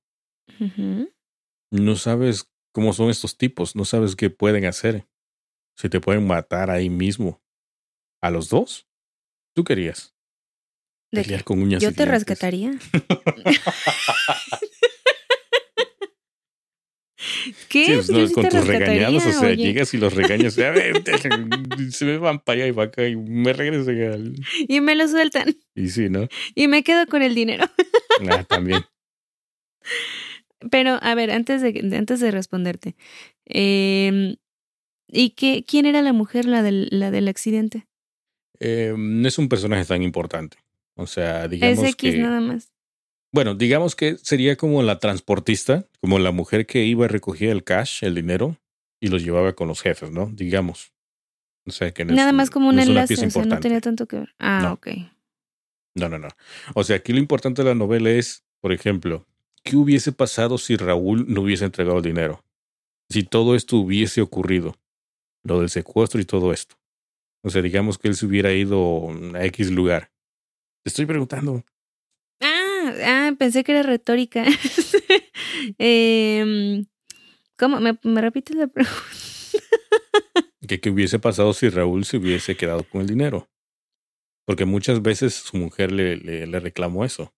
No 1.72 1.96
sabes 1.96 2.52
cómo 2.72 2.94
son 2.94 3.10
estos 3.10 3.38
tipos, 3.38 3.76
no 3.76 3.86
sabes 3.86 4.16
qué 4.16 4.30
pueden 4.30 4.66
hacer. 4.66 5.08
Si 5.76 5.90
te 5.90 6.00
pueden 6.00 6.28
matar 6.28 6.70
ahí 6.70 6.90
mismo. 6.90 7.42
¿A 8.22 8.30
los 8.30 8.50
dos? 8.50 8.88
¿Tú 9.56 9.64
querías? 9.64 10.16
Pelear 11.10 11.44
con 11.44 11.62
uñas 11.62 11.82
Yo 11.82 11.94
te 11.94 12.06
rescataría. 12.06 12.72
¿Qué? 17.70 18.02
Sí, 18.04 18.12
pues, 18.12 18.32
con 18.32 18.48
tus 18.50 18.66
regañados, 18.66 19.26
o 19.26 19.32
sea, 19.32 19.54
llegas 19.54 19.94
y 19.94 19.98
los 19.98 20.14
regañas, 20.14 20.58
a 20.58 20.72
ver, 20.72 21.04
se 21.92 22.06
me 22.06 22.18
van 22.18 22.40
para 22.40 22.58
allá 22.58 22.68
y 22.68 22.72
va 22.72 22.84
acá 22.84 23.08
y 23.08 23.16
me 23.16 23.54
regresan 23.54 24.36
Y 24.68 24.82
me 24.82 24.96
lo 24.96 25.08
sueltan. 25.08 25.56
Y 25.76 25.90
sí, 25.90 26.10
¿no? 26.10 26.28
Y 26.56 26.68
me 26.68 26.84
quedo 26.84 27.06
con 27.08 27.22
el 27.22 27.36
dinero. 27.36 27.66
Ah, 28.30 28.44
también. 28.44 28.86
Pero, 30.70 31.00
a 31.02 31.16
ver, 31.16 31.32
antes 31.32 31.64
de, 31.64 31.98
antes 31.98 32.20
de 32.20 32.30
responderte, 32.30 32.96
eh, 33.48 34.36
¿y 35.08 35.32
qué, 35.32 35.66
quién 35.68 35.88
era 35.88 36.04
la 36.04 36.14
mujer, 36.14 36.46
la 36.46 36.62
del, 36.62 36.88
la 36.92 37.10
del 37.10 37.28
accidente? 37.28 37.88
Eh, 38.60 38.94
no 38.96 39.28
es 39.28 39.38
un 39.40 39.50
personaje 39.50 39.84
tan 39.84 40.04
importante. 40.04 40.58
O 40.96 41.08
sea, 41.08 41.48
digamos 41.48 41.84
es 41.84 41.90
X 41.92 42.18
nada 42.18 42.40
más. 42.40 42.73
Bueno, 43.34 43.56
digamos 43.56 43.96
que 43.96 44.18
sería 44.18 44.56
como 44.56 44.84
la 44.84 45.00
transportista, 45.00 45.88
como 46.00 46.20
la 46.20 46.32
mujer 46.32 46.68
que 46.68 46.86
iba 46.86 47.06
a 47.06 47.08
recoger 47.08 47.50
el 47.50 47.64
cash, 47.64 48.04
el 48.04 48.14
dinero, 48.14 48.58
y 49.02 49.08
los 49.08 49.24
llevaba 49.24 49.54
con 49.54 49.68
los 49.68 49.82
jefes, 49.82 50.12
¿no? 50.12 50.28
Digamos. 50.32 50.94
O 51.66 51.72
sea, 51.72 51.92
que 51.92 52.06
Nada 52.06 52.32
más 52.32 52.52
como 52.52 52.70
un 52.70 52.80
enlace, 52.80 53.16
o 53.26 53.30
sea, 53.30 53.46
no 53.46 53.60
tenía 53.60 53.82
tanto 53.82 54.06
que 54.06 54.18
ver. 54.18 54.36
Ah, 54.38 54.72
ok. 54.72 54.88
No, 55.96 56.10
no, 56.10 56.20
no. 56.20 56.28
O 56.76 56.84
sea, 56.84 56.98
aquí 56.98 57.12
lo 57.12 57.20
importante 57.20 57.64
de 57.64 57.70
la 57.70 57.76
novela 57.76 58.12
es, 58.12 58.44
por 58.62 58.72
ejemplo, 58.72 59.26
¿qué 59.64 59.78
hubiese 59.78 60.12
pasado 60.12 60.60
si 60.60 60.76
Raúl 60.76 61.26
no 61.28 61.42
hubiese 61.42 61.66
entregado 61.66 61.98
el 61.98 62.04
dinero? 62.04 62.44
Si 63.10 63.24
todo 63.24 63.56
esto 63.56 63.78
hubiese 63.78 64.22
ocurrido, 64.22 64.76
lo 65.44 65.60
del 65.60 65.70
secuestro 65.70 66.22
y 66.22 66.26
todo 66.26 66.54
esto. 66.54 66.76
O 67.44 67.50
sea, 67.50 67.64
digamos 67.64 67.98
que 67.98 68.10
él 68.10 68.16
se 68.16 68.28
hubiera 68.28 68.54
ido 68.54 69.10
a 69.34 69.46
X 69.46 69.72
lugar. 69.72 70.12
Te 70.84 70.90
estoy 70.90 71.08
preguntando. 71.08 71.64
Ah, 73.06 73.32
pensé 73.38 73.64
que 73.64 73.72
era 73.72 73.84
retórica. 73.84 74.46
eh, 75.80 76.84
¿Cómo? 77.58 77.80
¿Me, 77.80 77.98
me 78.04 78.22
repites 78.22 78.56
la 78.56 78.68
pregunta? 78.68 79.00
¿Qué, 80.68 80.80
¿Qué 80.80 80.90
hubiese 80.90 81.20
pasado 81.20 81.54
si 81.54 81.70
Raúl 81.70 82.06
se 82.06 82.18
hubiese 82.18 82.56
quedado 82.56 82.84
con 82.84 83.02
el 83.02 83.08
dinero? 83.08 83.50
Porque 84.46 84.66
muchas 84.66 85.02
veces 85.02 85.34
su 85.34 85.58
mujer 85.58 85.92
le, 85.92 86.18
le, 86.18 86.48
le 86.48 86.60
reclamó 86.60 87.06
eso. 87.06 87.34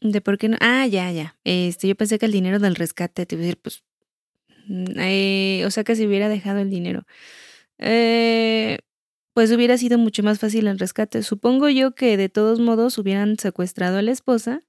¿De 0.00 0.20
por 0.20 0.38
qué 0.38 0.48
no? 0.48 0.56
Ah, 0.60 0.86
ya, 0.86 1.10
ya. 1.12 1.36
Este, 1.44 1.88
yo 1.88 1.94
pensé 1.94 2.18
que 2.18 2.26
el 2.26 2.32
dinero 2.32 2.58
del 2.58 2.74
rescate, 2.76 3.26
te 3.26 3.34
iba 3.34 3.42
a 3.42 3.46
decir, 3.46 3.60
pues. 3.60 3.84
Mm, 4.66 4.84
eh, 4.98 5.62
o 5.66 5.70
sea, 5.70 5.84
que 5.84 5.96
se 5.96 6.06
hubiera 6.06 6.28
dejado 6.28 6.60
el 6.60 6.70
dinero. 6.70 7.04
Eh, 7.78 8.78
pues 9.34 9.50
hubiera 9.52 9.78
sido 9.78 9.98
mucho 9.98 10.22
más 10.22 10.38
fácil 10.38 10.66
el 10.66 10.78
rescate. 10.78 11.22
Supongo 11.22 11.68
yo 11.68 11.94
que 11.94 12.16
de 12.16 12.28
todos 12.28 12.60
modos 12.60 12.98
hubieran 12.98 13.38
secuestrado 13.38 13.98
a 13.98 14.02
la 14.02 14.10
esposa 14.10 14.62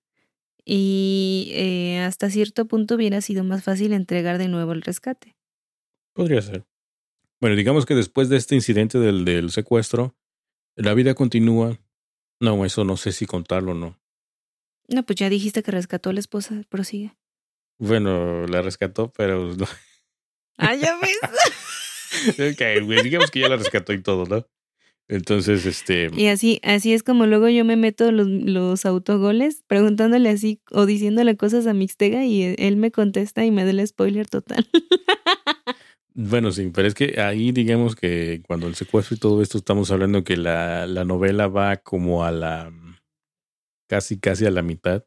y 0.64 1.52
eh, 1.54 2.00
hasta 2.00 2.30
cierto 2.30 2.68
punto 2.68 2.96
hubiera 2.96 3.22
sido 3.22 3.44
más 3.44 3.64
fácil 3.64 3.94
entregar 3.94 4.38
de 4.38 4.48
nuevo 4.48 4.74
el 4.74 4.82
rescate. 4.82 5.36
Podría 6.14 6.42
ser. 6.42 6.66
Bueno, 7.40 7.56
digamos 7.56 7.86
que 7.86 7.96
después 7.96 8.30
de 8.30 8.38
este 8.38 8.56
incidente 8.56 9.00
del, 9.00 9.26
del 9.26 9.52
secuestro, 9.52 10.16
la 10.76 10.94
vida 10.94 11.16
continúa. 11.16 11.80
No, 12.40 12.66
eso 12.66 12.84
no 12.84 12.98
sé 12.98 13.12
si 13.12 13.26
contarlo 13.26 13.72
o 13.72 13.76
no. 13.76 14.00
No, 14.88 15.04
pues 15.04 15.18
ya 15.18 15.30
dijiste 15.30 15.64
que 15.64 15.72
rescató 15.72 16.10
a 16.10 16.14
la 16.14 16.20
esposa, 16.20 16.64
prosigue. 16.70 17.16
Bueno, 17.80 18.46
la 18.48 18.62
rescató, 18.62 19.12
pero 19.12 19.56
no. 19.56 19.66
Ah, 20.58 20.76
ya 20.76 20.96
ves. 21.00 21.18
ok, 22.30 23.02
digamos 23.04 23.32
que 23.32 23.40
ya 23.42 23.50
la 23.50 23.58
rescató 23.58 23.94
y 23.94 24.02
todo, 24.02 24.26
¿no? 24.26 24.48
Entonces, 25.08 25.66
este. 25.66 26.10
Y 26.16 26.28
así, 26.28 26.62
así 26.64 26.94
es 26.94 27.04
como 27.04 27.26
luego 27.26 27.50
yo 27.50 27.66
me 27.66 27.76
meto 27.76 28.12
los, 28.12 28.28
los 28.28 28.86
autogoles 28.86 29.64
preguntándole 29.68 30.30
así 30.30 30.62
o 30.72 30.86
diciéndole 30.86 31.36
cosas 31.36 31.68
a 31.68 31.74
Mixtega 31.74 32.24
y 32.24 32.56
él 32.58 32.78
me 32.78 32.92
contesta 32.92 33.44
y 33.44 33.52
me 33.52 33.66
da 33.66 33.72
el 33.72 33.86
spoiler 33.86 34.28
total. 34.28 34.68
Bueno, 36.14 36.52
sí, 36.52 36.70
pero 36.74 36.90
es 36.90 36.94
que 36.94 37.22
ahí 37.22 37.54
digamos 37.54 37.96
que 37.96 38.44
cuando 38.46 38.68
el 38.68 38.76
secuestro 38.76 39.16
y 39.16 39.20
todo 39.20 39.42
esto 39.42 39.58
estamos 39.58 39.92
hablando 39.92 40.26
que 40.26 40.36
la, 40.36 40.86
la 40.86 41.06
novela 41.06 41.48
va 41.48 41.78
como 41.78 42.26
a 42.26 42.32
la 42.32 42.72
casi 43.88 44.20
casi 44.20 44.46
a 44.46 44.52
la 44.52 44.62
mitad. 44.62 45.06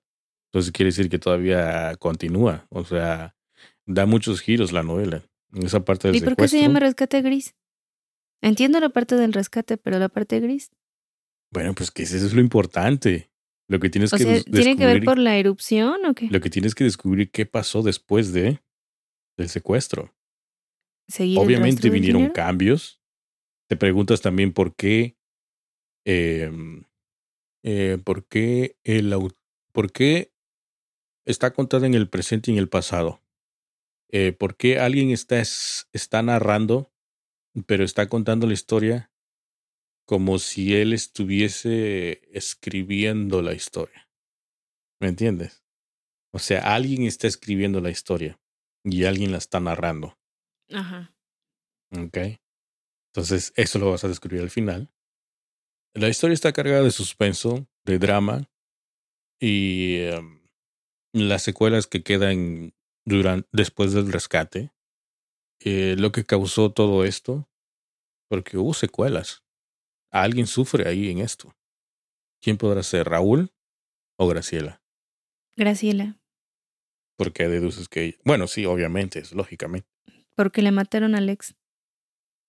Entonces 0.48 0.72
quiere 0.72 0.88
decir 0.88 1.10
que 1.10 1.18
todavía 1.18 1.94
continúa. 1.96 2.66
O 2.70 2.84
sea, 2.84 3.36
da 3.86 4.06
muchos 4.06 4.40
giros 4.40 4.72
la 4.72 4.82
novela. 4.82 5.22
Esa 5.62 5.84
parte 5.84 6.08
del 6.08 6.16
¿Y 6.16 6.20
por 6.20 6.36
qué 6.36 6.48
se 6.48 6.60
llama 6.60 6.80
rescate 6.80 7.22
gris? 7.22 7.54
Entiendo 8.42 8.80
la 8.80 8.88
parte 8.88 9.16
del 9.16 9.32
rescate, 9.32 9.76
pero 9.76 9.98
la 9.98 10.08
parte 10.08 10.40
gris. 10.40 10.70
Bueno, 11.50 11.74
pues 11.74 11.90
que 11.90 12.02
eso 12.02 12.16
es 12.16 12.34
lo 12.34 12.40
importante. 12.40 13.30
Lo 13.68 13.80
que 13.80 13.88
tienes 13.88 14.10
que 14.10 14.18
sea, 14.18 14.42
¿Tiene 14.42 14.76
que 14.76 14.84
ver 14.84 15.04
por 15.04 15.18
la 15.18 15.38
erupción 15.38 16.04
o 16.04 16.14
qué? 16.14 16.28
Lo 16.28 16.40
que 16.40 16.50
tienes 16.50 16.74
que 16.74 16.84
descubrir 16.84 17.30
qué 17.30 17.46
pasó 17.46 17.82
después 17.82 18.32
de 18.32 18.60
del 19.36 19.48
secuestro. 19.48 20.14
Seguir 21.08 21.38
Obviamente 21.38 21.90
vinieron 21.90 22.28
cambios. 22.30 23.00
Te 23.68 23.76
preguntas 23.76 24.20
también 24.20 24.52
por 24.52 24.74
qué, 24.76 25.16
eh, 26.04 26.50
eh, 27.62 27.98
por 28.04 28.26
qué 28.26 28.76
el 28.84 29.14
por 29.72 29.90
qué 29.92 30.32
está 31.24 31.52
contada 31.52 31.86
en 31.86 31.94
el 31.94 32.08
presente 32.08 32.50
y 32.50 32.54
en 32.54 32.60
el 32.60 32.68
pasado. 32.68 33.23
Eh, 34.16 34.32
por 34.32 34.56
qué 34.56 34.78
alguien 34.78 35.10
está, 35.10 35.40
está 35.40 36.22
narrando 36.22 36.94
pero 37.66 37.84
está 37.84 38.08
contando 38.08 38.46
la 38.46 38.52
historia 38.52 39.10
como 40.06 40.38
si 40.38 40.74
él 40.74 40.92
estuviese 40.92 42.20
escribiendo 42.36 43.42
la 43.42 43.54
historia. 43.54 44.08
¿Me 45.00 45.08
entiendes? 45.08 45.64
O 46.32 46.38
sea, 46.38 46.74
alguien 46.74 47.04
está 47.04 47.26
escribiendo 47.26 47.80
la 47.80 47.90
historia 47.90 48.38
y 48.84 49.04
alguien 49.04 49.32
la 49.32 49.38
está 49.38 49.60
narrando. 49.60 50.18
Ajá. 50.70 51.14
Ok. 51.90 52.18
Entonces, 53.12 53.52
eso 53.56 53.78
lo 53.78 53.90
vas 53.90 54.04
a 54.04 54.08
descubrir 54.08 54.42
al 54.42 54.50
final. 54.50 54.92
La 55.94 56.08
historia 56.08 56.34
está 56.34 56.52
cargada 56.52 56.82
de 56.82 56.90
suspenso, 56.90 57.66
de 57.84 57.98
drama 57.98 58.50
y 59.40 59.98
em, 60.00 60.42
las 61.12 61.42
secuelas 61.42 61.86
que 61.86 62.02
quedan 62.02 62.74
durante, 63.04 63.48
después 63.52 63.92
del 63.92 64.10
rescate 64.12 64.72
eh, 65.60 65.96
lo 65.98 66.12
que 66.12 66.24
causó 66.24 66.72
todo 66.72 67.04
esto, 67.04 67.48
porque 68.28 68.58
hubo 68.58 68.74
secuelas. 68.74 69.42
Alguien 70.10 70.46
sufre 70.46 70.88
ahí 70.88 71.10
en 71.10 71.18
esto. 71.18 71.54
¿Quién 72.42 72.58
podrá 72.58 72.82
ser, 72.82 73.08
Raúl 73.08 73.52
o 74.18 74.28
Graciela? 74.28 74.82
Graciela. 75.56 76.18
¿Por 77.16 77.32
qué 77.32 77.48
deduces 77.48 77.88
que 77.88 78.04
ella? 78.04 78.18
Bueno, 78.24 78.46
sí, 78.46 78.66
obviamente, 78.66 79.20
es 79.20 79.32
lógicamente. 79.32 79.88
Porque 80.36 80.62
le 80.62 80.72
mataron 80.72 81.14
a 81.14 81.18
Alex. 81.18 81.54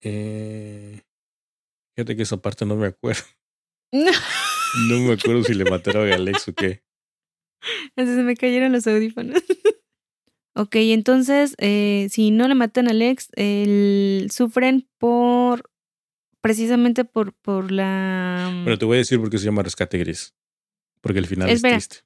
Eh, 0.02 1.02
fíjate 1.96 2.16
que 2.16 2.24
esa 2.24 2.38
parte 2.38 2.66
no 2.66 2.76
me 2.76 2.88
acuerdo. 2.88 3.24
No. 4.90 5.00
me 5.00 5.14
acuerdo 5.14 5.42
si 5.44 5.54
le 5.54 5.64
mataron 5.64 6.12
a 6.12 6.16
Alex 6.16 6.50
o 6.50 6.54
qué. 6.54 6.84
se 7.96 8.04
me 8.04 8.36
cayeron 8.36 8.74
los 8.74 8.86
audífonos. 8.88 9.42
Ok, 10.58 10.76
entonces, 10.78 11.54
eh, 11.58 12.08
si 12.10 12.32
no 12.32 12.48
le 12.48 12.56
matan 12.56 12.88
a 12.88 12.92
Alex, 12.92 13.28
el, 13.36 14.30
sufren 14.32 14.88
por. 14.98 15.70
precisamente 16.40 17.04
por, 17.04 17.34
por 17.34 17.72
la. 17.72 18.50
Bueno, 18.64 18.78
te 18.78 18.86
voy 18.86 18.96
a 18.96 19.00
decir 19.00 19.20
por 19.20 19.30
qué 19.30 19.38
se 19.38 19.46
llama 19.46 19.64
Rescate 19.64 19.98
Gris. 19.98 20.34
Porque 21.02 21.20
el 21.20 21.28
final 21.28 21.50
es 21.50 21.62
triste. 21.62 21.98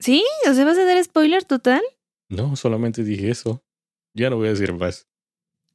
¿Sí? 0.00 0.24
¿O 0.50 0.52
sea, 0.52 0.64
vas 0.64 0.76
a 0.76 0.84
dar 0.84 1.02
spoiler 1.02 1.44
total? 1.44 1.80
No, 2.28 2.56
solamente 2.56 3.04
dije 3.04 3.30
eso. 3.30 3.64
Ya 4.14 4.30
no 4.30 4.36
voy 4.36 4.48
a 4.48 4.50
decir 4.50 4.72
más. 4.72 5.06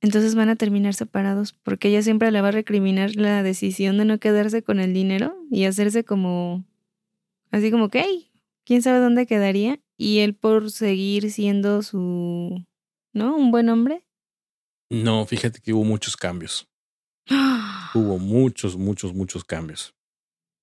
Entonces 0.01 0.35
van 0.35 0.49
a 0.49 0.55
terminar 0.57 0.93
separados 0.93 1.53
porque 1.53 1.87
ella 1.89 2.01
siempre 2.01 2.31
le 2.31 2.41
va 2.41 2.49
a 2.49 2.51
recriminar 2.51 3.15
la 3.15 3.41
decisión 3.41 3.97
de 3.97 4.05
no 4.05 4.19
quedarse 4.19 4.63
con 4.63 4.79
el 4.81 4.93
dinero 4.93 5.35
y 5.49 5.63
hacerse 5.63 6.03
como. 6.03 6.65
Así 7.51 7.71
como 7.71 7.89
que, 7.89 8.29
¿quién 8.65 8.81
sabe 8.81 8.99
dónde 8.99 9.25
quedaría? 9.25 9.79
Y 9.99 10.19
él 10.19 10.33
por 10.33 10.71
seguir 10.71 11.29
siendo 11.29 11.83
su, 11.83 12.65
¿no? 13.13 13.35
Un 13.35 13.51
buen 13.51 13.67
hombre. 13.67 14.05
No, 14.89 15.25
fíjate 15.25 15.59
que 15.59 15.73
hubo 15.73 15.83
muchos 15.83 16.15
cambios. 16.15 16.69
hubo 17.93 18.17
muchos, 18.17 18.77
muchos, 18.77 19.13
muchos 19.13 19.43
cambios. 19.43 19.93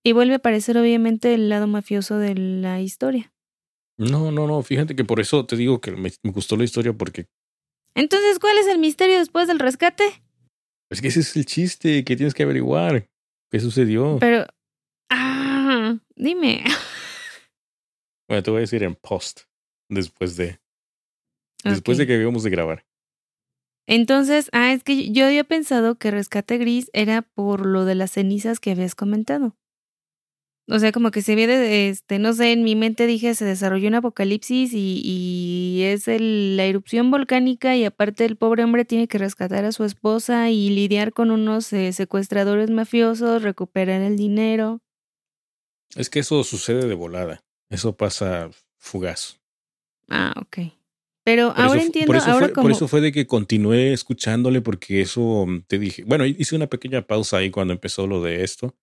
Y 0.03 0.13
vuelve 0.13 0.33
a 0.33 0.39
aparecer 0.39 0.79
obviamente 0.79 1.35
el 1.35 1.51
lado 1.51 1.67
mafioso 1.67 2.17
de 2.17 2.35
la 2.35 2.81
historia. 2.81 3.35
No, 3.99 4.33
no, 4.33 4.47
no, 4.47 4.63
fíjate 4.63 4.97
que 4.97 5.05
por 5.05 5.21
eso 5.21 5.45
te 5.45 5.57
digo 5.57 5.81
que 5.83 5.93
me, 5.93 6.11
gustó 6.25 6.57
la 6.57 6.65
historia 6.65 6.95
porque 6.95 7.27
Entonces, 7.95 8.39
¿cuál 8.39 8.57
es 8.57 8.67
el 8.69 8.79
misterio 8.79 9.19
después 9.19 9.49
del 9.49 9.59
rescate? 9.59 10.05
Es 10.91 11.03
que 11.03 11.09
ese 11.09 11.21
es 11.21 11.37
el 11.37 11.45
chiste 11.45 12.05
que 12.05 12.17
tienes 12.17 12.33
que 12.33 12.45
averiguar. 12.45 13.07
¿Qué 13.51 13.61
sucedió? 13.61 14.17
Pero. 14.19 14.47
Ah, 15.11 15.99
dime. 16.15 16.65
Bueno, 18.29 18.43
te 18.43 18.51
voy 18.51 18.59
a 18.59 18.61
decir 18.63 18.83
en 18.83 18.95
post. 18.95 19.43
Después 19.89 20.37
de. 20.37 20.59
Después 21.65 21.99
de 21.99 22.07
que 22.07 22.17
acabamos 22.17 22.43
de 22.43 22.51
grabar. 22.51 22.85
Entonces, 23.89 24.49
ah, 24.53 24.73
es 24.73 24.83
que 24.83 25.13
yo 25.13 25.27
había 25.27 25.45
pensado 25.45 25.97
que 25.97 26.11
Rescate 26.11 26.59
Gris 26.59 26.91
era 26.93 27.23
por 27.23 27.67
lo 27.67 27.85
de 27.85 27.95
las 27.95 28.13
cenizas 28.13 28.59
que 28.59 28.73
habías 28.73 28.95
comentado. 28.95 29.57
O 30.69 30.81
sea, 30.81 30.91
como 30.91 31.13
que 31.13 31.23
se 31.23 31.37
ve 31.37 31.47
de, 31.47 31.89
este, 31.89 32.19
no 32.19 32.33
sé, 32.33 32.51
en 32.51 32.65
mi 32.65 32.75
mente 32.75 33.07
dije, 33.07 33.37
se 33.37 33.45
desarrolló 33.45 33.87
un 33.87 33.95
apocalipsis 33.95 34.73
y, 34.73 35.01
y 35.05 35.83
es 35.85 36.09
el, 36.09 36.57
la 36.57 36.65
erupción 36.65 37.13
volcánica 37.13 37.77
y 37.77 37.85
aparte 37.85 38.25
el 38.25 38.37
pobre 38.37 38.65
hombre 38.65 38.85
tiene 38.85 39.07
que 39.07 39.19
rescatar 39.19 39.65
a 39.65 39.71
su 39.71 39.85
esposa 39.85 40.51
y 40.51 40.71
lidiar 40.71 41.13
con 41.13 41.31
unos 41.31 41.73
eh, 41.73 41.93
secuestradores 41.93 42.71
mafiosos, 42.71 43.43
recuperar 43.43 44.03
el 44.03 44.17
dinero. 44.17 44.81
Es 45.95 46.11
que 46.11 46.19
eso 46.19 46.43
sucede 46.43 46.89
de 46.89 46.95
volada. 46.95 47.46
Eso 47.71 47.97
pasa 47.97 48.51
fugaz. 48.79 49.41
Ah, 50.09 50.35
ok. 50.37 50.59
Pero 51.25 51.53
ahora 51.57 51.83
entiendo, 51.83 52.07
por 52.07 52.17
eso 52.17 52.31
ahora 52.31 52.47
fue, 52.47 52.55
como... 52.55 52.65
Por 52.67 52.73
eso 52.73 52.87
fue 52.87 53.01
de 53.01 53.11
que 53.11 53.27
continué 53.27 53.93
escuchándole 53.93 54.61
porque 54.61 55.01
eso 55.01 55.45
mm, 55.47 55.63
te 55.67 55.79
dije. 55.79 56.05
Bueno, 56.05 56.25
hice 56.25 56.55
una 56.55 56.69
pequeña 56.69 57.03
pausa 57.03 57.39
ahí 57.39 57.51
cuando 57.51 57.73
empezó 57.73 58.07
lo 58.07 58.23
de 58.23 58.45
esto, 58.45 58.77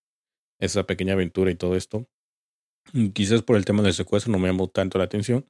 esa 0.59 0.83
pequeña 0.83 1.13
aventura 1.13 1.51
y 1.51 1.55
todo 1.55 1.77
esto. 1.77 2.05
Mm, 2.91 3.07
Quizás 3.09 3.43
por 3.43 3.55
el 3.55 3.63
tema 3.63 3.81
del 3.81 3.93
secuestro 3.93 4.31
no 4.31 4.39
me 4.39 4.49
llamó 4.49 4.67
tanto 4.67 4.97
la 4.97 5.05
atención. 5.05 5.45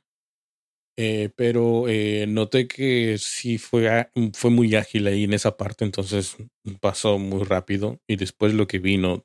Eh, 0.95 1.31
pero 1.35 1.87
eh, 1.87 2.27
noté 2.27 2.67
que 2.67 3.17
sí 3.17 3.57
fue, 3.57 4.07
mm, 4.13 4.27
fue 4.33 4.51
muy 4.51 4.75
ágil 4.75 5.07
ahí 5.07 5.23
en 5.23 5.33
esa 5.33 5.57
parte, 5.57 5.85
entonces 5.85 6.37
pasó 6.79 7.17
muy 7.17 7.43
rápido. 7.43 7.99
Y 8.07 8.17
después 8.17 8.53
lo 8.53 8.67
que 8.67 8.77
vino 8.77 9.23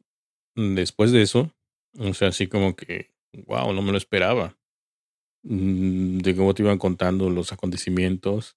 después 0.56 1.12
de 1.12 1.20
eso, 1.20 1.52
o 1.98 2.14
sea, 2.14 2.28
así 2.28 2.46
como 2.46 2.74
que, 2.74 3.10
wow, 3.46 3.72
no 3.72 3.82
me 3.82 3.92
lo 3.92 3.98
esperaba. 3.98 4.56
Mm, 5.42 6.18
de 6.18 6.34
cómo 6.36 6.52
te 6.54 6.62
iban 6.62 6.78
contando 6.78 7.30
los 7.30 7.52
acontecimientos. 7.52 8.56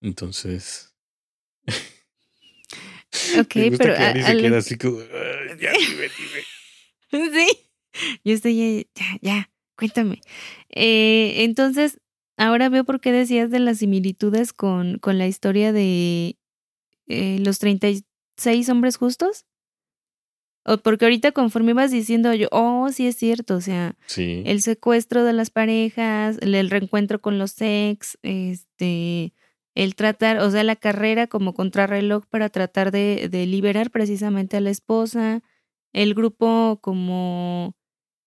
Entonces. 0.00 0.94
Ok, 3.38 3.54
pero. 3.78 3.94
Que 3.94 4.02
a- 4.02 4.26
se 4.26 4.36
queda 4.38 4.58
así 4.58 4.76
como. 4.78 4.98
"Ah, 5.00 5.54
ya, 5.60 5.72
dime, 5.72 6.08
dime". 7.10 7.30
Sí. 7.34 7.48
Yo 8.24 8.32
estoy. 8.34 8.88
Ya, 8.94 9.18
ya, 9.20 9.50
cuéntame. 9.76 10.22
Eh, 10.70 11.44
entonces, 11.44 12.00
ahora 12.38 12.70
veo 12.70 12.84
por 12.84 13.00
qué 13.00 13.12
decías 13.12 13.50
de 13.50 13.58
las 13.58 13.78
similitudes 13.78 14.52
con, 14.54 14.98
con 14.98 15.18
la 15.18 15.26
historia 15.26 15.72
de 15.72 16.38
eh, 17.06 17.38
los 17.40 17.58
36 17.58 18.68
hombres 18.70 18.96
justos. 18.96 19.44
Porque 20.84 21.06
ahorita 21.06 21.32
conforme 21.32 21.72
ibas 21.72 21.90
diciendo 21.90 22.32
yo, 22.34 22.48
oh, 22.52 22.88
sí 22.92 23.06
es 23.06 23.16
cierto, 23.16 23.56
o 23.56 23.60
sea, 23.60 23.96
Sí. 24.06 24.42
el 24.46 24.62
secuestro 24.62 25.24
de 25.24 25.32
las 25.32 25.50
parejas, 25.50 26.38
el, 26.40 26.54
el 26.54 26.70
reencuentro 26.70 27.20
con 27.20 27.38
los 27.38 27.60
ex, 27.60 28.16
este, 28.22 29.32
el 29.74 29.94
tratar, 29.96 30.38
o 30.38 30.50
sea, 30.50 30.62
la 30.62 30.76
carrera 30.76 31.26
como 31.26 31.54
contrarreloj 31.54 32.26
para 32.26 32.48
tratar 32.48 32.92
de, 32.92 33.28
de 33.28 33.46
liberar 33.46 33.90
precisamente 33.90 34.56
a 34.56 34.60
la 34.60 34.70
esposa, 34.70 35.42
el 35.92 36.14
grupo 36.14 36.78
como 36.80 37.74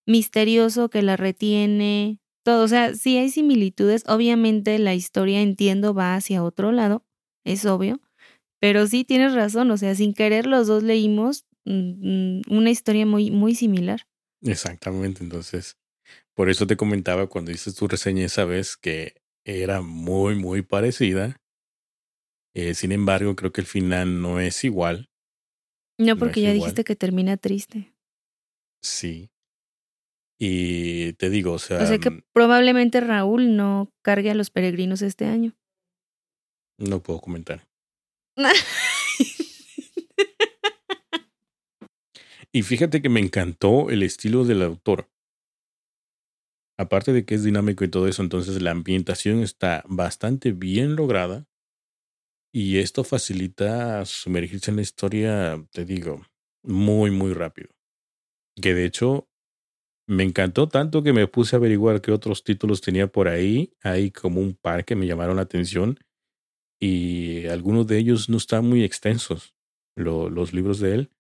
misterioso 0.05 0.89
que 0.89 1.01
la 1.01 1.17
retiene, 1.17 2.19
todo, 2.43 2.63
o 2.63 2.67
sea, 2.67 2.93
sí 2.95 3.17
hay 3.17 3.29
similitudes, 3.29 4.03
obviamente 4.07 4.77
la 4.77 4.93
historia 4.93 5.41
entiendo 5.41 5.93
va 5.93 6.15
hacia 6.15 6.43
otro 6.43 6.71
lado, 6.71 7.03
es 7.43 7.65
obvio, 7.65 8.01
pero 8.59 8.86
sí 8.88 9.03
tienes 9.03 9.33
razón, 9.33 9.71
o 9.71 9.77
sea, 9.77 9.95
sin 9.95 10.13
querer 10.13 10.45
los 10.45 10.67
dos 10.67 10.83
leímos 10.83 11.45
una 11.66 12.70
historia 12.70 13.05
muy, 13.05 13.32
muy 13.32 13.55
similar. 13.55 14.07
Exactamente. 14.41 15.24
Entonces, 15.24 15.78
por 16.36 16.49
eso 16.49 16.68
te 16.68 16.78
comentaba 16.78 17.28
cuando 17.28 17.51
hice 17.51 17.74
tu 17.74 17.88
reseña 17.88 18.26
esa 18.26 18.45
vez 18.45 18.78
que 18.78 19.16
era 19.45 19.82
muy, 19.82 20.36
muy 20.36 20.61
parecida. 20.61 21.38
Eh, 22.53 22.74
sin 22.74 22.91
embargo, 22.91 23.36
creo 23.36 23.51
que 23.51 23.61
el 23.61 23.68
final 23.68 24.22
no 24.22 24.39
es 24.39 24.63
igual. 24.63 25.09
No, 25.97 26.18
porque 26.18 26.41
ya 26.41 26.49
igual. 26.53 26.68
dijiste 26.68 26.84
que 26.84 26.95
termina 26.95 27.38
triste. 27.38 27.93
Sí. 28.82 29.30
Y 30.39 31.13
te 31.13 31.30
digo, 31.30 31.53
o 31.53 31.59
sea, 31.59 31.82
O 31.82 31.86
sea 31.86 31.97
que 31.97 32.09
mm, 32.11 32.24
probablemente 32.34 32.99
Raúl 33.01 33.55
no 33.55 33.89
cargue 34.03 34.30
a 34.32 34.36
los 34.36 34.49
peregrinos 34.49 35.01
este 35.01 35.26
año. 35.26 35.53
no 36.78 37.01
puedo 37.01 37.20
comentar. 37.22 37.68
Y 42.55 42.63
fíjate 42.63 43.03
que 43.03 43.09
me 43.09 43.19
encantó 43.19 43.91
el 43.91 44.01
estilo 44.01 44.45
del 44.45 44.63
autor. 44.63 45.09
Aparte 46.77 47.11
de 47.11 47.25
que 47.25 47.35
es 47.35 47.43
dinámico 47.43 47.83
y 47.83 47.89
todo 47.89 48.07
eso, 48.07 48.21
entonces 48.23 48.61
la 48.61 48.71
ambientación 48.71 49.39
está 49.39 49.83
bastante 49.89 50.53
bien 50.53 50.95
lograda. 50.95 51.47
Y 52.53 52.77
esto 52.77 53.03
facilita 53.03 54.05
sumergirse 54.05 54.71
en 54.71 54.77
la 54.77 54.81
historia, 54.83 55.61
te 55.71 55.83
digo, 55.85 56.25
muy, 56.63 57.11
muy 57.11 57.33
rápido. 57.33 57.69
Que 58.61 58.73
de 58.73 58.85
hecho 58.85 59.29
me 60.07 60.23
encantó 60.23 60.69
tanto 60.69 61.03
que 61.03 61.13
me 61.13 61.27
puse 61.27 61.55
a 61.55 61.59
averiguar 61.59 62.01
qué 62.01 62.11
otros 62.11 62.43
títulos 62.43 62.81
tenía 62.81 63.07
por 63.07 63.27
ahí. 63.29 63.73
Hay 63.83 64.11
como 64.11 64.41
un 64.41 64.55
par 64.55 64.85
que 64.85 64.95
me 64.95 65.07
llamaron 65.07 65.37
la 65.37 65.43
atención. 65.43 65.99
Y 66.81 67.47
algunos 67.47 67.87
de 67.87 67.99
ellos 67.99 68.29
no 68.29 68.37
están 68.37 68.67
muy 68.67 68.83
extensos, 68.83 69.55
lo- 69.97 70.29
los 70.29 70.53
libros 70.53 70.79
de 70.79 70.95
él 70.95 71.11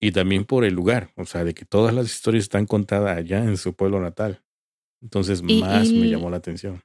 y 0.00 0.12
también 0.12 0.44
por 0.44 0.64
el 0.64 0.74
lugar, 0.74 1.10
o 1.16 1.24
sea, 1.24 1.44
de 1.44 1.54
que 1.54 1.64
todas 1.64 1.94
las 1.94 2.06
historias 2.06 2.44
están 2.44 2.66
contadas 2.66 3.16
allá 3.16 3.38
en 3.44 3.56
su 3.56 3.74
pueblo 3.74 4.00
natal. 4.00 4.42
Entonces 5.02 5.42
Y- 5.42 5.60
más 5.60 5.94
me 5.96 6.08
llamó 6.08 6.30
la 6.30 6.38
atención. 6.38 6.82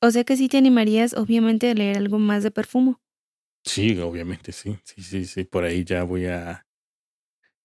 O 0.00 0.10
sea 0.10 0.24
que 0.24 0.36
sí 0.36 0.48
te 0.48 0.56
animarías, 0.58 1.14
obviamente, 1.14 1.70
a 1.70 1.74
leer 1.74 1.96
algo 1.98 2.18
más 2.18 2.42
de 2.42 2.50
perfumo. 2.50 3.00
Sí, 3.64 3.98
obviamente, 3.98 4.52
sí, 4.52 4.78
sí, 4.84 5.02
sí, 5.02 5.24
sí, 5.26 5.44
por 5.44 5.64
ahí 5.64 5.84
ya 5.84 6.02
voy 6.04 6.26
a... 6.26 6.66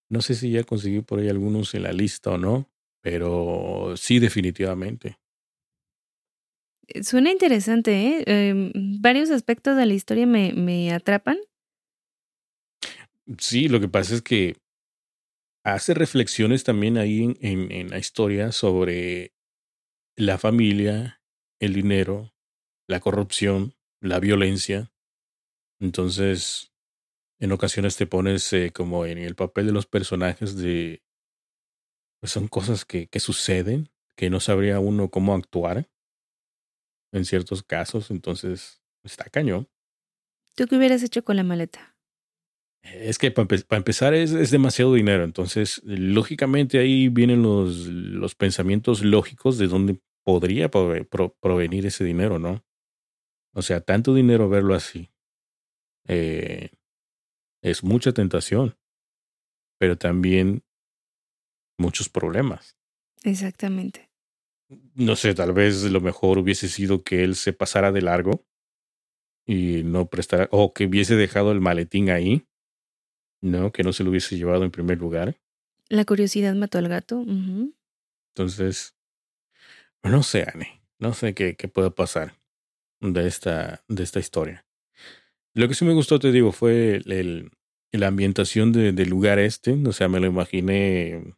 No 0.09 0.21
sé 0.21 0.35
si 0.35 0.51
ya 0.51 0.63
conseguí 0.63 1.01
por 1.01 1.19
ahí 1.19 1.29
algunos 1.29 1.73
en 1.73 1.83
la 1.83 1.93
lista 1.93 2.31
o 2.31 2.37
no, 2.37 2.69
pero 3.01 3.93
sí, 3.97 4.19
definitivamente. 4.19 5.17
Eh, 6.87 7.03
Suena 7.03 7.31
interesante, 7.31 7.91
¿eh? 8.19 8.23
Em, 8.27 8.71
varios 9.01 9.31
aspectos 9.31 9.75
de 9.77 9.85
la 9.85 9.93
historia 9.93 10.27
me, 10.27 10.53
me 10.53 10.91
atrapan. 10.93 11.37
Sí, 13.39 13.67
lo 13.67 13.79
que 13.79 13.87
pasa 13.87 14.15
es 14.15 14.21
que 14.21 14.57
hace 15.63 15.93
reflexiones 15.93 16.63
también 16.63 16.97
ahí 16.97 17.23
en, 17.23 17.37
en, 17.41 17.71
en 17.71 17.89
la 17.89 17.97
historia 17.97 18.51
sobre 18.51 19.33
la 20.15 20.37
familia, 20.37 21.21
el 21.59 21.73
dinero, 21.73 22.33
la 22.87 22.99
corrupción, 22.99 23.75
la 23.99 24.19
violencia. 24.19 24.91
Entonces, 25.79 26.71
en 27.39 27.51
ocasiones 27.51 27.97
te 27.97 28.07
pones 28.07 28.51
eh, 28.53 28.71
como 28.71 29.05
en 29.05 29.17
el 29.17 29.35
papel 29.35 29.67
de 29.67 29.73
los 29.73 29.87
personajes 29.87 30.55
de... 30.55 31.03
Pues 32.21 32.31
son 32.31 32.47
cosas 32.47 32.85
que, 32.85 33.07
que 33.07 33.19
suceden, 33.19 33.89
que 34.15 34.29
no 34.29 34.39
sabría 34.39 34.79
uno 34.79 35.09
cómo 35.09 35.33
actuar 35.35 35.89
en 37.11 37.25
ciertos 37.25 37.63
casos. 37.63 38.09
Entonces, 38.09 38.81
está 39.03 39.25
cañón. 39.25 39.67
¿Tú 40.55 40.67
qué 40.67 40.77
hubieras 40.77 41.03
hecho 41.03 41.23
con 41.25 41.35
la 41.35 41.43
maleta? 41.43 41.94
Es 42.93 43.17
que 43.17 43.31
para, 43.31 43.47
empezar 43.77 44.13
es, 44.13 44.31
es 44.31 44.51
demasiado 44.51 44.93
dinero, 44.93 45.23
entonces 45.23 45.81
lógicamente 45.83 46.77
ahí 46.79 47.09
vienen 47.09 47.41
los, 47.41 47.87
los 47.87 48.35
pensamientos 48.35 49.03
lógicos 49.03 49.57
de 49.57 49.67
dónde 49.67 49.99
podría 50.23 50.69
prove- 50.69 51.07
pro- 51.07 51.35
provenir 51.41 51.85
ese 51.85 52.03
dinero, 52.03 52.39
¿no? 52.39 52.63
O 53.53 53.61
sea, 53.61 53.81
tanto 53.81 54.13
dinero 54.13 54.49
verlo 54.49 54.75
así 54.75 55.11
eh, 56.07 56.69
es 57.63 57.83
mucha 57.83 58.11
tentación, 58.11 58.77
pero 59.79 59.97
también 59.97 60.63
muchos 61.77 62.09
problemas. 62.09 62.77
Exactamente. 63.23 64.09
No 64.93 65.15
sé, 65.15 65.33
tal 65.33 65.53
vez 65.53 65.83
lo 65.83 66.01
mejor 66.01 66.37
hubiese 66.37 66.69
sido 66.69 67.03
que 67.03 67.23
él 67.23 67.35
se 67.35 67.53
pasara 67.53 67.91
de 67.91 68.01
largo 68.01 68.45
y 69.47 69.83
no 69.83 70.07
prestara, 70.09 70.47
o 70.51 70.73
que 70.73 70.85
hubiese 70.85 71.15
dejado 71.15 71.51
el 71.51 71.61
maletín 71.61 72.09
ahí, 72.09 72.45
¿no? 73.45 73.71
Que 73.71 73.83
no 73.83 73.93
se 73.93 74.03
lo 74.03 74.09
hubiese 74.09 74.35
llevado 74.37 74.63
en 74.63 74.71
primer 74.71 74.97
lugar. 74.97 75.37
La 75.89 76.03
curiosidad 76.05 76.55
mató 76.55 76.77
al 76.77 76.87
gato. 76.89 77.23
Entonces, 78.33 78.95
no 80.03 80.23
sé, 80.23 80.45
Anne, 80.51 80.81
no 80.99 81.13
sé 81.13 81.33
qué, 81.33 81.55
qué 81.55 81.67
pueda 81.67 81.89
pasar 81.91 82.35
de 83.01 83.27
esta, 83.27 83.83
de 83.87 84.03
esta 84.03 84.19
historia. 84.19 84.65
Lo 85.53 85.67
que 85.67 85.73
sí 85.75 85.85
me 85.85 85.93
gustó, 85.93 86.19
te 86.19 86.31
digo, 86.31 86.51
fue 86.51 86.95
el, 86.97 87.11
el- 87.11 87.51
la 87.91 88.07
ambientación 88.07 88.73
de- 88.73 88.91
del 88.91 89.09
lugar 89.09 89.39
este. 89.39 89.71
O 89.87 89.93
sea, 89.93 90.09
me 90.09 90.19
lo 90.19 90.27
imaginé. 90.27 91.33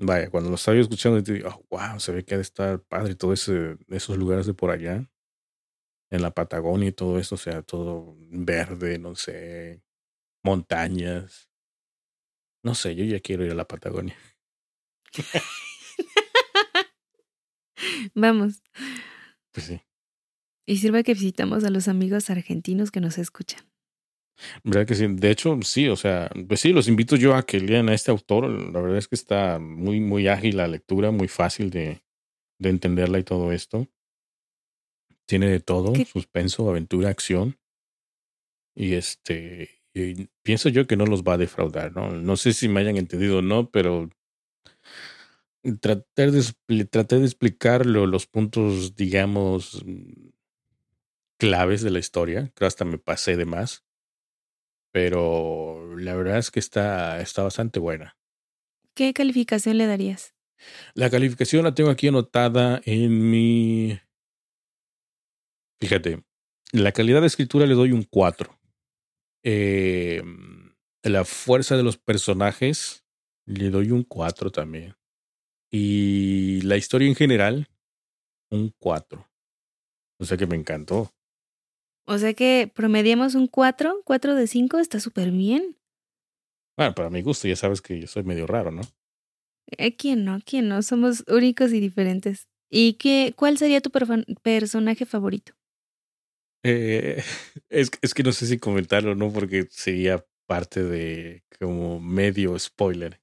Vaya, 0.00 0.28
cuando 0.30 0.48
lo 0.50 0.56
estaba 0.56 0.76
escuchando, 0.78 1.22
te 1.22 1.34
digo, 1.34 1.48
oh, 1.50 1.64
wow, 1.76 2.00
se 2.00 2.10
ve 2.12 2.24
que 2.24 2.34
ha 2.34 2.38
de 2.38 2.42
estar 2.42 2.80
padre 2.82 3.14
todo 3.14 3.32
ese, 3.32 3.76
esos 3.88 4.16
lugares 4.16 4.46
de 4.46 4.54
por 4.54 4.70
allá. 4.70 5.06
en 6.12 6.22
la 6.22 6.32
Patagonia 6.32 6.88
y 6.88 6.92
todo 6.92 7.20
eso, 7.20 7.36
o 7.36 7.38
sea, 7.38 7.62
todo 7.62 8.16
verde, 8.30 8.98
no 8.98 9.14
sé, 9.14 9.80
montañas. 10.42 11.50
No 12.62 12.74
sé, 12.74 12.94
yo 12.94 13.04
ya 13.04 13.20
quiero 13.20 13.44
ir 13.44 13.52
a 13.52 13.54
la 13.54 13.66
Patagonia. 13.66 14.16
Vamos. 18.14 18.62
Pues 19.52 19.66
sí. 19.66 19.80
Y 20.66 20.78
sirva 20.78 21.02
que 21.02 21.14
visitamos 21.14 21.64
a 21.64 21.70
los 21.70 21.88
amigos 21.88 22.30
argentinos 22.30 22.90
que 22.90 23.00
nos 23.00 23.18
escuchan. 23.18 23.70
¿Verdad 24.64 24.86
que 24.86 24.94
sí? 24.94 25.06
De 25.06 25.30
hecho, 25.30 25.58
sí, 25.62 25.88
o 25.88 25.96
sea, 25.96 26.30
pues 26.48 26.60
sí, 26.60 26.72
los 26.72 26.88
invito 26.88 27.16
yo 27.16 27.34
a 27.34 27.44
que 27.44 27.60
lean 27.60 27.88
a 27.88 27.94
este 27.94 28.10
autor. 28.10 28.48
La 28.48 28.80
verdad 28.80 28.98
es 28.98 29.08
que 29.08 29.14
está 29.14 29.58
muy, 29.58 30.00
muy 30.00 30.28
ágil 30.28 30.56
la 30.56 30.68
lectura, 30.68 31.10
muy 31.10 31.28
fácil 31.28 31.70
de, 31.70 32.02
de 32.58 32.70
entenderla 32.70 33.18
y 33.18 33.24
todo 33.24 33.52
esto. 33.52 33.88
Tiene 35.26 35.48
de 35.48 35.60
todo, 35.60 35.92
suspenso, 36.06 36.68
aventura, 36.68 37.08
acción. 37.08 37.58
Y 38.74 38.94
este, 38.94 39.79
pienso 40.42 40.68
yo 40.68 40.86
que 40.86 40.96
no 40.96 41.06
los 41.06 41.22
va 41.22 41.34
a 41.34 41.38
defraudar, 41.38 41.94
¿no? 41.94 42.10
No 42.12 42.36
sé 42.36 42.52
si 42.52 42.68
me 42.68 42.80
hayan 42.80 42.96
entendido 42.96 43.38
o 43.38 43.42
no, 43.42 43.70
pero 43.70 44.08
tratar 45.80 46.30
de, 46.30 46.84
traté 46.86 47.18
de 47.18 47.24
explicarlo, 47.24 48.06
los 48.06 48.26
puntos, 48.26 48.94
digamos, 48.94 49.84
claves 51.38 51.82
de 51.82 51.90
la 51.90 51.98
historia. 51.98 52.50
Creo 52.54 52.68
hasta 52.68 52.84
me 52.84 52.98
pasé 52.98 53.36
de 53.36 53.46
más. 53.46 53.84
Pero 54.92 55.96
la 55.96 56.14
verdad 56.14 56.38
es 56.38 56.50
que 56.50 56.60
está, 56.60 57.20
está 57.20 57.42
bastante 57.42 57.78
buena. 57.78 58.16
¿Qué 58.94 59.12
calificación 59.12 59.78
le 59.78 59.86
darías? 59.86 60.34
La 60.94 61.10
calificación 61.10 61.64
la 61.64 61.74
tengo 61.74 61.90
aquí 61.90 62.08
anotada 62.08 62.80
en 62.84 63.30
mi... 63.30 63.98
Fíjate, 65.80 66.22
la 66.72 66.92
calidad 66.92 67.20
de 67.20 67.28
escritura 67.28 67.66
le 67.66 67.74
doy 67.74 67.92
un 67.92 68.02
4. 68.02 68.59
Eh, 69.42 70.22
la 71.02 71.24
fuerza 71.24 71.76
de 71.76 71.82
los 71.82 71.96
personajes 71.96 73.04
le 73.46 73.70
doy 73.70 73.90
un 73.90 74.04
4 74.04 74.50
también. 74.50 74.96
Y 75.70 76.60
la 76.62 76.76
historia 76.76 77.08
en 77.08 77.14
general, 77.14 77.68
un 78.50 78.74
4. 78.78 79.26
O 80.18 80.24
sea 80.24 80.36
que 80.36 80.46
me 80.46 80.56
encantó. 80.56 81.12
O 82.06 82.18
sea 82.18 82.34
que 82.34 82.70
promediamos 82.74 83.34
un 83.34 83.46
4, 83.46 84.02
4 84.04 84.34
de 84.34 84.46
5, 84.46 84.78
está 84.78 85.00
súper 85.00 85.30
bien. 85.30 85.76
Bueno, 86.76 86.94
para 86.94 87.10
mi 87.10 87.22
gusto, 87.22 87.46
ya 87.46 87.56
sabes 87.56 87.80
que 87.80 88.00
yo 88.00 88.06
soy 88.06 88.24
medio 88.24 88.46
raro, 88.46 88.70
¿no? 88.70 88.82
Eh, 89.78 89.96
¿Quién 89.96 90.24
no? 90.24 90.40
¿Quién 90.44 90.68
no? 90.68 90.82
Somos 90.82 91.24
únicos 91.28 91.72
y 91.72 91.80
diferentes. 91.80 92.48
¿Y 92.70 92.94
qué, 92.94 93.32
cuál 93.36 93.58
sería 93.58 93.80
tu 93.80 93.90
personaje 93.90 95.06
favorito? 95.06 95.52
Eh, 96.62 97.22
es, 97.68 97.90
es 98.02 98.14
que 98.14 98.22
no 98.22 98.32
sé 98.32 98.46
si 98.46 98.58
comentarlo, 98.58 99.14
¿no? 99.14 99.32
Porque 99.32 99.66
sería 99.70 100.24
parte 100.46 100.82
de 100.82 101.44
como 101.58 102.00
medio 102.00 102.58
spoiler. 102.58 103.20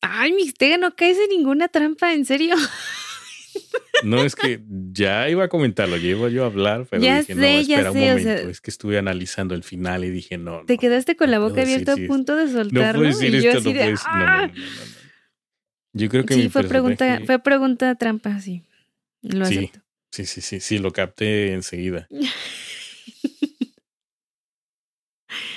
Ay, 0.00 0.32
Mixtega, 0.32 0.76
no 0.76 0.94
caes 0.94 1.18
en 1.18 1.30
ninguna 1.30 1.68
trampa, 1.68 2.12
en 2.12 2.26
serio. 2.26 2.54
No, 4.02 4.22
es 4.22 4.36
que 4.36 4.60
ya 4.92 5.28
iba 5.30 5.44
a 5.44 5.48
comentarlo, 5.48 5.96
ya 5.96 6.08
iba 6.10 6.28
yo 6.28 6.44
a 6.44 6.46
hablar, 6.46 6.86
pero 6.90 7.02
ya 7.02 7.20
dije, 7.20 7.34
sé, 7.34 7.40
no, 7.40 7.46
espera 7.46 7.90
un 7.90 7.98
momento. 7.98 8.50
es 8.50 8.60
que 8.60 8.70
estuve 8.70 8.98
analizando 8.98 9.54
el 9.54 9.62
final 9.62 10.04
y 10.04 10.10
dije, 10.10 10.36
no. 10.36 10.64
Te 10.66 10.76
quedaste 10.76 11.16
con 11.16 11.30
la 11.30 11.38
boca 11.38 11.62
abierta 11.62 11.94
a 11.94 11.96
punto 11.96 12.36
de 12.36 12.48
soltarlo. 12.48 13.02
No 13.02 13.08
decir 13.08 13.34
esto, 13.34 13.60
no 13.60 13.72
puedes. 13.72 14.00
No, 14.04 14.18
no, 14.18 14.26
no, 14.26 14.46
no, 14.46 14.54
Yo 15.94 16.08
creo 16.10 16.26
que 16.26 16.34
sí, 16.34 16.48
fue 16.50 16.64
pregunta, 16.64 17.20
fue 17.24 17.38
pregunta 17.38 17.94
trampa, 17.94 18.40
sí. 18.40 18.62
Lo 19.22 19.46
sí, 19.46 19.70
Sí, 20.14 20.26
sí, 20.26 20.42
sí, 20.42 20.60
sí, 20.60 20.78
lo 20.78 20.92
capté 20.92 21.52
enseguida. 21.54 22.06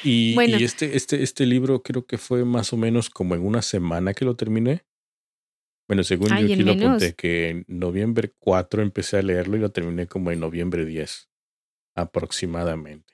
y, 0.03 0.39
y 0.39 0.63
este, 0.63 0.95
este, 0.95 1.23
este 1.23 1.45
libro 1.45 1.81
creo 1.81 2.05
que 2.05 2.17
fue 2.17 2.45
más 2.45 2.73
o 2.73 2.77
menos 2.77 3.09
como 3.09 3.35
en 3.35 3.45
una 3.45 3.61
semana 3.61 4.13
que 4.13 4.25
lo 4.25 4.35
terminé. 4.35 4.85
Bueno, 5.87 6.03
según 6.03 6.29
yo 6.29 6.35
aquí 6.35 6.55
lo 6.57 6.73
apunté, 6.73 7.15
que 7.15 7.49
en 7.49 7.65
noviembre 7.67 8.33
4 8.39 8.81
empecé 8.81 9.17
a 9.17 9.21
leerlo 9.21 9.55
y 9.55 9.61
lo 9.61 9.71
terminé 9.71 10.05
como 10.07 10.31
en 10.31 10.41
noviembre 10.41 10.85
10, 10.85 11.29
aproximadamente. 11.95 13.13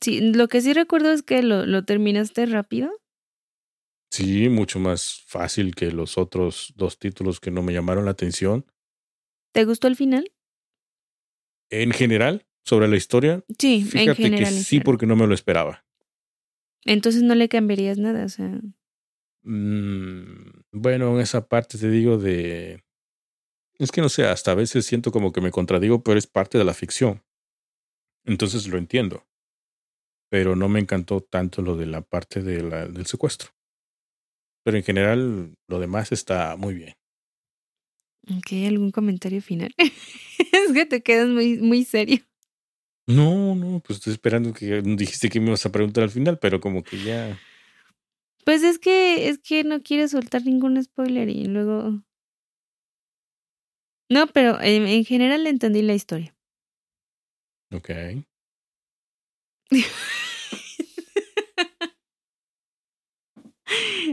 Sí, 0.00 0.32
lo 0.32 0.48
que 0.48 0.60
sí 0.60 0.72
recuerdo 0.72 1.12
es 1.12 1.22
que 1.22 1.42
lo, 1.42 1.66
lo 1.66 1.84
terminaste 1.84 2.46
rápido. 2.46 2.90
Sí, 4.10 4.48
mucho 4.48 4.80
más 4.80 5.22
fácil 5.26 5.74
que 5.74 5.92
los 5.92 6.18
otros 6.18 6.72
dos 6.76 6.98
títulos 6.98 7.38
que 7.38 7.52
no 7.52 7.62
me 7.62 7.72
llamaron 7.72 8.04
la 8.04 8.10
atención. 8.10 8.66
¿Te 9.52 9.64
gustó 9.64 9.86
el 9.86 9.94
final? 9.94 10.32
En 11.70 11.92
general, 11.92 12.46
sobre 12.70 12.86
la 12.86 12.96
historia. 12.96 13.44
Sí, 13.58 13.84
en 13.94 14.14
general. 14.14 14.54
Que 14.54 14.60
sí, 14.60 14.78
porque 14.78 15.04
no 15.04 15.16
me 15.16 15.26
lo 15.26 15.34
esperaba. 15.34 15.84
Entonces 16.84 17.24
no 17.24 17.34
le 17.34 17.48
cambiarías 17.48 17.98
nada, 17.98 18.24
o 18.24 18.28
sea. 18.28 18.60
Mm, 19.42 20.62
bueno, 20.70 21.12
en 21.16 21.20
esa 21.20 21.48
parte 21.48 21.78
te 21.78 21.90
digo 21.90 22.16
de... 22.16 22.84
Es 23.80 23.90
que 23.90 24.00
no 24.00 24.08
sé, 24.08 24.24
hasta 24.24 24.52
a 24.52 24.54
veces 24.54 24.86
siento 24.86 25.10
como 25.10 25.32
que 25.32 25.40
me 25.40 25.50
contradigo, 25.50 26.04
pero 26.04 26.16
es 26.16 26.28
parte 26.28 26.58
de 26.58 26.64
la 26.64 26.72
ficción. 26.72 27.24
Entonces 28.24 28.68
lo 28.68 28.78
entiendo. 28.78 29.26
Pero 30.30 30.54
no 30.54 30.68
me 30.68 30.78
encantó 30.78 31.22
tanto 31.22 31.62
lo 31.62 31.76
de 31.76 31.86
la 31.86 32.02
parte 32.02 32.40
de 32.40 32.62
la, 32.62 32.86
del 32.86 33.06
secuestro. 33.06 33.50
Pero 34.62 34.76
en 34.76 34.84
general 34.84 35.54
lo 35.68 35.80
demás 35.80 36.12
está 36.12 36.54
muy 36.56 36.74
bien. 36.74 36.94
Ok, 38.28 38.52
¿algún 38.68 38.92
comentario 38.92 39.42
final? 39.42 39.74
es 39.78 40.72
que 40.72 40.86
te 40.86 41.02
quedas 41.02 41.28
muy, 41.30 41.58
muy 41.58 41.84
serio. 41.84 42.20
No, 43.10 43.54
no, 43.54 43.80
pues 43.80 43.98
estoy 43.98 44.12
esperando 44.12 44.52
que 44.52 44.82
dijiste 44.82 45.28
que 45.28 45.40
me 45.40 45.48
ibas 45.48 45.66
a 45.66 45.72
preguntar 45.72 46.04
al 46.04 46.10
final, 46.10 46.38
pero 46.38 46.60
como 46.60 46.84
que 46.84 47.02
ya. 47.02 47.38
Pues 48.44 48.62
es 48.62 48.78
que, 48.78 49.28
es 49.28 49.38
que 49.38 49.64
no 49.64 49.82
quiere 49.82 50.08
soltar 50.08 50.44
ningún 50.44 50.82
spoiler 50.82 51.28
y 51.28 51.46
luego. 51.46 52.02
No, 54.08 54.26
pero 54.28 54.60
en, 54.60 54.86
en 54.86 55.04
general 55.04 55.46
entendí 55.46 55.82
la 55.82 55.94
historia. 55.94 56.34
Ok. 57.72 57.90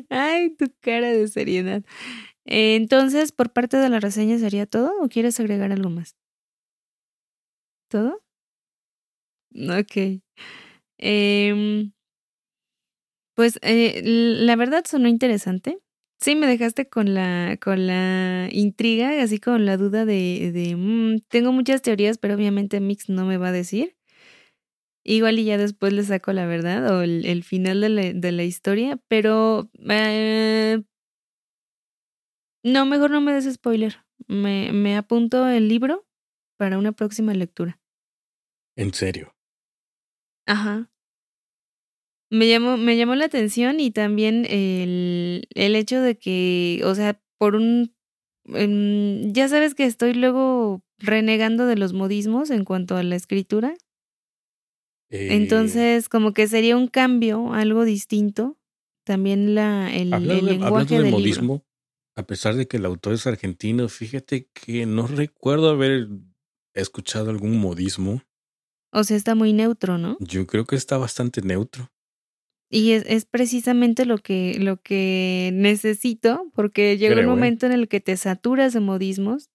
Ay, 0.10 0.56
tu 0.56 0.72
cara 0.82 1.12
de 1.12 1.28
seriedad. 1.28 1.84
Entonces, 2.46 3.32
por 3.32 3.52
parte 3.52 3.78
de 3.78 3.90
la 3.90 4.00
reseña, 4.00 4.38
¿sería 4.40 4.66
todo 4.66 4.92
o 5.02 5.10
quieres 5.10 5.40
agregar 5.40 5.72
algo 5.72 5.90
más? 5.90 6.16
¿Todo? 7.90 8.22
Ok. 9.56 10.22
Eh, 11.00 11.92
pues 13.36 13.60
eh, 13.62 14.02
la 14.04 14.56
verdad 14.56 14.84
sonó 14.88 15.08
interesante. 15.08 15.80
Sí, 16.20 16.36
me 16.36 16.48
dejaste 16.48 16.90
con 16.90 17.14
la, 17.14 17.60
con 17.62 17.86
la 17.86 18.50
intriga, 18.52 19.22
así 19.22 19.40
con 19.40 19.68
la 19.68 19.78
duda 19.78 20.06
de, 20.06 20.52
de 20.52 20.76
mm, 20.76 21.20
tengo 21.30 21.52
muchas 21.52 21.84
teorías, 21.84 22.18
pero 22.18 22.34
obviamente 22.34 22.80
Mix 22.80 23.10
no 23.10 23.26
me 23.26 23.38
va 23.38 23.50
a 23.50 23.52
decir. 23.52 23.96
Igual 25.04 25.38
y 25.38 25.46
ya 25.46 25.58
después 25.60 25.94
le 25.94 26.04
saco 26.04 26.34
la 26.34 26.48
verdad 26.48 26.98
o 26.98 27.02
el, 27.04 27.44
final 27.44 27.82
de 27.82 27.90
la, 27.90 28.14
de 28.14 28.32
la, 28.32 28.44
historia, 28.44 29.00
pero 29.08 29.70
eh, 29.88 30.82
no, 32.64 32.86
mejor 32.86 33.12
no 33.12 33.22
me 33.22 33.34
des 33.34 33.54
spoiler. 33.54 34.04
Me, 34.28 34.74
me 34.74 34.98
apunto 34.98 35.48
el 35.48 35.70
libro 35.70 36.08
para 36.58 36.78
una 36.80 36.92
próxima 36.92 37.34
lectura. 37.36 37.80
¿En 38.76 38.94
serio? 38.94 39.37
Ajá. 40.48 40.90
Me 42.30 42.48
llamó, 42.48 42.78
me 42.78 42.98
llamó 42.98 43.16
la 43.16 43.26
atención 43.26 43.80
y 43.80 43.92
también 43.92 44.46
el, 44.50 45.48
el 45.54 45.76
hecho 45.76 46.02
de 46.02 46.18
que, 46.18 46.82
o 46.84 46.96
sea, 46.96 47.22
por 47.38 47.56
un... 47.56 47.94
ya 49.34 49.48
sabes 49.48 49.76
que 49.76 49.86
estoy 49.86 50.14
luego 50.14 50.82
renegando 50.98 51.68
de 51.68 51.78
los 51.78 51.94
modismos 51.94 52.50
en 52.50 52.66
cuanto 52.66 52.98
a 52.98 53.04
la 53.04 53.16
escritura. 53.16 53.76
Eh, 55.10 55.36
Entonces, 55.36 56.10
como 56.10 56.34
que 56.34 56.48
sería 56.48 56.76
un 56.76 56.88
cambio, 56.88 57.54
algo 57.54 57.86
distinto. 57.86 58.58
También 59.06 59.56
la, 59.56 59.94
el, 59.96 60.14
el 60.14 60.46
lenguaje 60.46 61.02
del 61.02 61.12
modismo, 61.12 61.66
a 62.16 62.24
pesar 62.24 62.56
de 62.56 62.68
que 62.68 62.76
el 62.76 62.86
autor 62.86 63.14
es 63.14 63.26
argentino, 63.26 63.88
fíjate 63.88 64.50
que 64.54 64.86
no 64.86 65.08
recuerdo 65.08 65.70
haber 65.70 66.10
escuchado 66.74 67.30
algún 67.30 67.58
modismo. 67.58 68.22
O 68.92 69.04
sea, 69.04 69.18
está 69.18 69.36
muy 69.36 69.54
neutro, 69.54 69.98
¿no? 69.98 70.18
Yo 70.20 70.48
creo 70.48 70.66
que 70.66 70.76
está 70.76 70.98
bastante 70.98 71.42
neutro. 71.42 71.92
Y 72.70 72.92
es, 72.92 73.04
es, 73.08 73.26
precisamente 73.26 74.06
lo 74.06 74.18
que, 74.18 74.58
lo 74.60 74.82
que 74.82 75.52
necesito, 75.54 76.52
porque 76.54 76.98
llega 76.98 77.16
un 77.16 77.22
¿eh? 77.22 77.28
momento 77.28 77.66
en 77.66 77.72
el 77.72 77.88
que 77.88 78.02
te 78.02 78.18
saturas 78.18 78.74
de 78.74 78.82
modismos. 78.82 79.50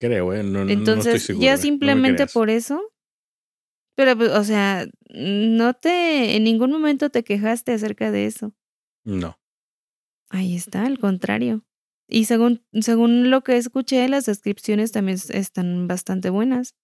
Creo, 0.00 0.32
¿eh? 0.32 0.42
No, 0.42 0.62
Entonces, 0.68 1.28
no 1.28 1.40
ya 1.40 1.56
simplemente 1.56 2.26
por 2.26 2.48
eso. 2.48 2.80
Pero, 3.96 4.16
pues, 4.16 4.30
o 4.30 4.44
sea, 4.44 4.86
no 5.10 5.74
te, 5.74 6.36
en 6.36 6.44
ningún 6.44 6.70
momento 6.70 7.10
te 7.10 7.24
quejaste 7.24 7.72
acerca 7.72 8.10
de 8.10 8.26
eso. 8.26 8.54
No. 9.04 9.38
Ahí 10.30 10.54
está, 10.54 10.86
al 10.86 10.98
contrario. 10.98 11.64
Y 12.08 12.24
según, 12.24 12.64
según 12.80 13.30
lo 13.30 13.42
que 13.42 13.56
escuché, 13.56 14.08
las 14.08 14.24
descripciones 14.24 14.92
también 14.92 15.18
están 15.30 15.88
bastante 15.88 16.30
buenas. 16.30 16.74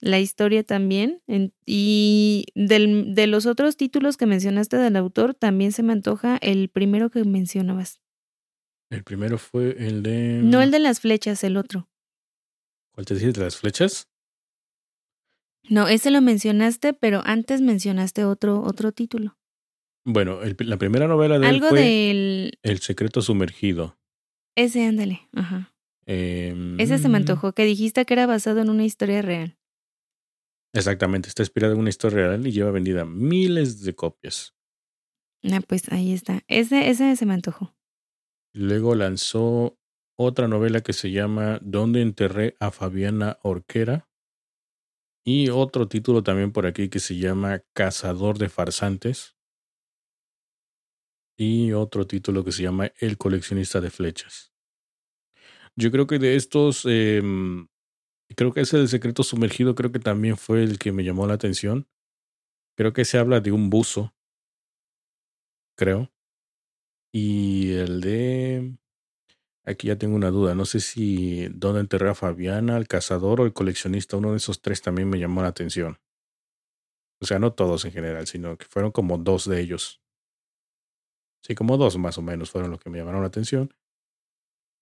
La 0.00 0.18
historia 0.20 0.62
también. 0.64 1.22
y 1.64 2.46
del, 2.54 3.14
de 3.14 3.26
los 3.26 3.46
otros 3.46 3.76
títulos 3.76 4.16
que 4.16 4.26
mencionaste 4.26 4.76
del 4.76 4.96
autor, 4.96 5.34
también 5.34 5.72
se 5.72 5.82
me 5.82 5.92
antoja 5.92 6.38
el 6.40 6.68
primero 6.68 7.10
que 7.10 7.24
mencionabas. 7.24 8.00
El 8.90 9.02
primero 9.02 9.38
fue 9.38 9.76
el 9.78 10.02
de... 10.02 10.40
No 10.42 10.62
el 10.62 10.70
de 10.70 10.78
las 10.78 11.00
flechas, 11.00 11.42
el 11.42 11.56
otro. 11.56 11.88
¿Cuál 12.92 13.06
te 13.06 13.14
dices 13.14 13.34
de 13.34 13.42
las 13.42 13.56
flechas? 13.56 14.08
No, 15.68 15.88
ese 15.88 16.10
lo 16.10 16.22
mencionaste, 16.22 16.92
pero 16.92 17.22
antes 17.24 17.60
mencionaste 17.60 18.24
otro, 18.24 18.62
otro 18.62 18.92
título. 18.92 19.36
Bueno, 20.04 20.38
la 20.60 20.76
primera 20.76 21.08
novela 21.08 21.40
de 21.40 21.48
Algo 21.48 21.66
él 21.66 21.70
fue 21.70 21.80
del... 21.80 22.58
El 22.62 22.78
secreto 22.78 23.22
sumergido. 23.22 23.98
Ese, 24.54 24.86
ándale. 24.86 25.28
Ajá. 25.32 25.74
Ese 26.06 26.98
se 26.98 27.08
me 27.08 27.18
Em, 27.18 27.22
antojó, 27.22 27.52
que 27.52 27.64
dijiste 27.64 28.04
que 28.04 28.14
era 28.14 28.26
basado 28.26 28.60
en 28.60 28.70
una 28.70 28.84
historia 28.84 29.22
real. 29.22 29.58
Exactamente, 30.76 31.28
está 31.28 31.42
inspirado 31.42 31.72
en 31.72 31.80
una 31.80 31.88
historia 31.88 32.28
real 32.28 32.46
y 32.46 32.52
lleva 32.52 32.70
vendida 32.70 33.04
miles 33.04 33.82
de 33.82 33.94
copias. 33.94 34.54
Ah, 35.50 35.60
pues 35.66 35.90
ahí 35.90 36.12
está. 36.12 36.42
Ese, 36.48 36.90
ese 36.90 37.16
se 37.16 37.26
me 37.26 37.34
antojó. 37.34 37.74
Luego 38.52 38.94
lanzó 38.94 39.78
otra 40.18 40.48
novela 40.48 40.80
que 40.82 40.92
se 40.92 41.10
llama 41.10 41.58
¿Dónde 41.62 42.02
enterré 42.02 42.56
a 42.60 42.70
Fabiana 42.70 43.38
Orquera? 43.42 44.08
Y 45.24 45.50
otro 45.50 45.88
título 45.88 46.22
también 46.22 46.52
por 46.52 46.66
aquí 46.66 46.88
que 46.88 47.00
se 47.00 47.16
llama 47.16 47.62
Cazador 47.74 48.38
de 48.38 48.48
farsantes. 48.48 49.36
Y 51.38 51.72
otro 51.72 52.06
título 52.06 52.44
que 52.44 52.52
se 52.52 52.62
llama 52.62 52.92
El 52.98 53.18
coleccionista 53.18 53.80
de 53.80 53.90
flechas. 53.90 54.52
Yo 55.76 55.90
creo 55.90 56.06
que 56.06 56.18
de 56.18 56.36
estos, 56.36 56.86
em, 56.86 57.68
creo 58.34 58.52
que 58.52 58.62
ese 58.62 58.78
del 58.78 58.88
secreto 58.88 59.22
sumergido 59.22 59.74
creo 59.74 59.92
que 59.92 59.98
también 59.98 60.36
fue 60.36 60.62
el 60.62 60.78
que 60.78 60.92
me 60.92 61.04
llamó 61.04 61.26
la 61.26 61.34
atención. 61.34 61.86
Creo 62.76 62.92
que 62.92 63.04
se 63.04 63.18
habla 63.18 63.40
de 63.40 63.52
un 63.52 63.70
buzo. 63.70 64.14
Creo. 65.76 66.10
Y 67.12 67.72
el 67.74 68.00
de... 68.00 68.76
Aquí 69.64 69.88
ya 69.88 69.96
tengo 69.96 70.16
una 70.16 70.30
duda. 70.30 70.54
No 70.54 70.64
sé 70.64 70.80
si 70.80 71.48
dónde 71.48 71.80
enterré 71.80 72.10
a 72.10 72.14
Fabiana, 72.14 72.76
el 72.76 72.88
cazador 72.88 73.40
o 73.40 73.46
el 73.46 73.52
coleccionista. 73.52 74.16
Uno 74.16 74.32
de 74.32 74.36
esos 74.36 74.60
tres 74.62 74.82
también 74.82 75.08
me 75.08 75.18
llamó 75.18 75.42
la 75.42 75.48
atención. 75.48 75.98
O 77.20 77.26
sea, 77.26 77.38
no 77.38 77.52
todos 77.52 77.84
en 77.84 77.92
general, 77.92 78.26
sino 78.26 78.58
que 78.58 78.66
fueron 78.66 78.92
como 78.92 79.18
dos 79.18 79.48
de 79.48 79.60
ellos. 79.60 80.02
Sí, 81.42 81.54
como 81.54 81.76
dos 81.76 81.96
más 81.96 82.18
o 82.18 82.22
menos 82.22 82.50
fueron 82.50 82.70
los 82.70 82.80
que 82.80 82.90
me 82.90 82.98
llamaron 82.98 83.22
la 83.22 83.28
atención. 83.28 83.72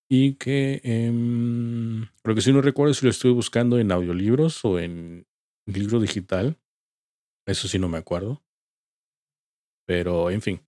Y 0.09 0.35
que 0.35 0.81
em, 0.85 2.07
lo 2.23 2.35
que 2.35 2.41
sí 2.41 2.53
no 2.53 2.61
recuerdo 2.61 2.93
es 2.93 2.99
si 2.99 3.07
lo 3.07 3.11
estuve 3.11 3.33
buscando 3.33 3.79
en 3.79 3.91
audiolibros 3.91 4.65
o 4.65 4.79
en 4.79 5.27
libro 5.67 6.01
digital. 6.01 6.59
Eso 7.47 7.69
sí 7.69 7.79
no 7.79 7.89
me 7.89 7.99
acuerdo. 7.99 8.43
Pero, 9.87 10.31
en 10.31 10.43
fin. 10.43 10.61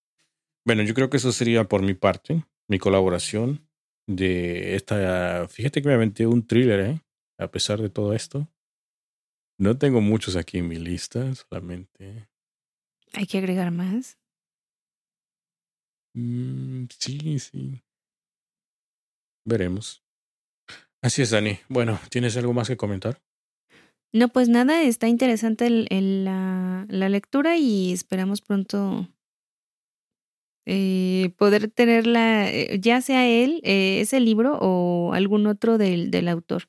Bueno, 0.65 0.83
yo 0.83 0.95
creo 0.95 1.11
que 1.11 1.19
eso 1.19 1.33
sería 1.33 1.65
por 1.65 1.83
mi 1.83 1.95
parte, 1.95 2.45
mi 2.69 2.79
colaboración 2.79 3.69
de 4.07 4.75
esta... 4.75 5.47
Fíjate 5.49 5.81
que 5.81 5.89
me 5.89 5.95
aventé 5.95 6.27
un 6.27 6.47
thriller, 6.47 6.81
¿eh? 6.81 7.03
A 7.39 7.51
pesar 7.51 7.81
de 7.81 7.91
todo 7.91 8.13
esto. 8.13 8.49
No 9.59 9.79
tengo 9.79 10.01
muchos 10.01 10.37
aquí 10.37 10.59
en 10.59 10.69
mi 10.69 10.77
lista, 10.77 11.35
solamente... 11.35 12.29
¿Hay 13.13 13.27
que 13.27 13.39
agregar 13.39 13.71
más? 13.71 14.19
Mm, 16.15 16.87
sí, 16.99 17.39
sí. 17.39 17.83
Veremos. 19.47 20.03
Así 21.01 21.23
es, 21.23 21.31
Dani. 21.31 21.61
Bueno, 21.69 22.01
¿tienes 22.11 22.37
algo 22.37 22.53
más 22.53 22.67
que 22.67 22.77
comentar? 22.77 23.23
No, 24.13 24.29
pues 24.29 24.49
nada, 24.49 24.83
está 24.83 25.07
interesante 25.07 25.71
la, 25.71 26.85
la, 26.89 27.09
lectura 27.09 27.57
y 27.57 27.93
esperamos 27.93 28.41
pronto 28.41 29.09
eh, 30.65 31.31
poder 31.39 31.71
tenerla, 31.71 32.51
eh, 32.51 32.79
ya 32.81 33.01
sea 33.01 33.29
él, 33.29 33.61
eh, 33.63 34.01
ese 34.01 34.19
libro 34.19 34.59
o 34.61 35.13
algún 35.13 35.47
otro 35.47 35.79
del, 35.79 36.11
del, 36.11 36.27
autor. 36.29 36.69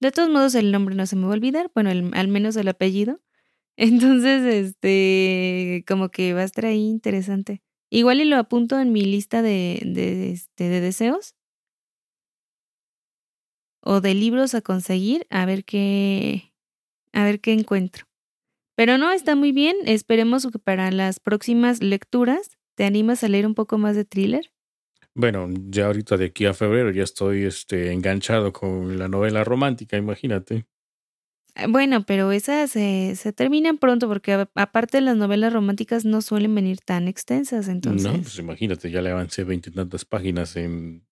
De 0.00 0.10
todos 0.10 0.30
modos, 0.30 0.54
el 0.54 0.72
nombre 0.72 0.94
no 0.94 1.04
se 1.06 1.16
me 1.16 1.24
va 1.24 1.32
a 1.32 1.34
olvidar, 1.34 1.70
bueno, 1.74 1.90
al 1.90 2.28
menos 2.28 2.56
el 2.56 2.68
apellido. 2.68 3.20
Entonces, 3.76 4.42
este, 4.44 5.84
como 5.86 6.10
que 6.10 6.32
va 6.32 6.40
a 6.42 6.44
estar 6.44 6.64
ahí 6.64 6.86
interesante. 6.86 7.62
Igual 7.90 8.20
y 8.22 8.24
lo 8.24 8.36
apunto 8.36 8.80
en 8.80 8.92
mi 8.92 9.02
lista 9.02 9.42
de, 9.42 9.82
de, 9.84 10.30
este, 10.32 10.68
de 10.68 10.80
deseos 10.80 11.34
o 13.84 14.00
de 14.00 14.14
libros 14.14 14.54
a 14.54 14.62
conseguir, 14.62 15.26
a 15.30 15.44
ver 15.46 15.64
qué, 15.64 16.52
a 17.12 17.24
ver 17.24 17.40
qué 17.40 17.52
encuentro. 17.52 18.06
Pero 18.76 18.98
no, 18.98 19.12
está 19.12 19.36
muy 19.36 19.52
bien. 19.52 19.76
Esperemos 19.84 20.46
que 20.50 20.58
para 20.58 20.90
las 20.90 21.20
próximas 21.20 21.82
lecturas 21.82 22.58
te 22.74 22.84
animas 22.84 23.22
a 23.22 23.28
leer 23.28 23.46
un 23.46 23.54
poco 23.54 23.78
más 23.78 23.94
de 23.94 24.04
thriller. 24.04 24.50
Bueno, 25.14 25.48
ya 25.68 25.86
ahorita 25.86 26.16
de 26.16 26.26
aquí 26.26 26.46
a 26.46 26.54
febrero 26.54 26.90
ya 26.90 27.04
estoy 27.04 27.44
este, 27.44 27.92
enganchado 27.92 28.52
con 28.52 28.98
la 28.98 29.06
novela 29.06 29.44
romántica, 29.44 29.96
imagínate. 29.96 30.66
Ah, 31.54 31.68
bueno, 31.68 32.04
pero 32.04 32.32
esas 32.32 32.72
se, 32.72 33.14
se 33.14 33.32
terminan 33.32 33.78
pronto 33.78 34.08
porque 34.08 34.32
aparte 34.56 35.00
las 35.00 35.16
novelas 35.16 35.52
románticas 35.52 36.04
no 36.04 36.20
suelen 36.20 36.52
venir 36.52 36.80
tan 36.80 37.06
extensas, 37.06 37.68
entonces. 37.68 38.10
No, 38.10 38.20
pues 38.20 38.36
imagínate, 38.40 38.90
ya 38.90 39.02
le 39.02 39.10
avancé 39.10 39.44
veintitantas 39.44 40.04
páginas 40.04 40.56
en 40.56 41.06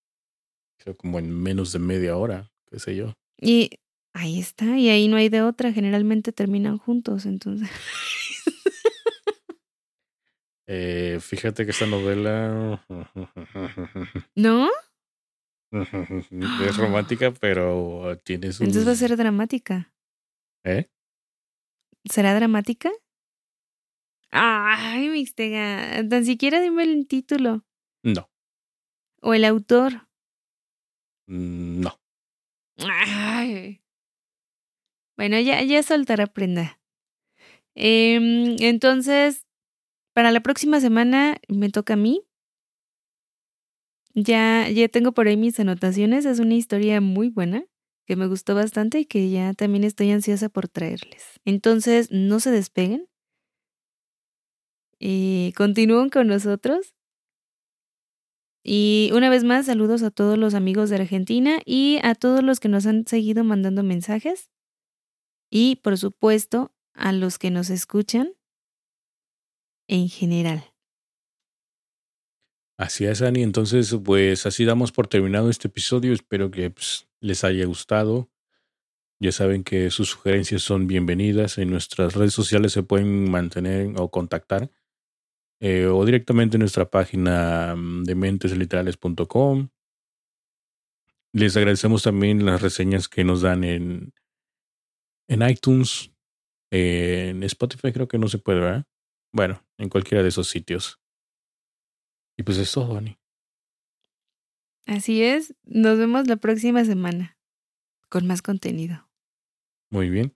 creo 0.79 0.97
como 0.97 1.17
en 1.17 1.31
menos 1.31 1.71
de 1.71 1.79
media 1.79 2.17
hora 2.17 2.52
qué 2.73 2.79
sé 2.79 2.95
yo. 2.95 3.13
Y 3.39 3.69
ahí 4.13 4.39
está, 4.39 4.65
y 4.79 4.89
ahí 4.89 5.07
no 5.07 5.17
hay 5.17 5.29
de 5.29 5.43
otra, 5.43 5.71
generalmente 5.71 6.31
terminan 6.31 6.79
juntos, 6.79 7.27
entonces. 7.27 7.69
eh, 10.67 11.19
fíjate 11.21 11.65
que 11.65 11.71
esta 11.71 11.85
novela... 11.85 12.83
¿No? 14.35 14.69
es 15.71 16.77
romántica, 16.77 17.31
pero 17.31 18.19
tiene 18.23 18.51
su... 18.51 18.63
Entonces 18.63 18.87
va 18.87 18.91
a 18.91 18.95
ser 18.95 19.17
dramática. 19.17 19.91
¿Eh? 20.63 20.89
¿Será 22.05 22.35
dramática? 22.35 22.91
Ay, 24.31 25.09
Mixtega, 25.09 26.07
tan 26.09 26.25
siquiera 26.25 26.59
dime 26.59 26.83
el 26.83 27.07
título. 27.07 27.65
No. 28.03 28.29
¿O 29.21 29.33
el 29.33 29.45
autor? 29.45 30.07
No. 31.27 32.02
Ay. 32.79 33.79
Bueno, 35.17 35.39
ya, 35.39 35.61
ya 35.63 35.83
soltará 35.83 36.27
prenda. 36.27 36.79
Eh, 37.75 38.55
entonces, 38.59 39.45
para 40.13 40.31
la 40.31 40.41
próxima 40.41 40.79
semana 40.81 41.37
me 41.49 41.69
toca 41.69 41.93
a 41.95 41.97
mí. 41.97 42.23
Ya, 44.15 44.69
ya 44.69 44.87
tengo 44.89 45.11
por 45.13 45.27
ahí 45.27 45.37
mis 45.37 45.59
anotaciones. 45.59 46.25
Es 46.25 46.39
una 46.39 46.53
historia 46.55 47.01
muy 47.01 47.29
buena 47.29 47.65
que 48.05 48.15
me 48.15 48.27
gustó 48.27 48.53
bastante 48.55 48.99
y 48.99 49.05
que 49.05 49.29
ya 49.29 49.53
también 49.53 49.83
estoy 49.83 50.11
ansiosa 50.11 50.49
por 50.49 50.67
traerles. 50.67 51.39
Entonces, 51.45 52.09
no 52.11 52.39
se 52.39 52.51
despeguen. 52.51 53.07
Y 54.99 55.53
continúen 55.57 56.09
con 56.09 56.27
nosotros. 56.27 56.93
Y 58.63 59.11
una 59.13 59.29
vez 59.29 59.43
más, 59.43 59.65
saludos 59.65 60.03
a 60.03 60.11
todos 60.11 60.37
los 60.37 60.53
amigos 60.53 60.89
de 60.89 60.95
Argentina 60.95 61.59
y 61.65 61.99
a 62.01 62.15
todos 62.15 62.41
los 62.41 62.61
que 62.61 62.69
nos 62.69 62.85
han 62.85 63.05
seguido 63.05 63.43
mandando 63.43 63.83
mensajes. 63.83 64.49
Y 65.49 65.75
por 65.77 65.97
supuesto, 65.97 66.73
a 66.93 67.11
los 67.11 67.37
que 67.37 67.51
nos 67.51 67.69
escuchan 67.69 68.33
en 69.87 70.07
general. 70.07 70.63
Así 72.77 73.05
es, 73.05 73.21
Ani. 73.21 73.43
Entonces, 73.43 73.95
pues 74.03 74.45
así 74.45 74.63
damos 74.65 74.91
por 74.91 75.07
terminado 75.07 75.49
este 75.49 75.67
episodio. 75.67 76.13
Espero 76.13 76.49
que 76.49 76.69
pues, 76.69 77.07
les 77.19 77.43
haya 77.43 77.65
gustado. 77.65 78.29
Ya 79.19 79.31
saben 79.31 79.63
que 79.63 79.89
sus 79.91 80.09
sugerencias 80.09 80.63
son 80.63 80.87
bienvenidas. 80.87 81.57
En 81.57 81.69
nuestras 81.69 82.15
redes 82.15 82.33
sociales 82.33 82.71
se 82.71 82.83
pueden 82.83 83.29
mantener 83.29 83.93
o 83.97 84.09
contactar 84.09 84.71
eh, 85.65 85.85
o 85.85 86.03
directamente 86.03 86.57
en 86.57 86.59
nuestra 86.59 86.89
página 86.89 87.73
mm, 87.73 88.03
de 88.03 88.15
mentesliterales.com. 88.15 89.69
Les 91.31 91.55
agradecemos 91.55 92.03
también 92.03 92.45
las 92.45 92.61
reseñas 92.61 93.07
que 93.07 93.23
nos 93.23 93.43
dan 93.43 93.63
en, 93.63 94.13
en 95.29 95.49
iTunes, 95.49 96.11
en 96.69 97.43
Spotify 97.43 97.93
creo 97.93 98.09
que 98.09 98.17
no 98.17 98.27
se 98.27 98.39
puede, 98.39 98.59
¿verdad? 98.59 98.85
Bueno, 99.31 99.65
en 99.77 99.87
cualquiera 99.87 100.21
de 100.21 100.29
esos 100.29 100.49
sitios. 100.49 100.99
Y 102.37 102.43
pues 102.43 102.57
es 102.57 102.69
todo, 102.69 102.97
Ani. 102.97 103.17
Así 104.85 105.23
es. 105.23 105.55
Nos 105.63 105.97
vemos 105.97 106.27
la 106.27 106.35
próxima 106.35 106.83
semana 106.83 107.37
con 108.09 108.27
más 108.27 108.41
contenido. 108.41 109.09
Muy 109.89 110.09
bien. 110.09 110.35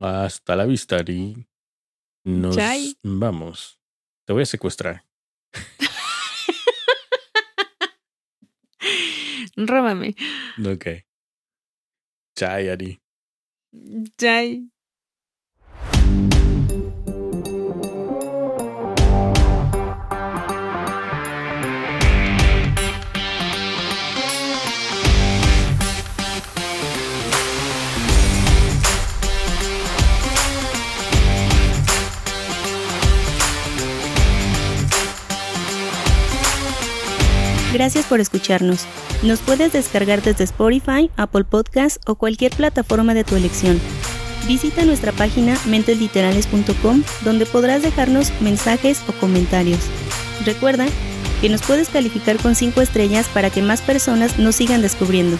Hasta 0.00 0.54
la 0.54 0.66
vista, 0.66 0.96
Ari. 0.96 1.48
Nos 2.24 2.58
vamos. 3.02 3.79
Te 4.30 4.32
voy 4.32 4.44
a 4.44 4.46
secuestrar. 4.46 5.04
Róbame. 9.56 10.14
Ok. 10.64 10.86
Chai, 12.36 12.68
Ari. 12.68 13.00
Jai. 14.16 14.70
Gracias 37.72 38.04
por 38.06 38.20
escucharnos. 38.20 38.84
Nos 39.22 39.40
puedes 39.40 39.72
descargar 39.72 40.22
desde 40.22 40.44
Spotify, 40.44 41.10
Apple 41.16 41.44
Podcasts 41.44 42.00
o 42.06 42.16
cualquier 42.16 42.52
plataforma 42.52 43.14
de 43.14 43.24
tu 43.24 43.36
elección. 43.36 43.80
Visita 44.48 44.84
nuestra 44.84 45.12
página 45.12 45.56
mentesliterales.com 45.66 47.02
donde 47.24 47.46
podrás 47.46 47.82
dejarnos 47.82 48.32
mensajes 48.40 49.02
o 49.08 49.12
comentarios. 49.12 49.78
Recuerda 50.44 50.86
que 51.40 51.48
nos 51.48 51.62
puedes 51.62 51.88
calificar 51.88 52.38
con 52.38 52.54
5 52.54 52.80
estrellas 52.80 53.28
para 53.32 53.50
que 53.50 53.62
más 53.62 53.80
personas 53.80 54.38
nos 54.38 54.56
sigan 54.56 54.82
descubriendo. 54.82 55.38